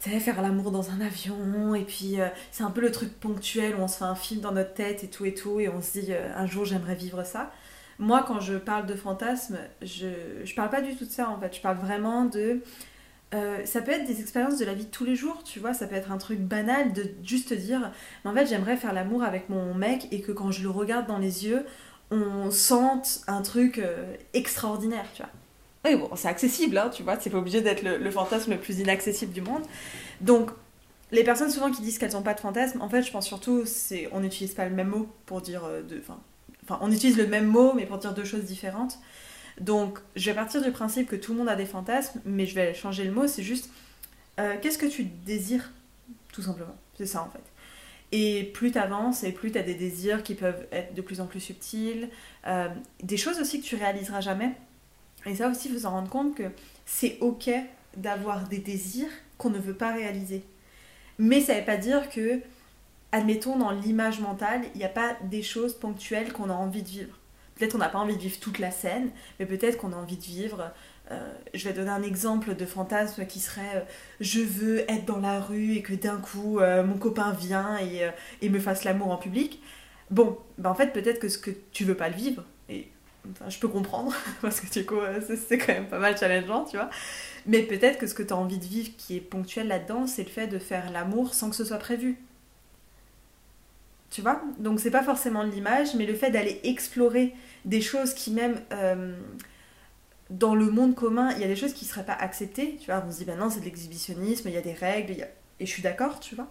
faire 0.00 0.42
l'amour 0.42 0.70
dans 0.70 0.90
un 0.90 1.00
avion, 1.00 1.74
et 1.74 1.84
puis 1.84 2.16
c'est 2.50 2.62
un 2.62 2.70
peu 2.70 2.82
le 2.82 2.92
truc 2.92 3.18
ponctuel 3.20 3.74
où 3.76 3.78
on 3.78 3.88
se 3.88 3.98
fait 3.98 4.04
un 4.04 4.14
film 4.14 4.40
dans 4.42 4.52
notre 4.52 4.74
tête 4.74 5.02
et 5.02 5.08
tout 5.08 5.24
et 5.24 5.32
tout, 5.32 5.60
et 5.60 5.68
on 5.70 5.80
se 5.80 5.98
dit 5.98 6.12
un 6.12 6.44
jour 6.44 6.66
j'aimerais 6.66 6.94
vivre 6.94 7.24
ça. 7.24 7.50
Moi, 7.98 8.22
quand 8.26 8.38
je 8.38 8.56
parle 8.56 8.84
de 8.84 8.94
fantasme, 8.94 9.56
je, 9.80 10.08
je 10.44 10.54
parle 10.54 10.68
pas 10.68 10.82
du 10.82 10.94
tout 10.94 11.06
de 11.06 11.10
ça 11.10 11.30
en 11.30 11.40
fait. 11.40 11.56
Je 11.56 11.60
parle 11.62 11.78
vraiment 11.78 12.26
de 12.26 12.60
euh, 13.34 13.64
ça 13.64 13.82
peut 13.82 13.90
être 13.90 14.06
des 14.06 14.20
expériences 14.20 14.58
de 14.58 14.64
la 14.64 14.74
vie 14.74 14.84
de 14.84 14.90
tous 14.90 15.04
les 15.04 15.16
jours, 15.16 15.42
tu 15.42 15.58
vois, 15.58 15.74
ça 15.74 15.88
peut 15.88 15.96
être 15.96 16.12
un 16.12 16.18
truc 16.18 16.38
banal 16.38 16.92
de 16.92 17.04
juste 17.24 17.52
dire, 17.52 17.90
mais 18.24 18.30
en 18.30 18.34
fait 18.34 18.46
j'aimerais 18.46 18.76
faire 18.76 18.92
l'amour 18.92 19.24
avec 19.24 19.48
mon 19.48 19.74
mec 19.74 20.06
et 20.12 20.20
que 20.20 20.30
quand 20.30 20.52
je 20.52 20.62
le 20.62 20.70
regarde 20.70 21.08
dans 21.08 21.18
les 21.18 21.46
yeux, 21.46 21.64
on 22.10 22.50
sente 22.50 23.20
un 23.26 23.42
truc 23.42 23.78
euh, 23.78 24.14
extraordinaire, 24.32 25.06
tu 25.14 25.22
vois. 25.22 25.30
Oui, 25.84 25.96
bon, 25.96 26.10
c'est 26.16 26.28
accessible, 26.28 26.78
hein, 26.78 26.88
tu 26.88 27.02
vois, 27.02 27.18
c'est 27.20 27.30
pas 27.30 27.38
obligé 27.38 27.60
d'être 27.60 27.82
le, 27.82 28.10
fantasme 28.10 28.52
le 28.52 28.58
plus 28.58 28.78
inaccessible 28.78 29.32
du 29.32 29.42
monde. 29.42 29.62
Donc, 30.20 30.50
les 31.12 31.24
personnes 31.24 31.50
souvent 31.50 31.70
qui 31.70 31.82
disent 31.82 31.98
qu'elles 31.98 32.12
n'ont 32.12 32.22
pas 32.22 32.34
de 32.34 32.40
fantasme, 32.40 32.80
en 32.80 32.88
fait, 32.88 33.02
je 33.02 33.10
pense 33.10 33.26
surtout, 33.26 33.64
c'est 33.66 34.08
on 34.12 34.20
n'utilise 34.20 34.54
pas 34.54 34.66
le 34.66 34.74
même 34.74 34.88
mot 34.88 35.08
pour 35.26 35.42
dire 35.42 35.64
euh, 35.64 35.82
de. 35.82 36.00
Enfin, 36.00 36.78
on 36.80 36.90
utilise 36.90 37.18
le 37.18 37.26
même 37.26 37.46
mot, 37.46 37.74
mais 37.74 37.84
pour 37.84 37.98
dire 37.98 38.14
deux 38.14 38.24
choses 38.24 38.44
différentes. 38.44 38.98
Donc, 39.60 39.98
je 40.16 40.30
vais 40.30 40.34
partir 40.34 40.62
du 40.62 40.72
principe 40.72 41.08
que 41.08 41.16
tout 41.16 41.32
le 41.32 41.38
monde 41.38 41.48
a 41.48 41.56
des 41.56 41.66
fantasmes, 41.66 42.20
mais 42.24 42.46
je 42.46 42.54
vais 42.54 42.74
changer 42.74 43.04
le 43.04 43.12
mot, 43.12 43.26
c'est 43.26 43.42
juste 43.42 43.70
euh, 44.40 44.56
qu'est-ce 44.60 44.78
que 44.78 44.86
tu 44.86 45.04
désires, 45.04 45.70
tout 46.32 46.42
simplement. 46.42 46.76
C'est 46.96 47.06
ça 47.06 47.22
en 47.22 47.30
fait. 47.30 47.42
Et 48.16 48.44
plus 48.54 48.70
tu 48.70 48.78
avances 48.78 49.24
et 49.24 49.32
plus 49.32 49.50
tu 49.50 49.58
as 49.58 49.64
des 49.64 49.74
désirs 49.74 50.22
qui 50.22 50.36
peuvent 50.36 50.68
être 50.70 50.94
de 50.94 51.02
plus 51.02 51.20
en 51.20 51.26
plus 51.26 51.40
subtils, 51.40 52.08
euh, 52.46 52.68
des 53.02 53.16
choses 53.16 53.40
aussi 53.40 53.60
que 53.60 53.66
tu 53.66 53.74
réaliseras 53.74 54.20
jamais. 54.20 54.52
Et 55.26 55.34
ça 55.34 55.48
aussi, 55.48 55.66
il 55.66 55.74
faut 55.74 55.80
s'en 55.80 55.90
rendre 55.90 56.08
compte 56.08 56.36
que 56.36 56.44
c'est 56.86 57.18
ok 57.20 57.50
d'avoir 57.96 58.46
des 58.46 58.58
désirs 58.58 59.10
qu'on 59.36 59.50
ne 59.50 59.58
veut 59.58 59.74
pas 59.74 59.92
réaliser. 59.92 60.44
Mais 61.18 61.40
ça 61.40 61.54
ne 61.54 61.58
veut 61.58 61.64
pas 61.64 61.76
dire 61.76 62.08
que, 62.08 62.38
admettons, 63.10 63.58
dans 63.58 63.72
l'image 63.72 64.20
mentale, 64.20 64.60
il 64.76 64.78
n'y 64.78 64.84
a 64.84 64.88
pas 64.88 65.16
des 65.24 65.42
choses 65.42 65.74
ponctuelles 65.74 66.32
qu'on 66.32 66.50
a 66.50 66.54
envie 66.54 66.84
de 66.84 66.88
vivre. 66.88 67.18
Peut-être 67.56 67.72
qu'on 67.72 67.78
n'a 67.78 67.88
pas 67.88 67.98
envie 67.98 68.14
de 68.14 68.22
vivre 68.22 68.38
toute 68.38 68.60
la 68.60 68.70
scène, 68.70 69.10
mais 69.40 69.46
peut-être 69.46 69.76
qu'on 69.76 69.92
a 69.92 69.96
envie 69.96 70.18
de 70.18 70.22
vivre. 70.22 70.70
Euh, 71.10 71.32
je 71.52 71.68
vais 71.68 71.74
donner 71.74 71.90
un 71.90 72.02
exemple 72.02 72.54
de 72.54 72.64
fantasme 72.64 73.26
qui 73.26 73.38
serait 73.38 73.76
euh, 73.76 73.80
je 74.20 74.40
veux 74.40 74.90
être 74.90 75.04
dans 75.04 75.18
la 75.18 75.38
rue 75.38 75.74
et 75.74 75.82
que 75.82 75.92
d'un 75.92 76.16
coup 76.16 76.60
euh, 76.60 76.82
mon 76.82 76.96
copain 76.96 77.32
vient 77.32 77.76
et, 78.40 78.48
me 78.48 78.58
fasse 78.58 78.84
l'amour 78.84 79.10
en 79.10 79.18
public. 79.18 79.62
Bon, 80.10 80.38
bah 80.58 80.70
en 80.70 80.74
fait, 80.74 80.92
peut-être 80.92 81.18
que 81.18 81.28
ce 81.28 81.38
que 81.38 81.50
tu 81.72 81.84
veux 81.84 81.96
pas 81.96 82.08
le 82.08 82.14
vivre, 82.14 82.44
et 82.68 82.88
je 83.48 83.58
peux 83.58 83.68
comprendre, 83.68 84.14
parce 84.42 84.60
que 84.60 84.70
du 84.72 84.86
coup, 84.86 84.96
c'est 85.48 85.58
quand 85.58 85.72
même 85.72 85.88
pas 85.88 85.98
mal 85.98 86.16
challengeant, 86.16 86.64
tu 86.64 86.76
vois. 86.76 86.90
Mais 87.46 87.62
peut-être 87.62 87.98
que 87.98 88.06
ce 88.06 88.14
que 88.14 88.22
tu 88.22 88.32
as 88.32 88.36
envie 88.36 88.58
de 88.58 88.64
vivre 88.64 88.90
qui 88.96 89.16
est 89.16 89.20
ponctuel 89.20 89.68
là-dedans, 89.68 90.06
c'est 90.06 90.24
le 90.24 90.30
fait 90.30 90.46
de 90.46 90.58
faire 90.58 90.90
l'amour 90.90 91.34
sans 91.34 91.50
que 91.50 91.56
ce 91.56 91.64
soit 91.64 91.78
prévu. 91.78 92.16
Tu 94.10 94.22
vois? 94.22 94.42
Donc 94.58 94.80
c'est 94.80 94.90
pas 94.90 95.02
forcément 95.02 95.42
l'image, 95.42 95.94
mais 95.96 96.06
le 96.06 96.14
fait 96.14 96.30
d'aller 96.30 96.60
explorer 96.64 97.34
des 97.64 97.80
choses 97.80 98.14
qui 98.14 98.30
même 98.30 98.60
dans 100.38 100.54
le 100.54 100.70
monde 100.70 100.94
commun, 100.94 101.30
il 101.32 101.40
y 101.40 101.44
a 101.44 101.48
des 101.48 101.56
choses 101.56 101.72
qui 101.72 101.84
seraient 101.84 102.04
pas 102.04 102.14
acceptées. 102.14 102.76
Tu 102.80 102.86
vois, 102.86 103.02
on 103.06 103.10
se 103.10 103.18
dit 103.18 103.24
ben 103.24 103.38
non, 103.38 103.50
c'est 103.50 103.60
de 103.60 103.64
l'exhibitionnisme, 103.64 104.48
il 104.48 104.54
y 104.54 104.58
a 104.58 104.62
des 104.62 104.72
règles, 104.72 105.12
et 105.60 105.66
je 105.66 105.70
suis 105.70 105.82
d'accord, 105.82 106.20
tu 106.20 106.34
vois. 106.34 106.48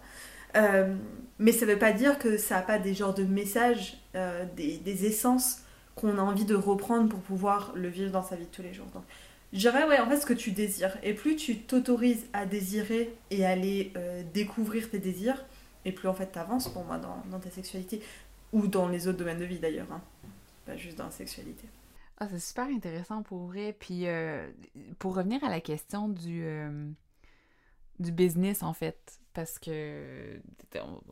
Euh, 0.56 0.94
mais 1.38 1.52
ça 1.52 1.66
veut 1.66 1.78
pas 1.78 1.92
dire 1.92 2.18
que 2.18 2.36
ça 2.38 2.58
a 2.58 2.62
pas 2.62 2.78
des 2.78 2.94
genres 2.94 3.14
de 3.14 3.24
messages, 3.24 3.98
euh, 4.14 4.44
des, 4.56 5.06
essences 5.06 5.62
qu'on 5.96 6.18
a 6.18 6.22
envie 6.22 6.44
de 6.44 6.54
reprendre 6.54 7.08
pour 7.08 7.20
pouvoir 7.20 7.72
le 7.74 7.88
vivre 7.88 8.10
dans 8.10 8.22
sa 8.22 8.36
vie 8.36 8.44
de 8.44 8.50
tous 8.50 8.62
les 8.62 8.72
jours. 8.72 8.86
Donc, 8.94 9.04
je 9.52 9.58
dirais, 9.58 9.86
ouais, 9.86 10.00
en 10.00 10.08
fait, 10.08 10.18
ce 10.20 10.26
que 10.26 10.32
tu 10.32 10.52
désires. 10.52 10.96
Et 11.02 11.12
plus 11.12 11.36
tu 11.36 11.58
t'autorises 11.58 12.26
à 12.32 12.46
désirer 12.46 13.14
et 13.30 13.44
à 13.44 13.50
aller 13.50 13.92
découvrir 14.32 14.90
tes 14.90 14.98
désirs, 14.98 15.44
et 15.84 15.92
plus 15.92 16.08
en 16.08 16.14
fait 16.14 16.26
t'avances 16.26 16.68
pour 16.68 16.84
moi 16.84 16.98
dans, 16.98 17.22
dans, 17.30 17.38
ta 17.38 17.50
sexualité 17.50 18.00
ou 18.52 18.66
dans 18.66 18.88
les 18.88 19.06
autres 19.06 19.18
domaines 19.18 19.38
de 19.38 19.44
vie 19.44 19.58
d'ailleurs, 19.58 19.92
hein. 19.92 20.00
pas 20.64 20.76
juste 20.76 20.96
dans 20.96 21.04
la 21.04 21.10
sexualité. 21.10 21.66
Ah, 22.18 22.28
c'est 22.30 22.38
super 22.38 22.66
intéressant 22.66 23.22
pour 23.22 23.46
vrai. 23.46 23.74
Puis 23.78 24.06
euh, 24.06 24.48
pour 24.98 25.16
revenir 25.16 25.42
à 25.42 25.48
la 25.48 25.60
question 25.60 26.08
du, 26.08 26.44
euh, 26.44 26.88
du 27.98 28.12
business 28.12 28.62
en 28.62 28.72
fait, 28.72 29.20
parce 29.32 29.58
que 29.58 30.40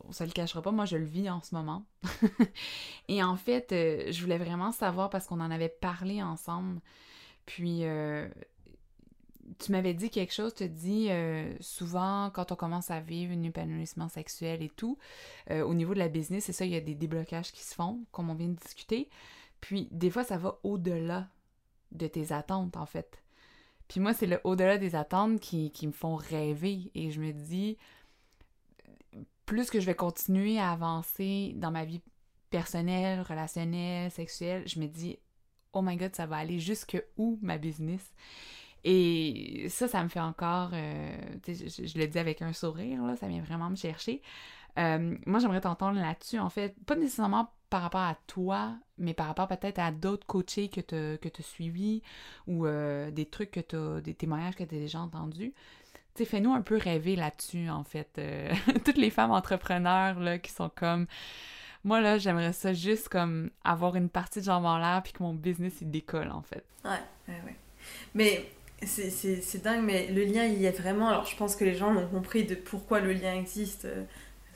on, 0.07 0.11
se 0.13 0.23
le 0.23 0.31
cachera 0.31 0.61
pas, 0.61 0.71
moi 0.71 0.85
je 0.85 0.95
le 0.95 1.05
vis 1.05 1.29
en 1.29 1.41
ce 1.41 1.55
moment. 1.55 1.85
Et 3.09 3.21
en 3.21 3.35
fait, 3.35 3.71
euh, 3.73 4.11
je 4.11 4.21
voulais 4.21 4.37
vraiment 4.37 4.71
savoir 4.71 5.09
parce 5.09 5.27
qu'on 5.27 5.41
en 5.41 5.51
avait 5.51 5.69
parlé 5.69 6.23
ensemble. 6.23 6.79
Puis 7.45 7.83
tu 9.59 9.73
m'avais 9.73 9.93
dit 9.93 10.09
quelque 10.09 10.33
chose, 10.33 10.53
tu 10.53 10.69
dis 10.69 11.09
souvent 11.59 12.31
quand 12.33 12.53
on 12.53 12.55
commence 12.55 12.89
à 12.89 13.01
vivre 13.01 13.33
un 13.33 13.43
épanouissement 13.43 14.07
sexuel 14.07 14.63
et 14.63 14.69
tout, 14.69 14.97
au 15.51 15.73
niveau 15.73 15.93
de 15.93 15.99
la 15.99 16.07
business, 16.07 16.45
c'est 16.45 16.53
ça, 16.53 16.63
il 16.63 16.71
y 16.71 16.77
a 16.77 16.81
des 16.81 16.95
déblocages 16.95 17.51
qui 17.51 17.63
se 17.63 17.75
font, 17.75 18.05
comme 18.13 18.29
on 18.29 18.35
vient 18.35 18.47
de 18.47 18.55
discuter. 18.55 19.09
Puis 19.63 19.87
des 19.91 20.09
fois, 20.09 20.25
ça 20.25 20.37
va 20.37 20.59
au-delà 20.63 21.29
de 21.93 22.05
tes 22.05 22.33
attentes, 22.33 22.75
en 22.75 22.85
fait. 22.85 23.23
Puis 23.87 24.01
moi, 24.01 24.13
c'est 24.13 24.25
le 24.25 24.41
au-delà 24.43 24.77
des 24.77 24.93
attentes 24.93 25.39
qui, 25.39 25.71
me 25.83 25.93
font 25.93 26.17
rêver. 26.17 26.91
Et 26.95 27.11
je 27.11 27.21
me 27.21 27.31
dis, 27.31 27.77
plus 29.45 29.69
que 29.69 29.79
je 29.79 29.85
vais 29.85 29.95
continuer 29.95 30.59
à 30.59 30.73
avancer 30.73 31.53
dans 31.55 31.71
ma 31.71 31.85
vie 31.85 32.01
personnelle, 32.49 33.21
relationnelle, 33.21 34.11
sexuelle, 34.11 34.67
je 34.67 34.81
me 34.81 34.87
dis, 34.87 35.17
oh 35.71 35.81
my 35.81 35.95
god, 35.95 36.13
ça 36.13 36.25
va 36.25 36.35
aller 36.35 36.59
jusque 36.59 37.01
où 37.15 37.39
ma 37.41 37.57
business? 37.57 38.13
Et 38.83 39.67
ça, 39.69 39.87
ça 39.87 40.03
me 40.03 40.09
fait 40.09 40.19
encore, 40.19 40.71
euh, 40.73 41.15
je, 41.47 41.97
le 41.97 42.07
dis 42.07 42.19
avec 42.19 42.41
un 42.41 42.51
sourire, 42.51 43.01
là, 43.05 43.15
ça 43.15 43.29
vient 43.29 43.41
vraiment 43.41 43.69
me 43.69 43.77
chercher. 43.77 44.21
Euh, 44.77 45.15
moi, 45.25 45.39
j'aimerais 45.39 45.61
t'entendre 45.61 46.01
là-dessus, 46.01 46.37
en 46.37 46.49
fait, 46.49 46.75
pas 46.85 46.95
nécessairement 46.95 47.49
par 47.73 47.81
rapport 47.81 48.01
à 48.01 48.15
toi, 48.27 48.75
mais 48.99 49.15
par 49.15 49.25
rapport 49.25 49.47
peut-être 49.47 49.79
à 49.79 49.89
d'autres 49.91 50.27
coachés 50.27 50.67
que 50.67 50.79
tu 50.79 50.95
as 50.95 51.43
suivis 51.43 52.03
ou 52.45 52.67
euh, 52.67 53.09
des 53.09 53.25
trucs 53.25 53.49
que 53.49 53.61
tu 53.61 53.75
as, 53.75 53.99
des 53.99 54.13
témoignages 54.13 54.53
que 54.53 54.63
tu 54.63 54.75
as 54.75 54.77
déjà 54.77 54.99
entendus. 54.99 55.53
Tu 56.13 56.23
sais, 56.23 56.25
fais-nous 56.25 56.53
un 56.53 56.61
peu 56.61 56.77
rêver 56.77 57.15
là-dessus, 57.15 57.71
en 57.71 57.83
fait. 57.83 58.21
toutes 58.85 58.97
les 58.97 59.09
femmes 59.09 59.31
entrepreneurs, 59.31 60.19
là, 60.19 60.37
qui 60.37 60.51
sont 60.51 60.69
comme... 60.69 61.07
Moi, 61.83 61.99
là, 61.99 62.19
j'aimerais 62.19 62.53
ça 62.53 62.73
juste 62.73 63.09
comme 63.09 63.49
avoir 63.63 63.95
une 63.95 64.09
partie 64.09 64.41
de 64.41 64.45
jambes 64.45 64.65
en 64.65 64.77
l'air 64.77 65.01
puis 65.03 65.13
que 65.13 65.23
mon 65.23 65.33
business, 65.33 65.73
il 65.81 65.89
décolle, 65.89 66.29
en 66.29 66.43
fait. 66.43 66.63
Ouais, 66.85 66.91
ouais, 67.27 67.41
ouais. 67.43 67.55
Mais 68.13 68.51
c'est 68.85 69.63
dingue, 69.63 69.83
mais 69.83 70.11
le 70.11 70.25
lien, 70.25 70.45
il 70.45 70.61
y 70.61 70.65
est 70.65 70.79
vraiment. 70.79 71.09
Alors, 71.09 71.25
je 71.25 71.35
pense 71.35 71.55
que 71.55 71.65
les 71.65 71.73
gens 71.73 71.91
l'ont 71.91 72.07
compris 72.07 72.45
de 72.45 72.53
pourquoi 72.53 72.99
le 72.99 73.13
lien 73.13 73.33
existe. 73.33 73.85
Euh, 73.85 74.03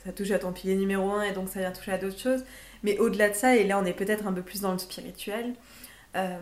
ça 0.04 0.12
touche 0.12 0.30
à 0.30 0.38
ton 0.38 0.52
pilier 0.52 0.76
numéro 0.76 1.10
un 1.10 1.22
et 1.22 1.32
donc 1.32 1.48
ça 1.48 1.58
vient 1.58 1.72
toucher 1.72 1.90
à 1.92 1.98
d'autres 1.98 2.20
choses. 2.20 2.44
Mais 2.82 2.98
au-delà 2.98 3.30
de 3.30 3.34
ça, 3.34 3.56
et 3.56 3.64
là, 3.64 3.78
on 3.78 3.84
est 3.84 3.92
peut-être 3.92 4.26
un 4.26 4.32
peu 4.32 4.42
plus 4.42 4.60
dans 4.60 4.72
le 4.72 4.78
spirituel, 4.78 5.54
euh, 6.16 6.38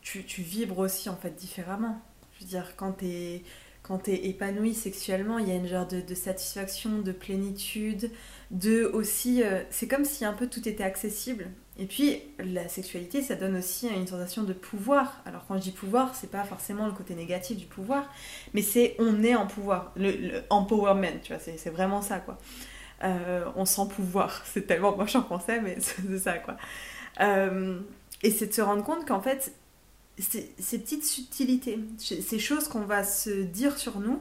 tu, 0.00 0.24
tu, 0.24 0.42
vibres 0.42 0.78
aussi, 0.78 1.08
en 1.08 1.16
fait, 1.16 1.34
différemment. 1.34 2.00
Je 2.34 2.44
veux 2.44 2.48
dire, 2.48 2.74
quand 2.76 2.92
t'es 2.92 3.42
quand 3.82 4.06
es 4.06 4.26
épanoui 4.26 4.74
sexuellement, 4.74 5.38
il 5.38 5.48
y 5.48 5.50
a 5.50 5.54
une 5.54 5.66
genre 5.66 5.86
de, 5.86 6.02
de 6.02 6.14
satisfaction, 6.14 6.98
de 6.98 7.10
plénitude, 7.10 8.10
de 8.50 8.84
aussi. 8.92 9.42
Euh, 9.42 9.62
c'est 9.70 9.88
comme 9.88 10.04
si 10.04 10.26
un 10.26 10.34
peu 10.34 10.46
tout 10.46 10.68
était 10.68 10.84
accessible. 10.84 11.46
Et 11.78 11.86
puis, 11.86 12.20
la 12.38 12.68
sexualité, 12.68 13.22
ça 13.22 13.34
donne 13.34 13.56
aussi 13.56 13.88
une 13.88 14.06
sensation 14.06 14.42
de 14.42 14.52
pouvoir. 14.52 15.22
Alors, 15.24 15.46
quand 15.46 15.56
je 15.56 15.62
dis 15.62 15.70
pouvoir, 15.70 16.14
c'est 16.14 16.30
pas 16.30 16.44
forcément 16.44 16.86
le 16.86 16.92
côté 16.92 17.14
négatif 17.14 17.56
du 17.56 17.66
pouvoir, 17.66 18.12
mais 18.52 18.62
c'est 18.62 18.94
on 18.98 19.22
est 19.22 19.34
en 19.34 19.46
pouvoir. 19.46 19.92
Le, 19.96 20.42
empowerment, 20.50 21.20
tu 21.22 21.32
vois, 21.32 21.40
c'est 21.40 21.70
vraiment 21.70 22.02
ça, 22.02 22.18
quoi. 22.18 22.38
Euh, 23.04 23.44
on 23.56 23.64
sent 23.64 23.88
pouvoir. 23.94 24.42
C'est 24.52 24.66
tellement 24.66 24.96
moche 24.96 25.16
en 25.16 25.22
français, 25.22 25.60
mais 25.60 25.78
c'est 25.80 26.18
ça, 26.18 26.38
quoi. 26.38 26.56
Euh, 27.20 27.80
et 28.22 28.30
c'est 28.30 28.46
de 28.48 28.52
se 28.52 28.60
rendre 28.60 28.84
compte 28.84 29.06
qu'en 29.06 29.20
fait, 29.20 29.52
ces 30.18 30.78
petites 30.78 31.04
subtilités, 31.04 31.78
ces 31.98 32.38
choses 32.38 32.66
qu'on 32.66 32.80
va 32.80 33.04
se 33.04 33.30
dire 33.30 33.78
sur 33.78 34.00
nous, 34.00 34.20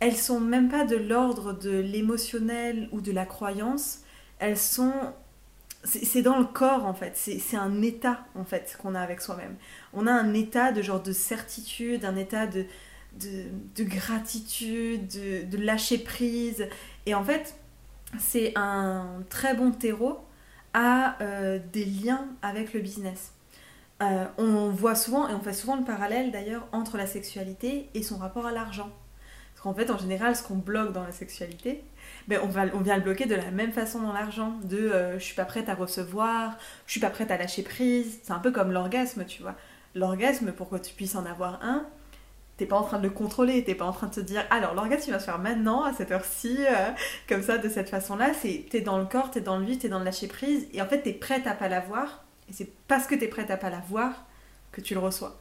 elles 0.00 0.16
sont 0.16 0.40
même 0.40 0.68
pas 0.68 0.84
de 0.84 0.96
l'ordre 0.96 1.54
de 1.54 1.78
l'émotionnel 1.78 2.88
ou 2.92 3.00
de 3.00 3.10
la 3.10 3.24
croyance, 3.24 4.00
elles 4.38 4.58
sont 4.58 4.92
c'est 5.84 6.22
dans 6.22 6.38
le 6.38 6.46
corps 6.46 6.86
en 6.86 6.94
fait, 6.94 7.12
c'est 7.14 7.56
un 7.56 7.82
état 7.82 8.24
en 8.34 8.44
fait 8.44 8.78
qu'on 8.80 8.94
a 8.94 9.00
avec 9.00 9.20
soi-même. 9.20 9.56
On 9.92 10.06
a 10.06 10.12
un 10.12 10.32
état 10.32 10.72
de 10.72 10.80
genre 10.80 11.02
de 11.02 11.12
certitude, 11.12 12.06
un 12.06 12.16
état 12.16 12.46
de, 12.46 12.64
de, 13.20 13.84
gratitude, 13.84 15.06
de, 15.08 15.58
lâcher 15.58 15.98
prise. 15.98 16.66
Et 17.06 17.14
en 17.14 17.24
fait, 17.24 17.56
c'est 18.18 18.52
un 18.56 19.22
très 19.28 19.54
bon 19.54 19.70
terreau 19.70 20.24
à 20.72 21.20
euh, 21.22 21.58
des 21.72 21.84
liens 21.84 22.26
avec 22.42 22.72
le 22.72 22.80
business. 22.80 23.32
Euh, 24.02 24.26
on 24.38 24.70
voit 24.70 24.96
souvent, 24.96 25.28
et 25.28 25.34
on 25.34 25.40
fait 25.40 25.52
souvent 25.52 25.76
le 25.76 25.84
parallèle 25.84 26.32
d'ailleurs, 26.32 26.66
entre 26.72 26.96
la 26.96 27.06
sexualité 27.06 27.88
et 27.94 28.02
son 28.02 28.18
rapport 28.18 28.46
à 28.46 28.52
l'argent. 28.52 28.90
Parce 29.54 29.62
qu'en 29.62 29.74
fait, 29.74 29.90
en 29.90 29.98
général, 29.98 30.34
ce 30.34 30.42
qu'on 30.42 30.56
bloque 30.56 30.92
dans 30.92 31.04
la 31.04 31.12
sexualité, 31.12 31.84
ben, 32.26 32.40
on, 32.42 32.48
va, 32.48 32.64
on 32.74 32.80
vient 32.80 32.96
le 32.96 33.02
bloquer 33.02 33.26
de 33.26 33.36
la 33.36 33.50
même 33.50 33.72
façon 33.72 34.00
dans 34.00 34.12
l'argent. 34.12 34.58
De 34.64 34.76
euh, 34.76 35.18
je 35.18 35.24
suis 35.24 35.36
pas 35.36 35.44
prête 35.44 35.68
à 35.68 35.74
recevoir, 35.74 36.58
je 36.86 36.92
suis 36.92 37.00
pas 37.00 37.10
prête 37.10 37.30
à 37.30 37.36
lâcher 37.36 37.62
prise. 37.62 38.18
C'est 38.22 38.32
un 38.32 38.40
peu 38.40 38.50
comme 38.50 38.72
l'orgasme, 38.72 39.24
tu 39.24 39.42
vois. 39.42 39.54
L'orgasme, 39.94 40.52
pour 40.52 40.70
que 40.70 40.76
tu 40.76 40.92
puisses 40.92 41.14
en 41.14 41.24
avoir 41.24 41.62
un, 41.62 41.86
t'es 42.56 42.66
pas 42.66 42.76
en 42.76 42.82
train 42.82 42.98
de 42.98 43.04
le 43.04 43.10
contrôler, 43.10 43.64
t'es 43.64 43.74
pas 43.74 43.84
en 43.84 43.92
train 43.92 44.06
de 44.06 44.14
te 44.14 44.20
dire 44.20 44.44
alors 44.50 44.74
l'orgasme 44.74 45.10
va 45.10 45.18
se 45.18 45.24
faire 45.24 45.38
maintenant 45.38 45.82
à 45.82 45.92
cette 45.92 46.10
heure-ci, 46.10 46.56
euh, 46.60 46.90
comme 47.28 47.42
ça, 47.42 47.58
de 47.58 47.68
cette 47.68 47.88
façon-là. 47.88 48.32
C'est 48.34 48.66
t'es 48.70 48.80
dans 48.80 48.98
le 48.98 49.06
corps, 49.06 49.30
t'es 49.30 49.40
dans 49.40 49.58
le 49.58 49.64
vide, 49.64 49.80
t'es 49.80 49.88
dans 49.88 49.98
le 49.98 50.04
lâcher 50.04 50.28
prise, 50.28 50.66
et 50.72 50.80
en 50.80 50.86
fait 50.86 51.02
t'es 51.02 51.12
prête 51.12 51.46
à 51.46 51.54
pas 51.54 51.68
l'avoir, 51.68 52.24
et 52.48 52.52
c'est 52.52 52.70
parce 52.88 53.06
que 53.06 53.14
t'es 53.14 53.28
prête 53.28 53.50
à 53.50 53.56
pas 53.56 53.70
l'avoir 53.70 54.26
que 54.72 54.80
tu 54.80 54.94
le 54.94 55.00
reçois. 55.00 55.38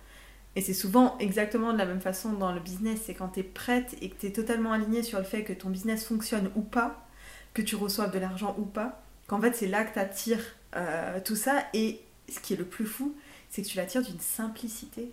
Et 0.55 0.61
c'est 0.61 0.73
souvent 0.73 1.17
exactement 1.19 1.73
de 1.73 1.77
la 1.79 1.85
même 1.85 2.01
façon 2.01 2.33
dans 2.33 2.51
le 2.51 2.59
business, 2.59 3.01
c'est 3.05 3.15
quand 3.15 3.29
t'es 3.29 3.43
prête 3.43 3.95
et 4.01 4.09
que 4.09 4.15
t'es 4.15 4.31
totalement 4.31 4.71
alignée 4.71 5.01
sur 5.01 5.17
le 5.17 5.25
fait 5.25 5.43
que 5.43 5.53
ton 5.53 5.69
business 5.69 6.05
fonctionne 6.05 6.51
ou 6.55 6.61
pas, 6.61 7.07
que 7.53 7.61
tu 7.61 7.75
reçoives 7.75 8.11
de 8.11 8.19
l'argent 8.19 8.55
ou 8.59 8.65
pas, 8.65 9.01
qu'en 9.27 9.41
fait 9.41 9.55
c'est 9.55 9.67
là 9.67 9.83
que 9.83 9.95
t'attires 9.95 10.43
euh, 10.75 11.19
tout 11.23 11.35
ça, 11.35 11.63
et 11.73 12.01
ce 12.29 12.39
qui 12.39 12.53
est 12.53 12.57
le 12.57 12.65
plus 12.65 12.85
fou, 12.85 13.15
c'est 13.49 13.61
que 13.61 13.67
tu 13.67 13.77
l'attires 13.77 14.01
d'une 14.01 14.19
simplicité 14.19 15.11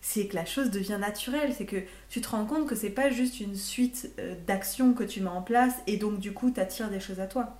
c'est 0.00 0.26
que 0.26 0.36
la 0.36 0.44
chose 0.44 0.70
devient 0.70 0.98
naturelle, 1.00 1.52
c'est 1.56 1.66
que 1.66 1.82
tu 2.08 2.20
te 2.20 2.28
rends 2.28 2.44
compte 2.44 2.66
que 2.66 2.74
c'est 2.74 2.90
pas 2.90 3.10
juste 3.10 3.40
une 3.40 3.56
suite 3.56 4.10
euh, 4.18 4.34
d'actions 4.46 4.94
que 4.94 5.04
tu 5.04 5.20
mets 5.20 5.28
en 5.28 5.42
place 5.42 5.74
et 5.86 5.96
donc 5.96 6.18
du 6.18 6.32
coup 6.32 6.50
t'attires 6.50 6.90
des 6.90 7.00
choses 7.00 7.20
à 7.20 7.26
toi. 7.26 7.56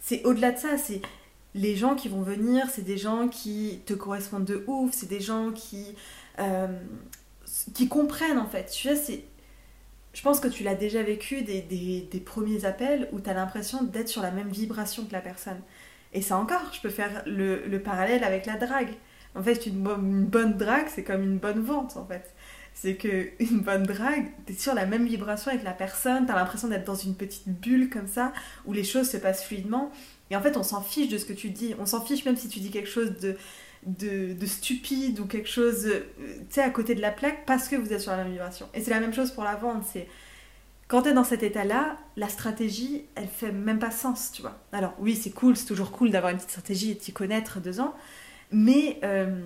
C'est 0.00 0.24
au-delà 0.24 0.52
de 0.52 0.58
ça, 0.58 0.78
c'est 0.78 1.02
les 1.54 1.74
gens 1.74 1.94
qui 1.94 2.08
vont 2.08 2.22
venir, 2.22 2.68
c'est 2.70 2.84
des 2.84 2.98
gens 2.98 3.28
qui 3.28 3.80
te 3.86 3.94
correspondent 3.94 4.44
de 4.44 4.64
ouf, 4.66 4.92
c'est 4.92 5.08
des 5.08 5.20
gens 5.20 5.52
qui, 5.52 5.94
euh, 6.38 6.68
qui 7.74 7.88
comprennent 7.88 8.38
en 8.38 8.46
fait. 8.46 8.66
Tu. 8.66 8.88
Je 10.12 10.22
pense 10.22 10.40
que 10.40 10.48
tu 10.48 10.64
l'as 10.64 10.74
déjà 10.74 11.02
vécu 11.02 11.42
des, 11.42 11.60
des, 11.60 12.20
premiers 12.20 12.64
appels 12.64 13.06
où 13.12 13.20
tu 13.20 13.28
as 13.28 13.34
l'impression 13.34 13.82
d'être 13.82 14.08
sur 14.08 14.22
la 14.22 14.30
même 14.30 14.48
vibration 14.48 15.04
que 15.04 15.12
la 15.12 15.20
personne. 15.20 15.60
Et 16.14 16.22
ça 16.22 16.38
encore, 16.38 16.72
je 16.72 16.80
peux 16.80 16.88
faire 16.88 17.22
le, 17.26 17.66
le 17.66 17.82
parallèle 17.82 18.24
avec 18.24 18.46
la 18.46 18.56
drague. 18.56 18.94
En 19.36 19.42
fait, 19.42 19.66
une, 19.66 19.82
bonne 19.82 20.56
drague, 20.56 20.86
c'est 20.88 21.04
comme 21.04 21.22
une 21.22 21.38
bonne 21.38 21.60
vente, 21.60 21.96
en 21.96 22.06
fait. 22.06 22.34
C'est 22.74 22.96
que 22.96 23.30
une 23.40 23.60
bonne 23.60 23.84
drague, 23.84 24.26
t'es 24.46 24.54
sur 24.54 24.74
la 24.74 24.86
même 24.86 25.06
vibration 25.06 25.50
avec 25.50 25.62
la 25.62 25.72
personne, 25.72 26.26
t'as 26.26 26.34
l'impression 26.34 26.68
d'être 26.68 26.84
dans 26.84 26.94
une 26.94 27.14
petite 27.14 27.48
bulle 27.48 27.90
comme 27.90 28.06
ça, 28.06 28.32
où 28.64 28.72
les 28.72 28.84
choses 28.84 29.08
se 29.08 29.16
passent 29.16 29.44
fluidement. 29.44 29.92
Et 30.30 30.36
en 30.36 30.42
fait, 30.42 30.56
on 30.56 30.62
s'en 30.62 30.82
fiche 30.82 31.08
de 31.08 31.18
ce 31.18 31.24
que 31.24 31.32
tu 31.32 31.50
dis. 31.50 31.74
On 31.78 31.86
s'en 31.86 32.00
fiche 32.00 32.24
même 32.24 32.36
si 32.36 32.48
tu 32.48 32.60
dis 32.60 32.70
quelque 32.70 32.88
chose 32.88 33.12
de, 33.20 33.36
de, 33.86 34.46
stupide 34.46 35.20
ou 35.20 35.26
quelque 35.26 35.48
chose, 35.48 35.86
euh, 35.86 36.00
tu 36.18 36.54
sais, 36.54 36.62
à 36.62 36.70
côté 36.70 36.94
de 36.94 37.00
la 37.00 37.12
plaque, 37.12 37.46
parce 37.46 37.68
que 37.68 37.76
vous 37.76 37.92
êtes 37.92 38.00
sur 38.00 38.10
la 38.10 38.18
même 38.18 38.32
vibration. 38.32 38.68
Et 38.74 38.80
c'est 38.80 38.90
la 38.90 39.00
même 39.00 39.14
chose 39.14 39.30
pour 39.30 39.44
la 39.44 39.54
vente. 39.54 39.84
C'est 39.92 40.08
quand 40.88 41.02
t'es 41.02 41.12
dans 41.12 41.24
cet 41.24 41.42
état-là, 41.42 41.96
la 42.16 42.28
stratégie, 42.28 43.04
elle 43.16 43.28
fait 43.28 43.52
même 43.52 43.78
pas 43.78 43.90
sens, 43.90 44.30
tu 44.32 44.42
vois. 44.42 44.58
Alors 44.72 44.94
oui, 44.98 45.16
c'est 45.16 45.30
cool, 45.30 45.56
c'est 45.56 45.66
toujours 45.66 45.90
cool 45.90 46.10
d'avoir 46.10 46.30
une 46.30 46.38
petite 46.38 46.50
stratégie 46.50 46.92
et 46.92 46.94
de 46.94 47.00
t'y 47.00 47.12
connaître 47.12 47.60
deux 47.60 47.80
ans. 47.80 47.94
Mais 48.50 49.00
euh, 49.04 49.40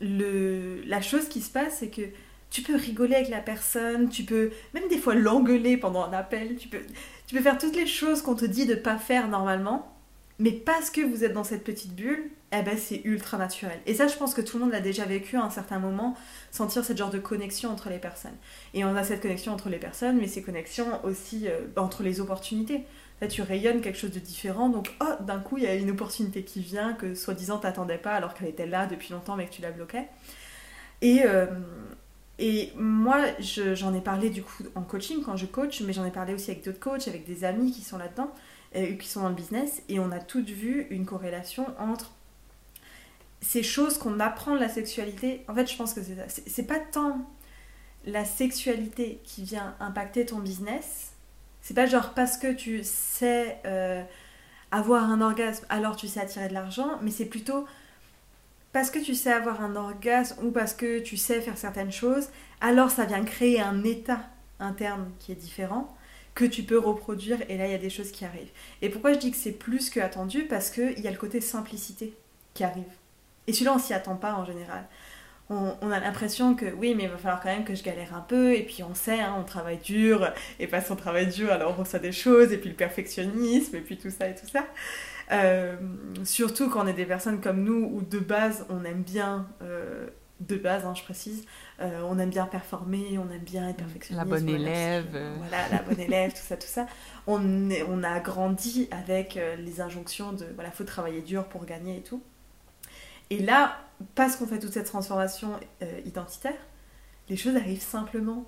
la 0.00 1.02
chose 1.02 1.28
qui 1.28 1.40
se 1.40 1.50
passe, 1.50 1.78
c'est 1.78 1.88
que 1.88 2.02
tu 2.50 2.62
peux 2.62 2.76
rigoler 2.76 3.16
avec 3.16 3.28
la 3.28 3.40
personne, 3.40 4.08
tu 4.08 4.22
peux 4.22 4.50
même 4.74 4.88
des 4.88 4.98
fois 4.98 5.14
l'engueuler 5.14 5.76
pendant 5.76 6.04
un 6.04 6.12
appel, 6.12 6.56
tu 6.56 6.68
peux, 6.68 6.82
tu 7.26 7.34
peux 7.34 7.40
faire 7.40 7.58
toutes 7.58 7.74
les 7.74 7.86
choses 7.86 8.22
qu'on 8.22 8.36
te 8.36 8.44
dit 8.44 8.66
de 8.66 8.76
pas 8.76 8.96
faire 8.96 9.26
normalement, 9.28 9.92
mais 10.38 10.52
parce 10.52 10.90
que 10.90 11.00
vous 11.00 11.24
êtes 11.24 11.32
dans 11.32 11.44
cette 11.44 11.64
petite 11.64 11.94
bulle, 11.94 12.30
eh 12.52 12.62
ben 12.62 12.76
c'est 12.78 13.00
ultra 13.04 13.38
naturel. 13.38 13.78
Et 13.86 13.94
ça, 13.94 14.06
je 14.06 14.16
pense 14.16 14.34
que 14.34 14.40
tout 14.40 14.58
le 14.58 14.64
monde 14.64 14.72
l'a 14.72 14.80
déjà 14.80 15.04
vécu 15.04 15.36
à 15.36 15.42
un 15.42 15.50
certain 15.50 15.78
moment, 15.78 16.16
sentir 16.52 16.84
cette 16.84 16.98
genre 16.98 17.10
de 17.10 17.18
connexion 17.18 17.70
entre 17.70 17.88
les 17.88 17.98
personnes. 17.98 18.36
Et 18.72 18.84
on 18.84 18.94
a 18.94 19.02
cette 19.02 19.20
connexion 19.20 19.52
entre 19.52 19.68
les 19.68 19.78
personnes, 19.78 20.18
mais 20.18 20.28
ces 20.28 20.42
connexions 20.42 21.04
aussi 21.04 21.48
euh, 21.48 21.60
entre 21.76 22.02
les 22.02 22.20
opportunités. 22.20 22.84
Tu 23.28 23.42
rayonnes 23.42 23.80
quelque 23.80 23.98
chose 23.98 24.12
de 24.12 24.20
différent, 24.20 24.68
donc 24.68 24.94
oh, 25.00 25.22
d'un 25.22 25.38
coup, 25.38 25.56
il 25.58 25.64
y 25.64 25.66
a 25.66 25.74
une 25.74 25.90
opportunité 25.90 26.42
qui 26.42 26.60
vient 26.60 26.92
que 26.94 27.14
soi-disant 27.14 27.58
t'attendais 27.58 27.98
pas 27.98 28.14
alors 28.14 28.34
qu'elle 28.34 28.48
était 28.48 28.66
là 28.66 28.86
depuis 28.86 29.12
longtemps 29.12 29.36
mais 29.36 29.46
que 29.46 29.52
tu 29.52 29.62
la 29.62 29.70
bloquais. 29.70 30.08
Et, 31.02 31.22
euh, 31.24 31.46
et 32.38 32.72
moi, 32.76 33.18
j'en 33.38 33.94
ai 33.94 34.00
parlé 34.00 34.30
du 34.30 34.42
coup 34.42 34.64
en 34.74 34.82
coaching 34.82 35.22
quand 35.22 35.36
je 35.36 35.46
coach, 35.46 35.80
mais 35.82 35.92
j'en 35.92 36.04
ai 36.04 36.10
parlé 36.10 36.34
aussi 36.34 36.50
avec 36.50 36.64
d'autres 36.64 36.80
coachs, 36.80 37.08
avec 37.08 37.26
des 37.26 37.44
amis 37.44 37.72
qui 37.72 37.82
sont 37.82 37.98
là-dedans, 37.98 38.30
euh, 38.76 38.94
qui 38.96 39.08
sont 39.08 39.22
dans 39.22 39.28
le 39.28 39.34
business, 39.34 39.82
et 39.88 39.98
on 39.98 40.10
a 40.10 40.18
toutes 40.18 40.50
vu 40.50 40.86
une 40.90 41.06
corrélation 41.06 41.66
entre 41.78 42.12
ces 43.40 43.62
choses 43.62 43.98
qu'on 43.98 44.18
apprend 44.20 44.54
de 44.54 44.60
la 44.60 44.68
sexualité. 44.68 45.44
En 45.48 45.54
fait, 45.54 45.70
je 45.70 45.76
pense 45.76 45.94
que 45.94 46.02
c'est 46.02 46.16
ça. 46.16 46.42
C'est 46.46 46.66
pas 46.66 46.80
tant 46.80 47.18
la 48.06 48.24
sexualité 48.24 49.20
qui 49.24 49.42
vient 49.42 49.74
impacter 49.80 50.26
ton 50.26 50.38
business, 50.38 51.13
c'est 51.64 51.72
pas 51.72 51.86
genre 51.86 52.10
parce 52.10 52.36
que 52.36 52.52
tu 52.52 52.84
sais 52.84 53.58
euh, 53.64 54.02
avoir 54.70 55.10
un 55.10 55.22
orgasme, 55.22 55.64
alors 55.70 55.96
tu 55.96 56.06
sais 56.08 56.20
attirer 56.20 56.48
de 56.48 56.52
l'argent, 56.52 56.98
mais 57.00 57.10
c'est 57.10 57.24
plutôt 57.24 57.64
parce 58.74 58.90
que 58.90 58.98
tu 58.98 59.14
sais 59.14 59.32
avoir 59.32 59.62
un 59.62 59.74
orgasme 59.74 60.44
ou 60.44 60.50
parce 60.50 60.74
que 60.74 60.98
tu 60.98 61.16
sais 61.16 61.40
faire 61.40 61.56
certaines 61.56 61.90
choses, 61.90 62.28
alors 62.60 62.90
ça 62.90 63.06
vient 63.06 63.24
créer 63.24 63.62
un 63.62 63.82
état 63.82 64.20
interne 64.60 65.10
qui 65.18 65.32
est 65.32 65.36
différent 65.36 65.96
que 66.34 66.44
tu 66.44 66.64
peux 66.64 66.78
reproduire 66.78 67.38
et 67.48 67.56
là 67.56 67.66
il 67.66 67.72
y 67.72 67.74
a 67.74 67.78
des 67.78 67.88
choses 67.88 68.12
qui 68.12 68.26
arrivent. 68.26 68.52
Et 68.82 68.90
pourquoi 68.90 69.14
je 69.14 69.18
dis 69.18 69.30
que 69.30 69.36
c'est 69.38 69.52
plus 69.52 69.88
que 69.88 70.00
attendu? 70.00 70.42
Parce 70.42 70.68
qu'il 70.68 71.00
y 71.00 71.08
a 71.08 71.10
le 71.10 71.16
côté 71.16 71.40
simplicité 71.40 72.12
qui 72.52 72.62
arrive. 72.62 72.84
Et 73.46 73.54
celui-là 73.54 73.72
on 73.74 73.78
s'y 73.78 73.94
attend 73.94 74.16
pas 74.16 74.34
en 74.34 74.44
général 74.44 74.84
on, 75.50 75.90
a 75.90 76.00
l'impression 76.00 76.54
que 76.54 76.66
oui, 76.66 76.94
mais 76.94 77.04
il 77.04 77.10
va 77.10 77.18
falloir 77.18 77.40
quand 77.40 77.50
même 77.50 77.64
que 77.64 77.74
je 77.74 77.82
galère 77.82 78.14
un 78.14 78.20
peu, 78.20 78.54
et 78.54 78.62
puis 78.62 78.82
on 78.82 78.94
sait, 78.94 79.20
hein, 79.20 79.34
on 79.38 79.44
travaille 79.44 79.76
dur, 79.76 80.32
et 80.58 80.66
parce 80.66 80.88
qu'on 80.88 80.96
travaille 80.96 81.26
dur, 81.26 81.52
alors 81.52 81.74
on 81.78 81.82
reçoit 81.82 81.98
des 81.98 82.12
choses, 82.12 82.52
et 82.52 82.56
puis 82.56 82.70
le 82.70 82.76
perfectionnisme, 82.76 83.76
et 83.76 83.80
puis 83.80 83.98
tout 83.98 84.10
ça 84.10 84.28
et 84.28 84.34
tout 84.34 84.46
ça. 84.50 84.64
Euh, 85.32 85.76
surtout 86.24 86.70
quand 86.70 86.84
on 86.84 86.86
est 86.86 86.94
des 86.94 87.04
personnes 87.04 87.40
comme 87.40 87.62
nous, 87.62 87.90
où 87.92 88.00
de 88.00 88.18
base, 88.18 88.64
on 88.70 88.84
aime 88.84 89.02
bien, 89.02 89.46
euh, 89.60 90.06
de 90.40 90.56
base, 90.56 90.86
hein, 90.86 90.94
je 90.94 91.02
précise, 91.02 91.44
euh, 91.80 92.00
on 92.08 92.18
aime 92.18 92.30
bien 92.30 92.46
performer, 92.46 93.18
on 93.18 93.30
aime 93.30 93.44
bien 93.44 93.68
être 93.68 93.76
perfectionniste. 93.76 94.26
La 94.26 94.36
bonne 94.38 94.48
élève. 94.48 95.18
Voilà, 95.38 95.68
la 95.70 95.82
bonne 95.82 96.00
élève, 96.00 96.32
tout 96.32 96.38
ça, 96.42 96.56
tout 96.56 96.66
ça. 96.66 96.86
On, 97.26 97.68
est, 97.68 97.84
on 97.86 98.02
a 98.02 98.18
grandi 98.20 98.88
avec 98.90 99.38
les 99.58 99.80
injonctions 99.82 100.32
de, 100.32 100.46
voilà, 100.54 100.70
faut 100.70 100.84
travailler 100.84 101.20
dur 101.20 101.44
pour 101.44 101.66
gagner 101.66 101.98
et 101.98 102.02
tout. 102.02 102.22
Et 103.30 103.38
là, 103.38 103.78
parce 104.14 104.36
qu'on 104.36 104.46
fait 104.46 104.58
toute 104.58 104.72
cette 104.72 104.86
transformation 104.86 105.58
euh, 105.82 106.00
identitaire, 106.04 106.58
les 107.28 107.36
choses 107.36 107.56
arrivent 107.56 107.82
simplement. 107.82 108.46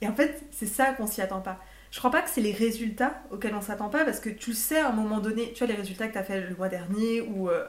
Et 0.00 0.08
en 0.08 0.14
fait, 0.14 0.42
c'est 0.50 0.66
ça 0.66 0.92
qu'on 0.92 1.06
s'y 1.06 1.20
attend 1.20 1.40
pas. 1.40 1.60
Je 1.90 1.98
crois 1.98 2.10
pas 2.10 2.22
que 2.22 2.30
c'est 2.30 2.40
les 2.40 2.52
résultats 2.52 3.22
auxquels 3.30 3.54
on 3.54 3.60
s'attend 3.60 3.88
pas, 3.88 4.04
parce 4.04 4.20
que 4.20 4.30
tu 4.30 4.50
le 4.50 4.56
sais 4.56 4.80
à 4.80 4.88
un 4.88 4.92
moment 4.92 5.18
donné, 5.18 5.52
tu 5.52 5.64
vois 5.64 5.66
les 5.66 5.78
résultats 5.78 6.08
que 6.08 6.12
tu 6.12 6.18
as 6.18 6.24
fait 6.24 6.40
le 6.40 6.56
mois 6.56 6.68
dernier 6.68 7.20
ou 7.20 7.48
euh, 7.48 7.66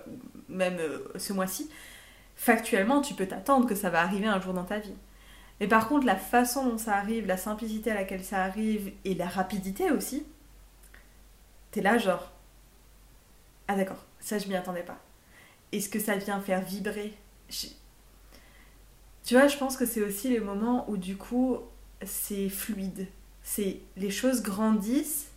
même 0.48 0.78
euh, 0.80 1.00
ce 1.16 1.34
mois-ci, 1.34 1.70
factuellement, 2.36 3.02
tu 3.02 3.14
peux 3.14 3.26
t'attendre 3.26 3.68
que 3.68 3.76
ça 3.76 3.90
va 3.90 4.02
arriver 4.02 4.28
un 4.28 4.40
jour 4.40 4.54
dans 4.54 4.64
ta 4.64 4.80
vie. 4.80 4.96
Mais 5.60 5.68
par 5.68 5.88
contre, 5.88 6.06
la 6.06 6.16
façon 6.16 6.66
dont 6.66 6.78
ça 6.78 6.96
arrive, 6.96 7.28
la 7.28 7.38
simplicité 7.38 7.92
à 7.92 7.96
laquelle 7.96 8.24
ça 8.24 8.44
arrive 8.44 8.92
et 9.06 9.16
la 9.16 9.28
rapidité 9.28 9.92
aussi, 9.92 10.26
t'es 11.72 11.82
là 11.82 11.98
genre, 11.98 12.32
ah 13.68 13.76
d'accord, 13.76 14.06
ça 14.20 14.40
je 14.40 14.48
m'y 14.48 14.56
attendais 14.56 14.84
pas 14.84 14.98
est-ce 15.72 15.90
que 15.90 16.00
ça 16.00 16.16
vient 16.16 16.40
faire 16.40 16.62
vibrer 16.62 17.14
Tu 19.24 19.34
vois, 19.34 19.48
je 19.48 19.58
pense 19.58 19.78
que 19.78 19.86
c'est 19.86 20.02
aussi 20.02 20.30
les 20.30 20.40
moments 20.40 20.90
où 20.90 20.98
du 20.98 21.16
coup 21.18 21.58
c'est 22.04 22.50
fluide. 22.50 23.08
C'est 23.44 23.80
les 23.98 24.10
choses 24.10 24.42
grandissent. 24.42 25.28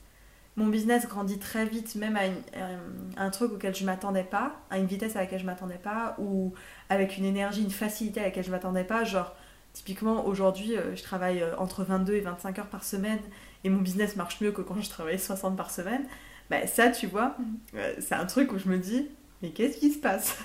Mon 0.56 0.68
business 0.68 1.08
grandit 1.08 1.38
très 1.38 1.66
vite, 1.66 1.96
même 1.96 2.16
à, 2.16 3.20
un 3.20 3.30
truc 3.30 3.52
auquel 3.52 3.74
je 3.74 3.84
m'attendais 3.84 4.22
pas, 4.22 4.60
à 4.70 4.78
une 4.78 4.86
vitesse 4.86 5.16
à 5.16 5.20
laquelle 5.20 5.40
je 5.40 5.46
m'attendais 5.46 5.78
pas, 5.78 6.14
ou 6.18 6.52
avec 6.88 7.16
une 7.16 7.24
énergie, 7.24 7.62
une 7.62 7.72
facilité 7.72 8.20
à 8.20 8.24
laquelle 8.24 8.44
je 8.44 8.52
m'attendais 8.52 8.84
pas. 8.84 9.02
Genre, 9.02 9.34
typiquement 9.72 10.24
aujourd'hui, 10.26 10.76
euh, 10.76 10.94
je 10.94 11.02
travaille 11.02 11.42
euh, 11.42 11.56
entre 11.58 11.82
22 11.82 12.14
et 12.14 12.20
25 12.20 12.60
heures 12.60 12.68
par 12.68 12.84
semaine 12.84 13.18
et 13.64 13.70
mon 13.70 13.80
business 13.80 14.14
marche 14.14 14.40
mieux 14.40 14.52
que 14.52 14.62
quand 14.62 14.80
je 14.80 14.88
travaillais 14.88 15.18
60 15.18 15.56
par 15.56 15.70
semaine. 15.70 16.04
Bah, 16.50 16.66
ça, 16.66 16.90
tu 16.90 17.06
vois, 17.06 17.36
mm. 17.38 17.56
euh, 17.74 17.94
c'est 17.98 18.14
un 18.14 18.26
truc 18.26 18.52
où 18.52 18.58
je 18.58 18.68
me 18.68 18.78
dis, 18.78 19.08
mais 19.44 19.50
qu'est-ce 19.50 19.78
qui 19.78 19.92
se 19.92 19.98
passe 19.98 20.38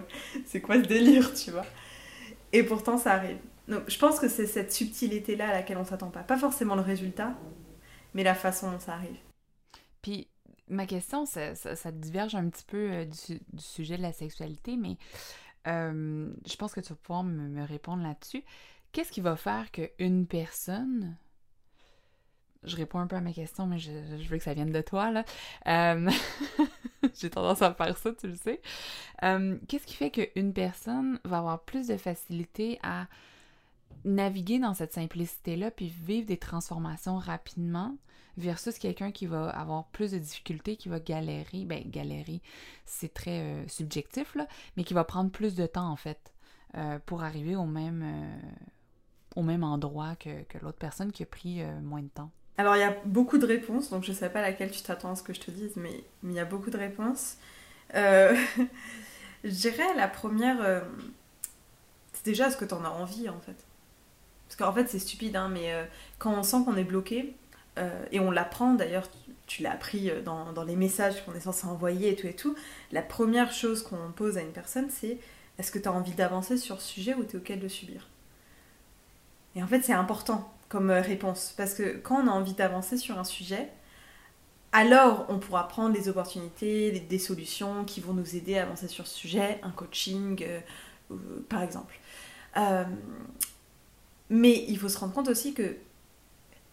C'est 0.46 0.62
quoi 0.62 0.76
ce 0.76 0.88
délire, 0.88 1.34
tu 1.34 1.50
vois? 1.50 1.66
Et 2.54 2.62
pourtant, 2.62 2.96
ça 2.96 3.12
arrive. 3.12 3.36
Donc 3.68 3.82
je 3.86 3.98
pense 3.98 4.18
que 4.18 4.28
c'est 4.28 4.46
cette 4.46 4.72
subtilité-là 4.72 5.50
à 5.50 5.52
laquelle 5.52 5.76
on 5.76 5.84
s'attend 5.84 6.08
pas. 6.08 6.22
Pas 6.22 6.38
forcément 6.38 6.74
le 6.74 6.80
résultat, 6.80 7.34
mais 8.14 8.22
la 8.22 8.34
façon 8.34 8.70
dont 8.70 8.78
ça 8.78 8.94
arrive. 8.94 9.18
Puis 10.00 10.28
ma 10.68 10.86
question, 10.86 11.26
ça, 11.26 11.54
ça, 11.54 11.92
diverge 11.92 12.34
un 12.34 12.48
petit 12.48 12.64
peu 12.64 12.90
euh, 12.90 13.04
du, 13.04 13.40
sujet 13.58 13.98
de 13.98 14.02
la 14.02 14.14
sexualité, 14.14 14.76
mais 14.76 14.96
euh, 15.66 16.32
je 16.46 16.56
pense 16.56 16.72
que 16.72 16.80
tu 16.80 16.88
vas 16.88 16.96
pouvoir 16.96 17.24
me, 17.24 17.62
répondre 17.62 18.02
là-dessus. 18.02 18.42
Qu'est-ce 18.92 19.12
qui 19.12 19.20
va 19.20 19.36
faire 19.36 19.70
qu'une 19.70 20.26
personne 20.26 21.14
je 22.66 22.76
réponds 22.76 22.98
un 22.98 23.06
peu 23.06 23.16
à 23.16 23.20
ma 23.20 23.32
question, 23.32 23.66
mais 23.66 23.78
je, 23.78 23.90
veux 24.28 24.38
que 24.38 24.44
ça 24.44 24.54
vienne 24.54 24.72
de 24.72 24.80
toi, 24.80 25.10
là. 25.10 25.24
Euh, 25.66 26.10
j'ai 27.14 27.30
tendance 27.30 27.62
à 27.62 27.72
faire 27.72 27.96
ça, 27.96 28.12
tu 28.12 28.28
le 28.28 28.36
sais. 28.36 28.60
Qu'est-ce 29.68 29.86
qui 29.86 29.94
fait 29.94 30.10
qu'une 30.10 30.52
personne 30.52 31.18
va 31.24 31.38
avoir 31.38 31.60
plus 31.60 31.86
de 31.86 31.96
facilité 31.96 32.78
à 32.82 33.06
naviguer 34.04 34.58
dans 34.58 34.74
cette 34.74 34.92
simplicité-là, 34.92 35.70
puis 35.70 35.88
vivre 35.88 36.26
des 36.26 36.36
transformations 36.36 37.18
rapidement, 37.18 37.96
versus 38.36 38.78
quelqu'un 38.78 39.12
qui 39.12 39.26
va 39.26 39.48
avoir 39.48 39.86
plus 39.86 40.12
de 40.12 40.18
difficultés, 40.18 40.76
qui 40.76 40.88
va 40.88 41.00
galérer, 41.00 41.64
ben 41.64 41.82
galérer, 41.86 42.42
c'est 42.84 43.12
très 43.12 43.40
euh, 43.40 43.68
subjectif, 43.68 44.34
là, 44.34 44.46
mais 44.76 44.84
qui 44.84 44.94
va 44.94 45.04
prendre 45.04 45.30
plus 45.30 45.54
de 45.54 45.66
temps, 45.66 45.90
en 45.90 45.96
fait, 45.96 46.32
euh, 46.76 46.98
pour 47.06 47.22
arriver 47.22 47.56
au 47.56 47.64
même, 47.64 48.02
euh, 48.04 48.50
au 49.36 49.42
même 49.42 49.64
endroit 49.64 50.16
que, 50.16 50.30
l'autre 50.60 50.78
personne 50.78 51.12
qui 51.12 51.22
a 51.22 51.26
pris 51.26 51.62
moins 51.82 52.02
de 52.02 52.08
temps. 52.08 52.30
Alors, 52.58 52.76
il 52.76 52.80
y 52.80 52.84
a 52.84 52.96
beaucoup 53.04 53.38
de 53.38 53.46
réponses, 53.46 53.90
donc 53.90 54.04
je 54.04 54.12
ne 54.12 54.16
sais 54.16 54.30
pas 54.30 54.40
laquelle 54.40 54.70
tu 54.70 54.82
t'attends 54.82 55.12
à 55.12 55.16
ce 55.16 55.22
que 55.22 55.34
je 55.34 55.40
te 55.40 55.50
dise, 55.50 55.72
mais, 55.76 56.04
il 56.24 56.32
y 56.32 56.40
a 56.40 56.44
beaucoup 56.44 56.70
de 56.70 56.78
réponses. 56.78 57.36
je 57.94 58.36
dirais 59.44 59.94
la 59.96 60.08
première, 60.08 60.82
c'est 62.12 62.24
déjà 62.24 62.50
ce 62.50 62.56
que 62.56 62.64
tu 62.64 62.74
en 62.74 62.84
as 62.84 62.90
envie, 62.90 63.28
en 63.28 63.38
fait. 63.40 63.56
Parce 64.48 64.56
qu'en 64.56 64.72
fait, 64.72 64.88
c'est 64.88 64.98
stupide, 64.98 65.36
hein, 65.36 65.48
mais 65.48 65.72
quand 66.18 66.32
on 66.32 66.42
sent 66.42 66.58
qu'on 66.64 66.76
est 66.76 66.84
bloqué, 66.84 67.34
euh, 67.78 68.04
et 68.10 68.20
on 68.20 68.30
l'apprend 68.30 68.74
d'ailleurs, 68.74 69.08
tu, 69.46 69.62
l'as 69.62 69.72
appris 69.72 70.10
euh, 70.10 70.22
dans, 70.22 70.64
les 70.64 70.76
messages 70.76 71.24
qu'on 71.24 71.34
est 71.34 71.40
censé 71.40 71.66
envoyer 71.66 72.12
et 72.12 72.16
tout 72.16 72.26
et 72.26 72.34
tout, 72.34 72.56
la 72.90 73.02
première 73.02 73.52
chose 73.52 73.82
qu'on 73.82 74.12
pose 74.12 74.38
à 74.38 74.42
une 74.42 74.52
personne, 74.52 74.88
c'est 74.90 75.18
est-ce 75.58 75.70
que 75.70 75.78
tu 75.78 75.88
as 75.88 75.92
envie 75.92 76.12
d'avancer 76.12 76.56
sur 76.56 76.80
ce 76.80 76.88
sujet 76.88 77.14
ou 77.14 77.24
tu 77.24 77.36
es 77.36 77.38
OK 77.38 77.58
de 77.58 77.68
subir? 77.68 78.08
Et 79.54 79.62
en 79.62 79.66
fait, 79.66 79.82
c'est 79.82 79.92
important 79.92 80.52
comme 80.68 80.90
euh, 80.90 81.00
réponse, 81.00 81.54
parce 81.56 81.74
que 81.74 81.96
quand 81.98 82.22
on 82.22 82.28
a 82.28 82.30
envie 82.30 82.54
d'avancer 82.54 82.96
sur 82.96 83.18
un 83.18 83.24
sujet, 83.24 83.68
alors 84.72 85.26
on 85.28 85.38
pourra 85.38 85.68
prendre 85.68 85.94
des 85.94 86.08
opportunités, 86.08 86.90
des, 86.90 87.18
solutions 87.18 87.84
qui 87.84 88.00
vont 88.00 88.12
nous 88.12 88.36
aider 88.36 88.58
à 88.58 88.62
avancer 88.62 88.88
sur 88.88 89.06
ce 89.06 89.16
sujet, 89.16 89.60
un 89.62 89.70
coaching, 89.70 90.44
par 91.48 91.62
exemple. 91.62 91.98
mais 94.28 94.64
il 94.68 94.78
faut 94.78 94.88
se 94.88 94.98
rendre 94.98 95.14
compte 95.14 95.28
aussi 95.28 95.54
que 95.54 95.76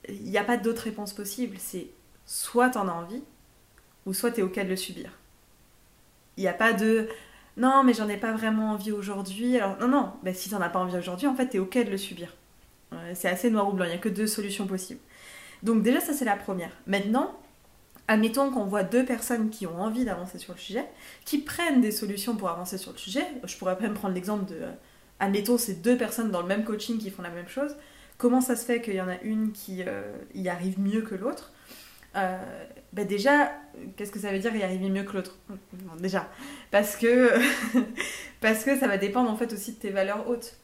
il 0.10 0.24
n'y 0.24 0.38
a 0.38 0.44
pas 0.44 0.58
d'autre 0.58 0.84
réponse 0.84 1.14
possible. 1.14 1.58
C'est 1.60 1.88
soit 2.26 2.72
t'en 2.72 2.88
as 2.88 2.91
envie, 2.91 3.24
ou 4.06 4.14
soit 4.14 4.32
t'es 4.32 4.41
OK 4.41 4.56
de 4.56 4.70
le 4.70 4.76
subir. 4.76 5.12
Il 6.38 6.41
n'y 6.41 6.50
a 6.50 6.54
pas 6.54 6.74
de 6.74 7.08
non, 7.58 7.84
mais 7.84 7.94
j'en 7.94 8.10
ai 8.10 8.18
pas 8.18 8.34
vraiment 8.34 8.72
envie 8.72 8.91
aujourd'hui. 8.91 9.58
Alors, 9.58 9.78
non, 9.80 9.88
non, 9.88 10.14
ben, 10.24 10.34
si 10.34 10.50
t'en 10.50 10.62
as 10.62 10.70
pas 10.70 10.80
envie 10.80 10.98
aujourd'hui, 10.98 11.28
en 11.28 11.36
fait, 11.36 11.50
t'es 11.50 11.60
OK 11.60 11.76
de 11.76 11.91
le 11.91 11.98
subir. 11.98 12.36
C'est 13.14 13.30
assez 13.30 13.50
noir 13.50 13.70
ou 13.70 13.74
blanc, 13.74 13.86
il 13.86 13.89
n'y 13.89 13.96
a 13.96 14.00
que 14.00 14.10
deux 14.10 14.28
solutions 14.28 14.68
possibles. 14.68 15.02
Donc, 15.62 15.84
déjà, 15.84 16.00
ça, 16.00 16.14
c'est 16.14 16.26
la 16.26 16.36
première. 16.36 16.72
Maintenant, 16.88 17.39
admettons 18.08 18.52
qu'on 18.52 18.66
voit 18.66 18.84
deux 18.84 19.06
personnes 19.06 19.50
qui 19.50 19.66
ont 19.66 19.82
envie 19.82 20.06
d'avancer 20.06 20.38
sur 20.38 20.54
le 20.54 20.60
sujet, 20.60 20.86
qui 21.26 21.39
prennent 21.39 21.82
des 21.82 21.91
solutions 21.91 22.36
pour 22.36 22.50
avancer 22.50 22.78
sur 22.78 22.91
le 22.91 22.98
sujet. 22.98 23.26
Je 23.44 23.58
pourrais 23.58 23.80
même 23.80 23.94
prendre 23.94 24.14
l'exemple 24.14 24.46
de. 24.46 24.60
Admettons, 25.20 25.58
c'est 25.58 25.82
deux 25.82 25.98
personnes 25.98 26.32
dans 26.32 26.41
le 26.41 26.48
même 26.48 26.64
coaching 26.64 26.98
qui 26.98 27.10
font 27.10 27.22
la 27.22 27.30
même 27.30 27.48
chose. 27.48 27.76
Comment 28.18 28.41
ça 28.41 28.56
se 28.56 28.66
fait 28.66 28.82
qu'il 28.82 28.96
y 28.96 29.02
en 29.02 29.10
a 29.10 29.20
une 29.22 29.52
qui 29.52 29.84
euh, 29.88 30.14
y 30.34 30.50
arrive 30.50 30.80
mieux 30.80 31.02
que 31.02 31.16
l'autre? 31.16 31.54
Euh, 32.16 32.38
bah 32.91 33.06
déjà, 33.06 33.52
qu'est-ce 33.96 34.12
que 34.12 34.20
ça 34.20 34.32
veut 34.32 34.39
dire 34.39 34.56
y 34.56 34.64
arriver 34.64 34.89
mieux 34.89 35.04
que 35.04 35.14
l'autre? 35.14 35.38
Déjà, 36.00 36.30
parce 36.72 36.96
que, 36.96 37.32
parce 38.41 38.64
que 38.64 38.78
ça 38.78 38.88
va 38.88 38.98
dépendre 38.98 39.30
en 39.32 39.36
fait 39.36 39.52
aussi 39.54 39.74
de 39.74 39.78
tes 39.78 39.89
valeurs 39.89 40.28
hautes. 40.30 40.58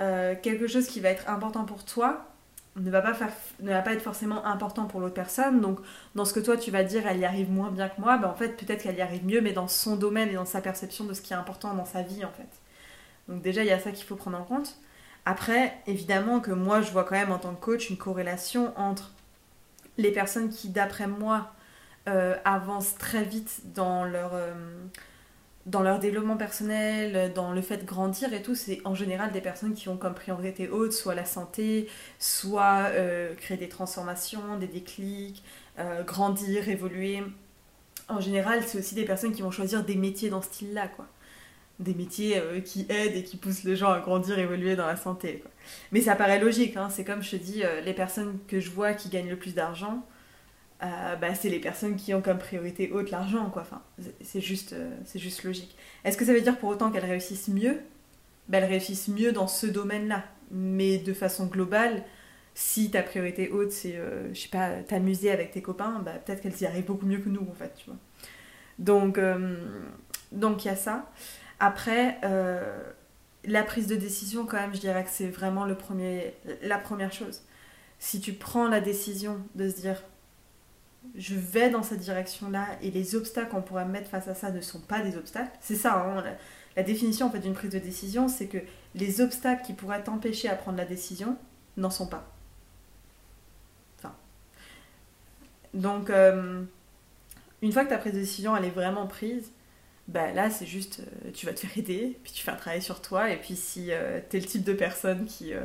Euh, 0.00 0.34
quelque 0.40 0.66
chose 0.66 0.86
qui 0.86 1.00
va 1.00 1.08
être 1.10 1.28
important 1.28 1.64
pour 1.64 1.84
toi 1.84 2.28
ne 2.76 2.90
va 2.90 3.02
pas, 3.02 3.16
ne 3.60 3.70
va 3.70 3.82
pas 3.82 3.92
être 3.92 4.02
forcément 4.02 4.44
important 4.46 4.86
pour 4.86 5.00
l'autre 5.00 5.14
personne. 5.14 5.60
Donc, 5.60 5.80
dans 6.14 6.24
ce 6.24 6.32
que 6.32 6.40
toi 6.40 6.56
tu 6.56 6.70
vas 6.70 6.84
dire, 6.84 7.06
elle 7.06 7.18
y 7.18 7.24
arrive 7.24 7.50
moins 7.50 7.70
bien 7.70 7.88
que 7.88 8.00
moi, 8.00 8.18
bah, 8.18 8.28
en 8.28 8.34
fait, 8.34 8.56
peut-être 8.56 8.82
qu'elle 8.82 8.96
y 8.96 9.02
arrive 9.02 9.24
mieux, 9.24 9.40
mais 9.40 9.52
dans 9.52 9.68
son 9.68 9.96
domaine 9.96 10.28
et 10.28 10.34
dans 10.34 10.44
sa 10.44 10.60
perception 10.60 11.04
de 11.04 11.14
ce 11.14 11.20
qui 11.20 11.32
est 11.32 11.36
important 11.36 11.74
dans 11.74 11.84
sa 11.84 12.02
vie, 12.02 12.24
en 12.24 12.30
fait. 12.30 12.48
Donc, 13.28 13.42
déjà, 13.42 13.62
il 13.62 13.66
y 13.66 13.72
a 13.72 13.78
ça 13.78 13.90
qu'il 13.90 14.06
faut 14.06 14.16
prendre 14.16 14.38
en 14.38 14.44
compte. 14.44 14.76
Après, 15.24 15.76
évidemment 15.86 16.40
que 16.40 16.52
moi, 16.52 16.80
je 16.80 16.90
vois 16.90 17.04
quand 17.04 17.16
même 17.16 17.32
en 17.32 17.38
tant 17.38 17.54
que 17.54 17.60
coach 17.60 17.90
une 17.90 17.98
corrélation 17.98 18.72
entre 18.78 19.12
les 19.98 20.12
personnes 20.12 20.48
qui, 20.48 20.68
d'après 20.68 21.06
moi, 21.06 21.52
euh, 22.08 22.36
avancent 22.44 22.96
très 22.96 23.24
vite 23.24 23.60
dans 23.74 24.04
leur, 24.04 24.30
euh, 24.32 24.54
dans 25.68 25.82
leur 25.82 25.98
développement 25.98 26.36
personnel, 26.36 27.32
dans 27.34 27.52
le 27.52 27.60
fait 27.62 27.78
de 27.78 27.84
grandir 27.84 28.32
et 28.32 28.42
tout, 28.42 28.54
c'est 28.54 28.80
en 28.84 28.94
général 28.94 29.32
des 29.32 29.40
personnes 29.40 29.74
qui 29.74 29.88
ont 29.88 29.96
comme 29.96 30.14
priorité 30.14 30.68
haute 30.68 30.92
soit 30.92 31.14
la 31.14 31.24
santé, 31.24 31.88
soit 32.18 32.86
euh, 32.90 33.34
créer 33.34 33.56
des 33.56 33.68
transformations, 33.68 34.58
des 34.58 34.66
déclics, 34.66 35.42
grandir, 36.06 36.68
évoluer. 36.68 37.22
En 38.08 38.20
général, 38.20 38.62
c'est 38.66 38.78
aussi 38.78 38.96
des 38.96 39.04
personnes 39.04 39.32
qui 39.32 39.42
vont 39.42 39.52
choisir 39.52 39.84
des 39.84 39.94
métiers 39.94 40.28
dans 40.28 40.42
ce 40.42 40.48
style-là, 40.48 40.88
quoi 40.88 41.06
des 41.78 41.94
métiers 41.94 42.38
euh, 42.38 42.60
qui 42.60 42.86
aident 42.88 43.16
et 43.16 43.22
qui 43.22 43.36
poussent 43.36 43.64
les 43.64 43.76
gens 43.76 43.90
à 43.90 44.00
grandir, 44.00 44.38
évoluer 44.38 44.76
dans 44.76 44.86
la 44.86 44.96
santé. 44.96 45.42
Mais 45.92 46.00
ça 46.00 46.16
paraît 46.16 46.40
logique, 46.40 46.76
hein. 46.76 46.88
c'est 46.90 47.04
comme 47.04 47.22
je 47.22 47.32
te 47.32 47.36
dis, 47.36 47.62
euh, 47.62 47.80
les 47.80 47.94
personnes 47.94 48.38
que 48.48 48.60
je 48.60 48.70
vois 48.70 48.94
qui 48.94 49.08
gagnent 49.08 49.28
le 49.28 49.36
plus 49.36 49.54
d'argent, 49.54 50.04
euh, 50.82 51.16
bah, 51.16 51.34
c'est 51.34 51.48
les 51.48 51.58
personnes 51.58 51.96
qui 51.96 52.14
ont 52.14 52.22
comme 52.22 52.38
priorité 52.38 52.90
haute 52.92 53.10
l'argent, 53.10 53.50
quoi. 53.50 53.62
Enfin, 53.62 53.82
c'est 54.20 54.40
juste, 54.40 54.74
c'est 55.04 55.18
juste 55.18 55.44
logique. 55.44 55.76
Est-ce 56.04 56.16
que 56.16 56.24
ça 56.24 56.32
veut 56.32 56.40
dire 56.40 56.58
pour 56.58 56.68
autant 56.70 56.90
qu'elles 56.90 57.04
réussissent 57.04 57.48
mieux? 57.48 57.80
Bah, 58.48 58.58
Elles 58.58 58.64
réussissent 58.64 59.08
mieux 59.08 59.32
dans 59.32 59.48
ce 59.48 59.66
domaine-là. 59.66 60.24
Mais 60.50 60.98
de 60.98 61.12
façon 61.12 61.46
globale, 61.46 62.04
si 62.54 62.90
ta 62.90 63.02
priorité 63.02 63.50
haute, 63.50 63.70
c'est, 63.70 64.00
je 64.32 64.38
sais 64.38 64.48
pas, 64.48 64.82
t'amuser 64.82 65.30
avec 65.30 65.50
tes 65.50 65.62
copains, 65.62 66.00
bah, 66.04 66.12
peut-être 66.24 66.40
qu'elles 66.42 66.60
y 66.60 66.66
arrivent 66.66 66.86
beaucoup 66.86 67.06
mieux 67.06 67.18
que 67.18 67.28
nous, 67.28 67.46
en 67.48 67.54
fait, 67.54 67.74
tu 67.76 67.86
vois. 67.86 67.98
Donc, 68.78 69.18
donc 70.32 70.64
il 70.64 70.68
y 70.68 70.70
a 70.70 70.76
ça. 70.76 71.10
Après, 71.60 72.18
euh, 72.24 72.82
la 73.44 73.62
prise 73.62 73.86
de 73.86 73.96
décision, 73.96 74.46
quand 74.46 74.58
même, 74.58 74.74
je 74.74 74.80
dirais 74.80 75.04
que 75.04 75.10
c'est 75.10 75.28
vraiment 75.28 75.64
le 75.64 75.74
premier, 75.74 76.34
la 76.62 76.78
première 76.78 77.12
chose. 77.12 77.42
Si 77.98 78.20
tu 78.20 78.32
prends 78.32 78.68
la 78.68 78.80
décision 78.80 79.40
de 79.54 79.68
se 79.68 79.76
dire, 79.80 80.02
je 81.14 81.34
vais 81.34 81.70
dans 81.70 81.82
cette 81.82 82.00
direction-là 82.00 82.66
et 82.82 82.90
les 82.90 83.14
obstacles 83.14 83.50
qu'on 83.50 83.62
pourrait 83.62 83.84
mettre 83.84 84.08
face 84.08 84.28
à 84.28 84.34
ça 84.34 84.50
ne 84.50 84.60
sont 84.60 84.80
pas 84.80 85.00
des 85.00 85.16
obstacles, 85.16 85.56
c'est 85.60 85.76
ça, 85.76 85.94
hein, 85.94 86.24
la, 86.76 86.82
définition 86.82 87.26
en 87.26 87.30
fait, 87.30 87.40
d'une 87.40 87.54
prise 87.54 87.70
de 87.70 87.78
décision, 87.78 88.28
c'est 88.28 88.46
que 88.46 88.58
les 88.94 89.20
obstacles 89.20 89.64
qui 89.64 89.72
pourraient 89.72 90.02
t'empêcher 90.02 90.48
à 90.48 90.54
prendre 90.54 90.78
la 90.78 90.84
décision 90.84 91.36
n'en 91.76 91.90
sont 91.90 92.06
pas. 92.06 92.32
Enfin. 93.98 94.14
Donc, 95.74 96.10
euh, 96.10 96.62
une 97.62 97.72
fois 97.72 97.84
que 97.84 97.90
ta 97.90 97.98
prise 97.98 98.14
de 98.14 98.20
décision 98.20 98.56
elle 98.56 98.64
est 98.64 98.70
vraiment 98.70 99.06
prise, 99.06 99.50
bah 100.08 100.32
là 100.32 100.50
c'est 100.50 100.66
juste 100.66 101.00
euh, 101.00 101.30
tu 101.32 101.46
vas 101.46 101.52
te 101.52 101.60
faire 101.60 101.76
aider, 101.76 102.18
puis 102.22 102.32
tu 102.32 102.42
fais 102.42 102.50
un 102.50 102.56
travail 102.56 102.82
sur 102.82 103.02
toi, 103.02 103.30
et 103.30 103.36
puis 103.36 103.56
si 103.56 103.92
euh, 103.92 104.20
tu 104.28 104.38
es 104.38 104.40
le 104.40 104.46
type 104.46 104.64
de 104.64 104.72
personne 104.72 105.26
qui, 105.26 105.52
euh, 105.52 105.64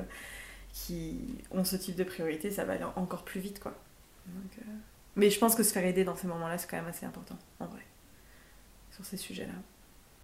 qui 0.73 1.17
ont 1.51 1.63
ce 1.63 1.77
type 1.77 1.95
de 1.95 2.03
priorité, 2.03 2.51
ça 2.51 2.65
va 2.65 2.73
aller 2.73 2.83
encore 2.95 3.23
plus 3.23 3.39
vite 3.39 3.59
quoi. 3.59 3.73
Mais 5.15 5.29
je 5.29 5.39
pense 5.39 5.55
que 5.55 5.63
se 5.63 5.71
faire 5.71 5.85
aider 5.85 6.03
dans 6.03 6.15
ces 6.15 6.27
moments-là, 6.27 6.57
c'est 6.57 6.69
quand 6.69 6.77
même 6.77 6.87
assez 6.87 7.05
important, 7.05 7.37
en 7.59 7.65
vrai, 7.67 7.85
sur 8.91 9.05
ces 9.05 9.17
sujets-là. 9.17 9.53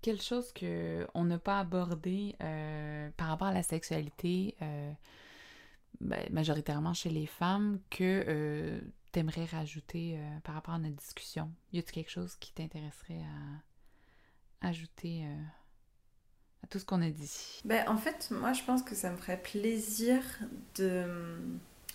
Quelque 0.02 0.24
chose 0.24 0.54
qu'on 0.54 1.24
n'a 1.26 1.38
pas 1.38 1.60
abordé 1.60 2.36
par 3.18 3.28
rapport 3.28 3.48
à 3.48 3.54
la 3.54 3.64
sexualité, 3.64 4.56
ben, 6.00 6.28
majoritairement 6.32 6.94
chez 6.94 7.10
les 7.10 7.28
femmes, 7.28 7.80
que 7.90 8.82
t'aimerais 9.12 9.46
rajouter 9.46 10.20
par 10.44 10.56
rapport 10.56 10.74
à 10.74 10.80
notre 10.80 10.96
discussion? 10.96 11.52
Y 11.74 11.80
a-t-il 11.80 11.94
quelque 11.94 12.12
chose 12.12 12.36
qui 12.40 12.54
t'intéresserait 12.54 13.22
à 13.22 13.60
ajouter 14.62 15.24
euh, 15.26 15.44
à 16.64 16.68
tout 16.68 16.80
ce 16.80 16.86
qu'on 16.86 17.02
a 17.02 17.10
dit? 17.10 17.62
Ben, 17.66 17.88
En 17.88 17.98
fait, 17.98 18.30
moi, 18.32 18.54
je 18.54 18.64
pense 18.64 18.84
que 18.84 18.96
ça 18.96 19.12
me 19.12 19.18
ferait 19.18 19.42
plaisir 19.42 20.22
de... 20.76 21.38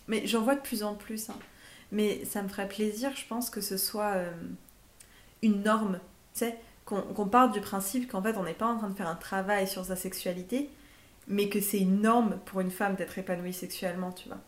Mais 0.06 0.26
j'en 0.26 0.42
vois 0.42 0.54
de 0.54 0.60
plus 0.60 0.82
en 0.82 0.94
plus. 0.94 1.30
Hein. 1.30 1.38
Mais 1.94 2.24
ça 2.26 2.42
me 2.42 2.48
ferait 2.48 2.68
plaisir, 2.68 3.10
je 3.16 3.24
pense, 3.26 3.48
que 3.48 3.62
ce 3.62 3.78
soit 3.78 4.12
euh, 4.16 4.30
une 5.42 5.62
norme. 5.62 5.98
Tu 6.34 6.40
sais, 6.40 6.56
qu'on 6.84 7.26
parte 7.26 7.52
du 7.52 7.60
principe 7.60 8.10
qu'en 8.10 8.22
fait, 8.22 8.36
on 8.36 8.42
n'est 8.42 8.52
pas 8.52 8.66
en 8.66 8.76
train 8.76 8.90
de 8.90 8.94
faire 8.94 9.08
un 9.08 9.14
travail 9.14 9.66
sur 9.66 9.86
sa 9.86 9.96
sexualité, 9.96 10.68
mais 11.28 11.48
que 11.48 11.60
c'est 11.60 11.78
une 11.78 12.02
norme 12.02 12.38
pour 12.44 12.60
une 12.60 12.70
femme 12.70 12.94
d'être 12.96 13.16
épanouie 13.16 13.54
sexuellement, 13.54 14.12
tu 14.12 14.28
vois. 14.28 14.40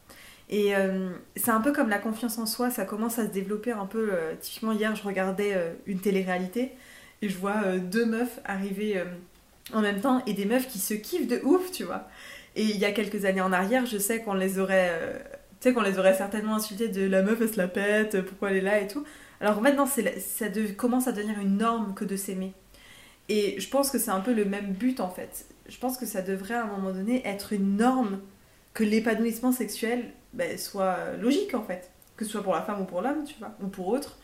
Et 0.51 0.77
euh, 0.77 1.15
c'est 1.35 1.51
un 1.51 1.63
peu 1.63 1.73
comme 1.73 1.89
la 1.89 1.99
confiance 1.99 2.37
en 2.39 2.47
soi, 2.47 2.71
ça 2.71 2.85
commence 2.85 3.19
à 3.19 3.27
se 3.27 3.33
développer 3.33 3.73
un 3.73 3.87
peu. 3.87 4.13
typiquement, 4.41 4.73
hier, 4.73 4.95
je 4.95 5.03
regardais 5.03 5.75
une 5.87 6.01
télé-réalité 6.01 6.73
et 7.23 7.29
je 7.29 7.39
vois 7.39 7.63
euh, 7.65 7.79
deux 7.79 8.07
meufs 8.07 8.41
arriver 8.45 8.99
euh, 8.99 9.05
en 9.73 9.81
même 9.81 10.01
temps 10.01 10.23
et 10.27 10.33
des 10.33 10.45
meufs 10.45 10.69
qui 10.69 10.79
se 10.79 10.95
kiffent 10.95 11.29
de 11.29 11.41
ouf, 11.45 11.71
tu 11.73 11.85
vois. 11.85 12.09
Et 12.55 12.63
il 12.63 12.77
y 12.77 12.85
a 12.85 12.93
quelques 12.93 13.25
années 13.25 13.41
en 13.41 13.53
arrière, 13.53 13.87
je 13.87 13.99
sais 13.99 14.23
qu'on 14.23 14.35
les 14.35 14.59
aurait, 14.59 14.91
euh, 14.91 15.19
sais, 15.69 15.75
qu'on 15.75 15.83
les 15.83 15.99
aurait 15.99 16.15
certainement 16.15 16.55
insultés 16.57 16.89
de 16.89 17.07
la 17.07 17.23
meuf 17.23 17.41
elle 17.41 17.53
se 17.53 17.57
la 17.57 17.69
pète, 17.69 18.21
pourquoi 18.23 18.51
elle 18.51 18.59
est 18.59 18.63
là 18.63 18.81
et 18.81 18.87
tout. 18.87 19.05
Alors 19.41 19.61
maintenant, 19.61 19.87
ça 19.87 20.49
commence 20.77 21.09
à 21.09 21.13
devenir 21.13 21.39
une 21.39 21.59
norme 21.59 21.95
que 21.95 22.05
de 22.05 22.17
s'aimer. 22.17 22.55
Et 23.29 23.61
je 23.61 23.69
pense 23.69 23.91
que 23.91 23.99
c'est 23.99 24.11
un 24.11 24.21
peu 24.21 24.33
le 24.33 24.45
même 24.45 24.73
but 24.73 25.01
en 25.01 25.11
fait. 25.11 25.47
Je 25.69 25.79
pense 25.79 25.97
que 25.97 26.07
ça 26.07 26.23
devrait 26.23 26.55
à 26.55 26.65
un 26.65 26.69
moment 26.69 26.93
donné 26.93 27.27
être 27.27 27.53
une 27.53 27.77
norme 27.77 28.21
que 28.73 28.85
l'épanouissement 28.85 29.53
sexuel 29.53 30.13
ben, 30.33 30.57
soit 30.59 31.17
logique 31.21 31.55
en 31.55 31.63
fait. 31.63 31.91
Que 32.17 32.25
ce 32.25 32.31
soit 32.31 32.43
pour 32.43 32.55
la 32.55 32.63
femme 32.63 32.81
ou 32.81 32.85
pour 32.85 33.03
l'homme, 33.03 33.25
tu 33.25 33.35
vois, 33.39 33.55
ou 33.63 33.67
pour 33.67 33.89
autre. 33.89 34.19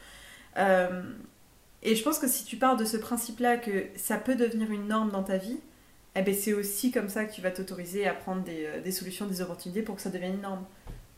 Euh, 0.56 1.02
et 1.82 1.96
je 1.96 2.02
pense 2.02 2.18
que 2.18 2.28
si 2.28 2.44
tu 2.44 2.56
pars 2.56 2.76
de 2.76 2.84
ce 2.84 2.96
principe-là 2.96 3.56
que 3.56 3.86
ça 3.96 4.16
peut 4.16 4.36
devenir 4.36 4.70
une 4.70 4.86
norme 4.86 5.10
dans 5.10 5.24
ta 5.24 5.36
vie, 5.36 5.58
eh 6.14 6.22
ben 6.22 6.34
c'est 6.34 6.52
aussi 6.52 6.90
comme 6.92 7.08
ça 7.08 7.24
que 7.24 7.34
tu 7.34 7.40
vas 7.40 7.50
t'autoriser 7.50 8.06
à 8.06 8.14
prendre 8.14 8.42
des, 8.42 8.66
euh, 8.66 8.80
des, 8.80 8.92
solutions, 8.92 9.26
des 9.26 9.40
opportunités 9.40 9.82
pour 9.82 9.96
que 9.96 10.02
ça 10.02 10.10
devienne 10.10 10.34
une 10.34 10.42
norme. 10.42 10.64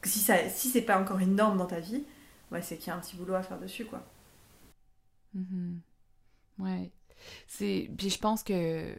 Si, 0.04 0.18
ça, 0.18 0.48
si 0.48 0.68
c'est 0.68 0.82
pas 0.82 1.00
encore 1.00 1.18
une 1.18 1.34
norme 1.34 1.58
dans 1.58 1.66
ta 1.66 1.80
vie, 1.80 2.04
ouais, 2.52 2.62
c'est 2.62 2.76
qu'il 2.76 2.88
y 2.88 2.90
a 2.90 2.96
un 2.96 3.00
petit 3.00 3.16
boulot 3.16 3.34
à 3.34 3.42
faire 3.42 3.58
dessus, 3.58 3.84
quoi. 3.84 4.04
Mm-hmm. 5.36 5.78
Ouais. 6.58 6.92
C'est... 7.46 7.90
Puis 7.96 8.10
je 8.10 8.18
pense 8.18 8.42
que 8.42 8.96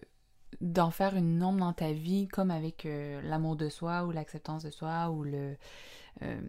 d'en 0.62 0.92
faire 0.92 1.16
une 1.16 1.38
norme 1.38 1.60
dans 1.60 1.74
ta 1.74 1.92
vie, 1.92 2.28
comme 2.28 2.52
avec 2.52 2.86
euh, 2.86 3.22
l'amour 3.24 3.56
de 3.56 3.70
soi 3.70 4.06
ou 4.06 4.12
l'acceptance 4.12 4.64
de 4.64 4.72
soi 4.72 5.10
ou 5.10 5.24
le... 5.24 5.56
Euh, 6.22 6.42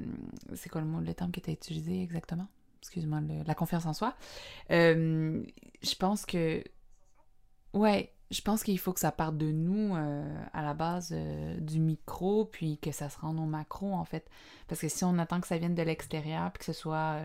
c'est 0.55 0.69
quoi 0.69 0.81
le 0.81 0.87
mot, 0.87 1.01
le 1.01 1.15
terme 1.15 1.33
qui 1.33 1.41
était 1.41 1.53
utilisé 1.53 2.03
exactement? 2.03 2.47
Excuse-moi, 2.81 3.21
la 3.45 3.55
confiance 3.55 3.87
en 3.87 3.93
soi. 3.93 4.15
Euh, 4.71 5.43
je 5.83 5.95
pense 5.97 6.25
que... 6.25 6.63
Ouais, 7.73 8.13
je 8.31 8.41
pense 8.41 8.63
qu'il 8.63 8.79
faut 8.79 8.93
que 8.93 9.01
ça 9.01 9.13
parte 9.13 9.37
de 9.37 9.53
nous 9.53 9.95
à 10.53 10.63
la 10.63 10.75
base 10.75 11.13
du 11.61 11.79
micro, 11.79 12.45
puis 12.45 12.79
que 12.79 12.93
ça 12.93 13.09
se 13.09 13.19
rende 13.19 13.39
au 13.39 13.47
macro, 13.47 13.93
en 13.93 14.05
fait. 14.05 14.29
Parce 14.69 14.81
que 14.81 14.89
si 14.89 15.05
on 15.05 15.19
attend 15.19 15.41
que 15.41 15.47
ça 15.47 15.59
vienne 15.59 15.75
de 15.75 15.83
l'extérieur, 15.83 16.51
puis 16.53 16.61
que 16.61 16.65
ce 16.65 16.73
soit 16.73 17.21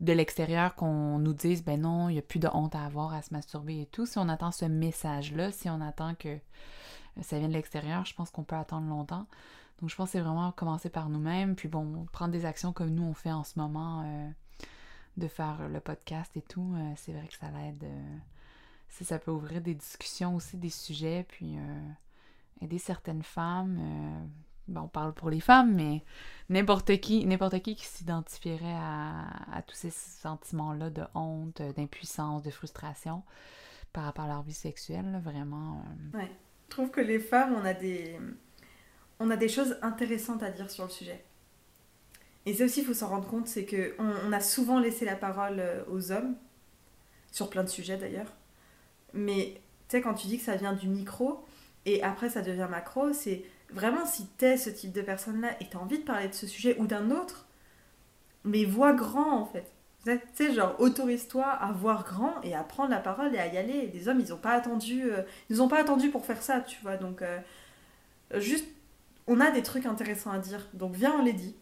de 0.00 0.12
l'extérieur 0.12 0.74
qu'on 0.74 1.18
nous 1.18 1.32
dise 1.32 1.64
ben 1.64 1.80
non, 1.80 2.08
il 2.08 2.14
n'y 2.14 2.18
a 2.18 2.22
plus 2.22 2.38
de 2.38 2.48
honte 2.52 2.74
à 2.74 2.84
avoir 2.84 3.14
à 3.14 3.22
se 3.22 3.32
masturber 3.32 3.82
et 3.82 3.86
tout. 3.86 4.06
Si 4.06 4.18
on 4.18 4.28
attend 4.28 4.50
ce 4.50 4.64
message-là, 4.64 5.52
si 5.52 5.68
on 5.70 5.80
attend 5.80 6.14
que 6.14 6.38
ça 7.22 7.38
vienne 7.38 7.50
de 7.50 7.54
l'extérieur, 7.56 8.04
je 8.04 8.14
pense 8.14 8.30
qu'on 8.30 8.44
peut 8.44 8.56
attendre 8.56 8.88
longtemps. 8.88 9.26
Donc 9.80 9.90
je 9.90 9.96
pense 9.96 10.08
que 10.08 10.12
c'est 10.12 10.20
vraiment 10.20 10.52
commencer 10.52 10.88
par 10.88 11.08
nous-mêmes, 11.08 11.56
puis 11.56 11.68
bon, 11.68 12.06
prendre 12.12 12.32
des 12.32 12.44
actions 12.44 12.72
comme 12.72 12.90
nous 12.90 13.04
on 13.04 13.14
fait 13.14 13.32
en 13.32 13.44
ce 13.44 13.58
moment, 13.58 14.02
euh, 14.04 14.30
de 15.16 15.28
faire 15.28 15.68
le 15.68 15.80
podcast 15.80 16.36
et 16.36 16.42
tout, 16.42 16.74
euh, 16.76 16.92
c'est 16.96 17.12
vrai 17.12 17.26
que 17.26 17.34
ça 17.34 17.50
l'aide. 17.50 17.84
Euh, 19.00 19.04
ça 19.04 19.18
peut 19.18 19.30
ouvrir 19.30 19.60
des 19.60 19.74
discussions 19.74 20.36
aussi, 20.36 20.56
des 20.56 20.70
sujets, 20.70 21.24
puis 21.28 21.56
aider 22.60 22.78
certaines 22.78 23.22
femmes 23.22 24.30
ben, 24.68 24.82
on 24.82 24.88
parle 24.88 25.12
pour 25.12 25.28
les 25.28 25.40
femmes, 25.40 25.74
mais 25.74 26.02
n'importe 26.48 26.98
qui, 26.98 27.26
n'importe 27.26 27.60
qui 27.60 27.76
qui 27.76 27.84
s'identifierait 27.84 28.74
à, 28.74 29.62
tous 29.66 29.76
ces 29.76 29.90
sentiments-là 29.90 30.90
de 30.90 31.02
honte, 31.14 31.60
d'impuissance, 31.76 32.42
de 32.42 32.50
frustration 32.50 33.22
par 33.92 34.04
rapport 34.04 34.24
à 34.24 34.28
leur 34.28 34.42
vie 34.42 34.54
sexuelle, 34.54 35.20
vraiment. 35.22 35.84
Euh, 36.14 36.18
ouais. 36.18 36.30
Je 36.64 36.70
trouve 36.70 36.90
que 36.90 37.00
les 37.00 37.18
femmes, 37.18 37.54
on 37.54 37.64
a 37.64 37.74
des, 37.74 38.18
on 39.20 39.30
a 39.30 39.36
des 39.36 39.48
choses 39.48 39.76
intéressantes 39.82 40.42
à 40.42 40.50
dire 40.50 40.70
sur 40.70 40.84
le 40.84 40.90
sujet. 40.90 41.22
Et 42.46 42.54
ça 42.54 42.64
aussi, 42.64 42.80
il 42.80 42.86
faut 42.86 42.94
s'en 42.94 43.08
rendre 43.08 43.28
compte, 43.28 43.46
c'est 43.46 43.64
que 43.64 43.94
on, 43.98 44.32
a 44.32 44.40
souvent 44.40 44.80
laissé 44.80 45.04
la 45.04 45.16
parole 45.16 45.60
euh, 45.60 45.84
aux 45.90 46.10
hommes, 46.10 46.36
sur 47.30 47.50
plein 47.50 47.64
de 47.64 47.68
sujets 47.68 47.96
d'ailleurs. 47.98 48.32
Mais 49.14 49.54
tu 49.88 49.96
sais, 49.96 50.02
quand 50.02 50.14
tu 50.14 50.26
dis 50.26 50.38
que 50.38 50.44
ça 50.44 50.56
vient 50.56 50.74
du 50.74 50.88
micro 50.88 51.44
et 51.86 52.02
après 52.02 52.28
ça 52.28 52.42
devient 52.42 52.68
macro, 52.70 53.12
c'est 53.12 53.44
vraiment, 53.70 54.04
si 54.04 54.26
t'es 54.36 54.56
ce 54.56 54.70
type 54.70 54.92
de 54.92 55.02
personne-là 55.02 55.56
et 55.60 55.68
t'as 55.70 55.78
envie 55.78 55.98
de 55.98 56.04
parler 56.04 56.28
de 56.28 56.34
ce 56.34 56.46
sujet 56.46 56.76
ou 56.78 56.86
d'un 56.86 57.10
autre, 57.10 57.46
mais 58.44 58.64
vois 58.64 58.92
grand 58.92 59.40
en 59.40 59.46
fait. 59.46 59.70
Tu 60.04 60.20
sais, 60.34 60.52
genre, 60.52 60.76
autorise-toi 60.80 61.46
à 61.46 61.72
voir 61.72 62.04
grand 62.04 62.42
et 62.42 62.54
à 62.54 62.62
prendre 62.62 62.90
la 62.90 62.98
parole 62.98 63.34
et 63.34 63.38
à 63.38 63.46
y 63.46 63.56
aller. 63.56 63.90
Les 63.92 64.08
hommes, 64.08 64.20
ils 64.20 64.28
n'ont 64.28 64.36
pas 64.36 64.52
attendu, 64.52 65.10
euh, 65.10 65.22
ils 65.48 65.62
ont 65.62 65.68
pas 65.68 65.80
attendu 65.80 66.10
pour 66.10 66.26
faire 66.26 66.42
ça, 66.42 66.60
tu 66.60 66.78
vois. 66.82 66.98
Donc, 66.98 67.22
euh, 67.22 67.40
juste, 68.34 68.66
on 69.26 69.40
a 69.40 69.50
des 69.50 69.62
trucs 69.62 69.86
intéressants 69.86 70.30
à 70.30 70.38
dire. 70.38 70.68
Donc, 70.74 70.94
viens, 70.94 71.14
on 71.18 71.22
les 71.22 71.32
dit. 71.32 71.56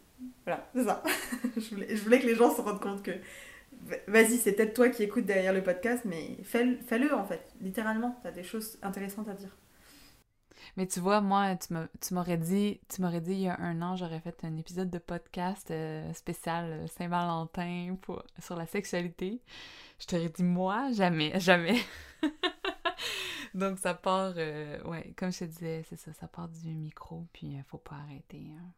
Voilà, 0.45 0.67
c'est 0.75 0.83
ça. 0.83 1.03
je, 1.55 2.03
voulais, 2.03 2.19
que 2.19 2.25
les 2.25 2.35
gens 2.35 2.53
se 2.53 2.59
rendent 2.59 2.81
compte 2.81 3.01
que, 3.01 3.11
vas-y, 4.07 4.37
c'est 4.37 4.53
peut-être 4.53 4.73
toi 4.73 4.89
qui 4.89 5.03
écoutes 5.03 5.25
derrière 5.25 5.53
le 5.53 5.63
podcast, 5.63 6.03
mais 6.05 6.37
fais-le 6.43 7.13
en 7.13 7.25
fait. 7.25 7.41
Littéralement, 7.61 8.19
t'as 8.23 8.31
des 8.31 8.43
choses 8.43 8.77
intéressantes 8.81 9.29
à 9.29 9.33
dire. 9.33 9.55
Mais 10.77 10.87
tu 10.87 10.99
vois, 10.99 11.21
moi, 11.21 11.55
tu 11.55 12.13
m'aurais 12.13 12.37
dit, 12.37 12.79
tu 12.89 13.01
m'aurais 13.01 13.21
dit 13.21 13.33
il 13.33 13.41
y 13.41 13.47
a 13.47 13.59
un 13.59 13.81
an, 13.81 13.95
j'aurais 13.95 14.19
fait 14.19 14.43
un 14.43 14.57
épisode 14.57 14.89
de 14.89 14.97
podcast 14.97 15.69
euh, 15.71 16.11
spécial 16.13 16.65
euh, 16.65 16.87
Saint-Valentin 16.87 17.95
sur 18.39 18.55
la 18.55 18.65
sexualité. 18.65 19.41
Je 19.99 20.07
t'aurais 20.07 20.29
dit 20.29 20.43
moi, 20.43 20.91
jamais, 20.91 21.39
jamais. 21.39 21.79
Donc 23.53 23.77
ça 23.77 23.93
part, 23.93 24.33
euh, 24.37 24.81
ouais, 24.83 25.13
comme 25.15 25.31
je 25.31 25.39
te 25.39 25.43
disais, 25.45 25.83
c'est 25.89 25.97
ça, 25.97 26.11
ça 26.13 26.27
part 26.27 26.49
du 26.49 26.73
micro, 26.73 27.27
puis 27.33 27.47
il 27.47 27.63
faut 27.67 27.77
pas 27.77 27.95
arrêter. 27.95 28.47
Hein. 28.57 28.71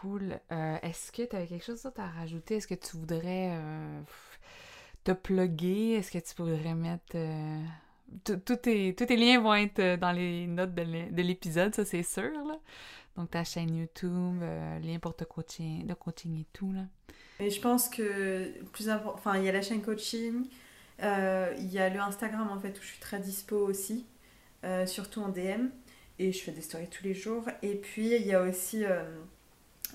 Cool. 0.00 0.40
Est-ce 0.50 1.12
que 1.12 1.22
tu 1.22 1.36
avais 1.36 1.46
quelque 1.46 1.64
chose 1.64 1.82
d'autre 1.82 2.00
à 2.00 2.08
rajouter? 2.08 2.56
Est-ce 2.56 2.66
que 2.66 2.74
tu 2.74 2.96
voudrais 2.96 3.52
te 5.04 5.12
plugger? 5.12 5.94
Est-ce 5.94 6.10
que 6.10 6.18
tu 6.18 6.34
pourrais 6.34 6.74
mettre 6.74 7.16
tous 8.24 8.56
tes, 8.56 9.16
liens 9.16 9.40
vont 9.40 9.54
être 9.54 9.78
euh, 9.78 9.96
dans 9.96 10.12
les 10.12 10.46
notes 10.46 10.74
de 10.74 11.22
l'épisode, 11.22 11.74
ça 11.74 11.84
c'est 11.84 12.02
sûr. 12.02 12.30
Là. 12.46 12.58
Donc 13.16 13.30
ta 13.30 13.44
chaîne 13.44 13.74
YouTube, 13.74 14.40
euh, 14.42 14.78
lien 14.80 14.98
pour 14.98 15.14
te 15.14 15.24
coaching, 15.24 15.86
le 15.86 15.94
coaching 15.94 16.40
et 16.40 16.46
tout. 16.52 16.72
Là. 16.72 16.82
Et 17.38 17.50
je 17.50 17.60
pense 17.60 17.88
que 17.88 18.62
plus 18.72 18.88
important, 18.88 19.18
enfin 19.18 19.38
il 19.38 19.44
y 19.44 19.48
a 19.48 19.52
la 19.52 19.62
chaîne 19.62 19.82
coaching, 19.82 20.46
euh, 21.02 21.54
il 21.58 21.72
y 21.72 21.78
a 21.78 21.88
le 21.88 22.00
Instagram 22.00 22.48
en 22.50 22.60
fait 22.60 22.78
où 22.78 22.82
je 22.82 22.86
suis 22.86 23.00
très 23.00 23.20
dispo 23.20 23.56
aussi, 23.56 24.06
surtout 24.86 25.22
en 25.22 25.28
DM 25.28 25.68
et 26.18 26.32
je 26.32 26.42
fais 26.42 26.52
des 26.52 26.60
stories 26.60 26.88
tous 26.88 27.04
les 27.04 27.14
jours. 27.14 27.44
Et 27.62 27.74
puis 27.74 28.14
il 28.14 28.26
y 28.26 28.34
a 28.34 28.42
aussi 28.42 28.84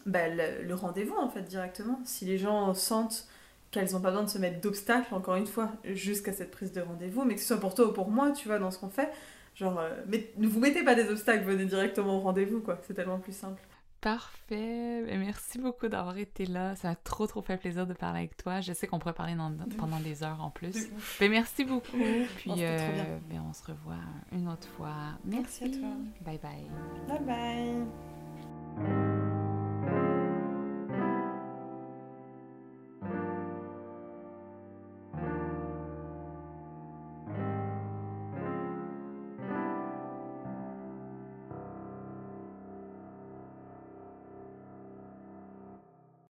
bah, 0.05 0.27
le 0.29 0.73
rendez-vous 0.73 1.15
en 1.15 1.29
fait 1.29 1.43
directement. 1.43 1.99
Si 2.05 2.25
les 2.25 2.37
gens 2.37 2.73
sentent 2.73 3.27
qu'elles 3.71 3.91
n'ont 3.91 4.01
pas 4.01 4.09
besoin 4.09 4.23
de 4.23 4.29
se 4.29 4.37
mettre 4.37 4.61
d'obstacles, 4.61 5.13
encore 5.13 5.35
une 5.35 5.47
fois, 5.47 5.71
jusqu'à 5.83 6.31
cette 6.31 6.51
prise 6.51 6.71
de 6.71 6.81
rendez-vous, 6.81 7.25
mais 7.25 7.35
que 7.35 7.41
ce 7.41 7.47
soit 7.47 7.59
pour 7.59 7.75
toi 7.75 7.87
ou 7.87 7.91
pour 7.91 8.09
moi, 8.09 8.31
tu 8.31 8.47
vois, 8.47 8.57
dans 8.57 8.71
ce 8.71 8.79
qu'on 8.79 8.89
fait. 8.89 9.11
Genre, 9.55 9.77
euh, 9.79 9.89
mais 10.07 10.31
ne 10.37 10.47
vous 10.47 10.59
mettez 10.59 10.83
pas 10.83 10.95
des 10.95 11.09
obstacles, 11.09 11.43
venez 11.43 11.65
directement 11.65 12.17
au 12.17 12.21
rendez-vous, 12.21 12.61
quoi. 12.61 12.79
C'est 12.87 12.93
tellement 12.93 13.19
plus 13.19 13.35
simple. 13.35 13.61
Parfait. 13.99 15.01
Merci 15.17 15.57
beaucoup 15.57 15.87
d'avoir 15.87 16.17
été 16.17 16.45
là. 16.45 16.75
Ça 16.75 16.91
a 16.91 16.95
trop, 16.95 17.25
trop 17.25 17.41
fait 17.41 17.57
plaisir 17.57 17.87
de 17.87 17.93
parler 17.93 18.19
avec 18.19 18.37
toi. 18.37 18.61
Je 18.61 18.71
sais 18.71 18.85
qu'on 18.85 18.99
pourrait 18.99 19.13
parler 19.13 19.35
pendant 19.77 19.99
des 19.99 20.23
heures 20.23 20.41
en 20.41 20.51
plus. 20.51 20.75
Mais 21.19 21.27
merci 21.27 21.65
beaucoup. 21.65 21.97
Puis, 22.37 22.51
on, 22.51 22.55
euh, 22.57 23.17
on 23.49 23.53
se 23.53 23.63
revoit 23.63 23.95
une 24.31 24.47
autre 24.47 24.67
fois. 24.77 24.93
Merci. 25.25 25.63
merci 25.63 25.63
à 25.63 25.79
toi. 25.79 25.89
Bye 26.21 26.37
bye. 26.37 26.67
Bye 27.07 27.85
bye. 28.77 29.34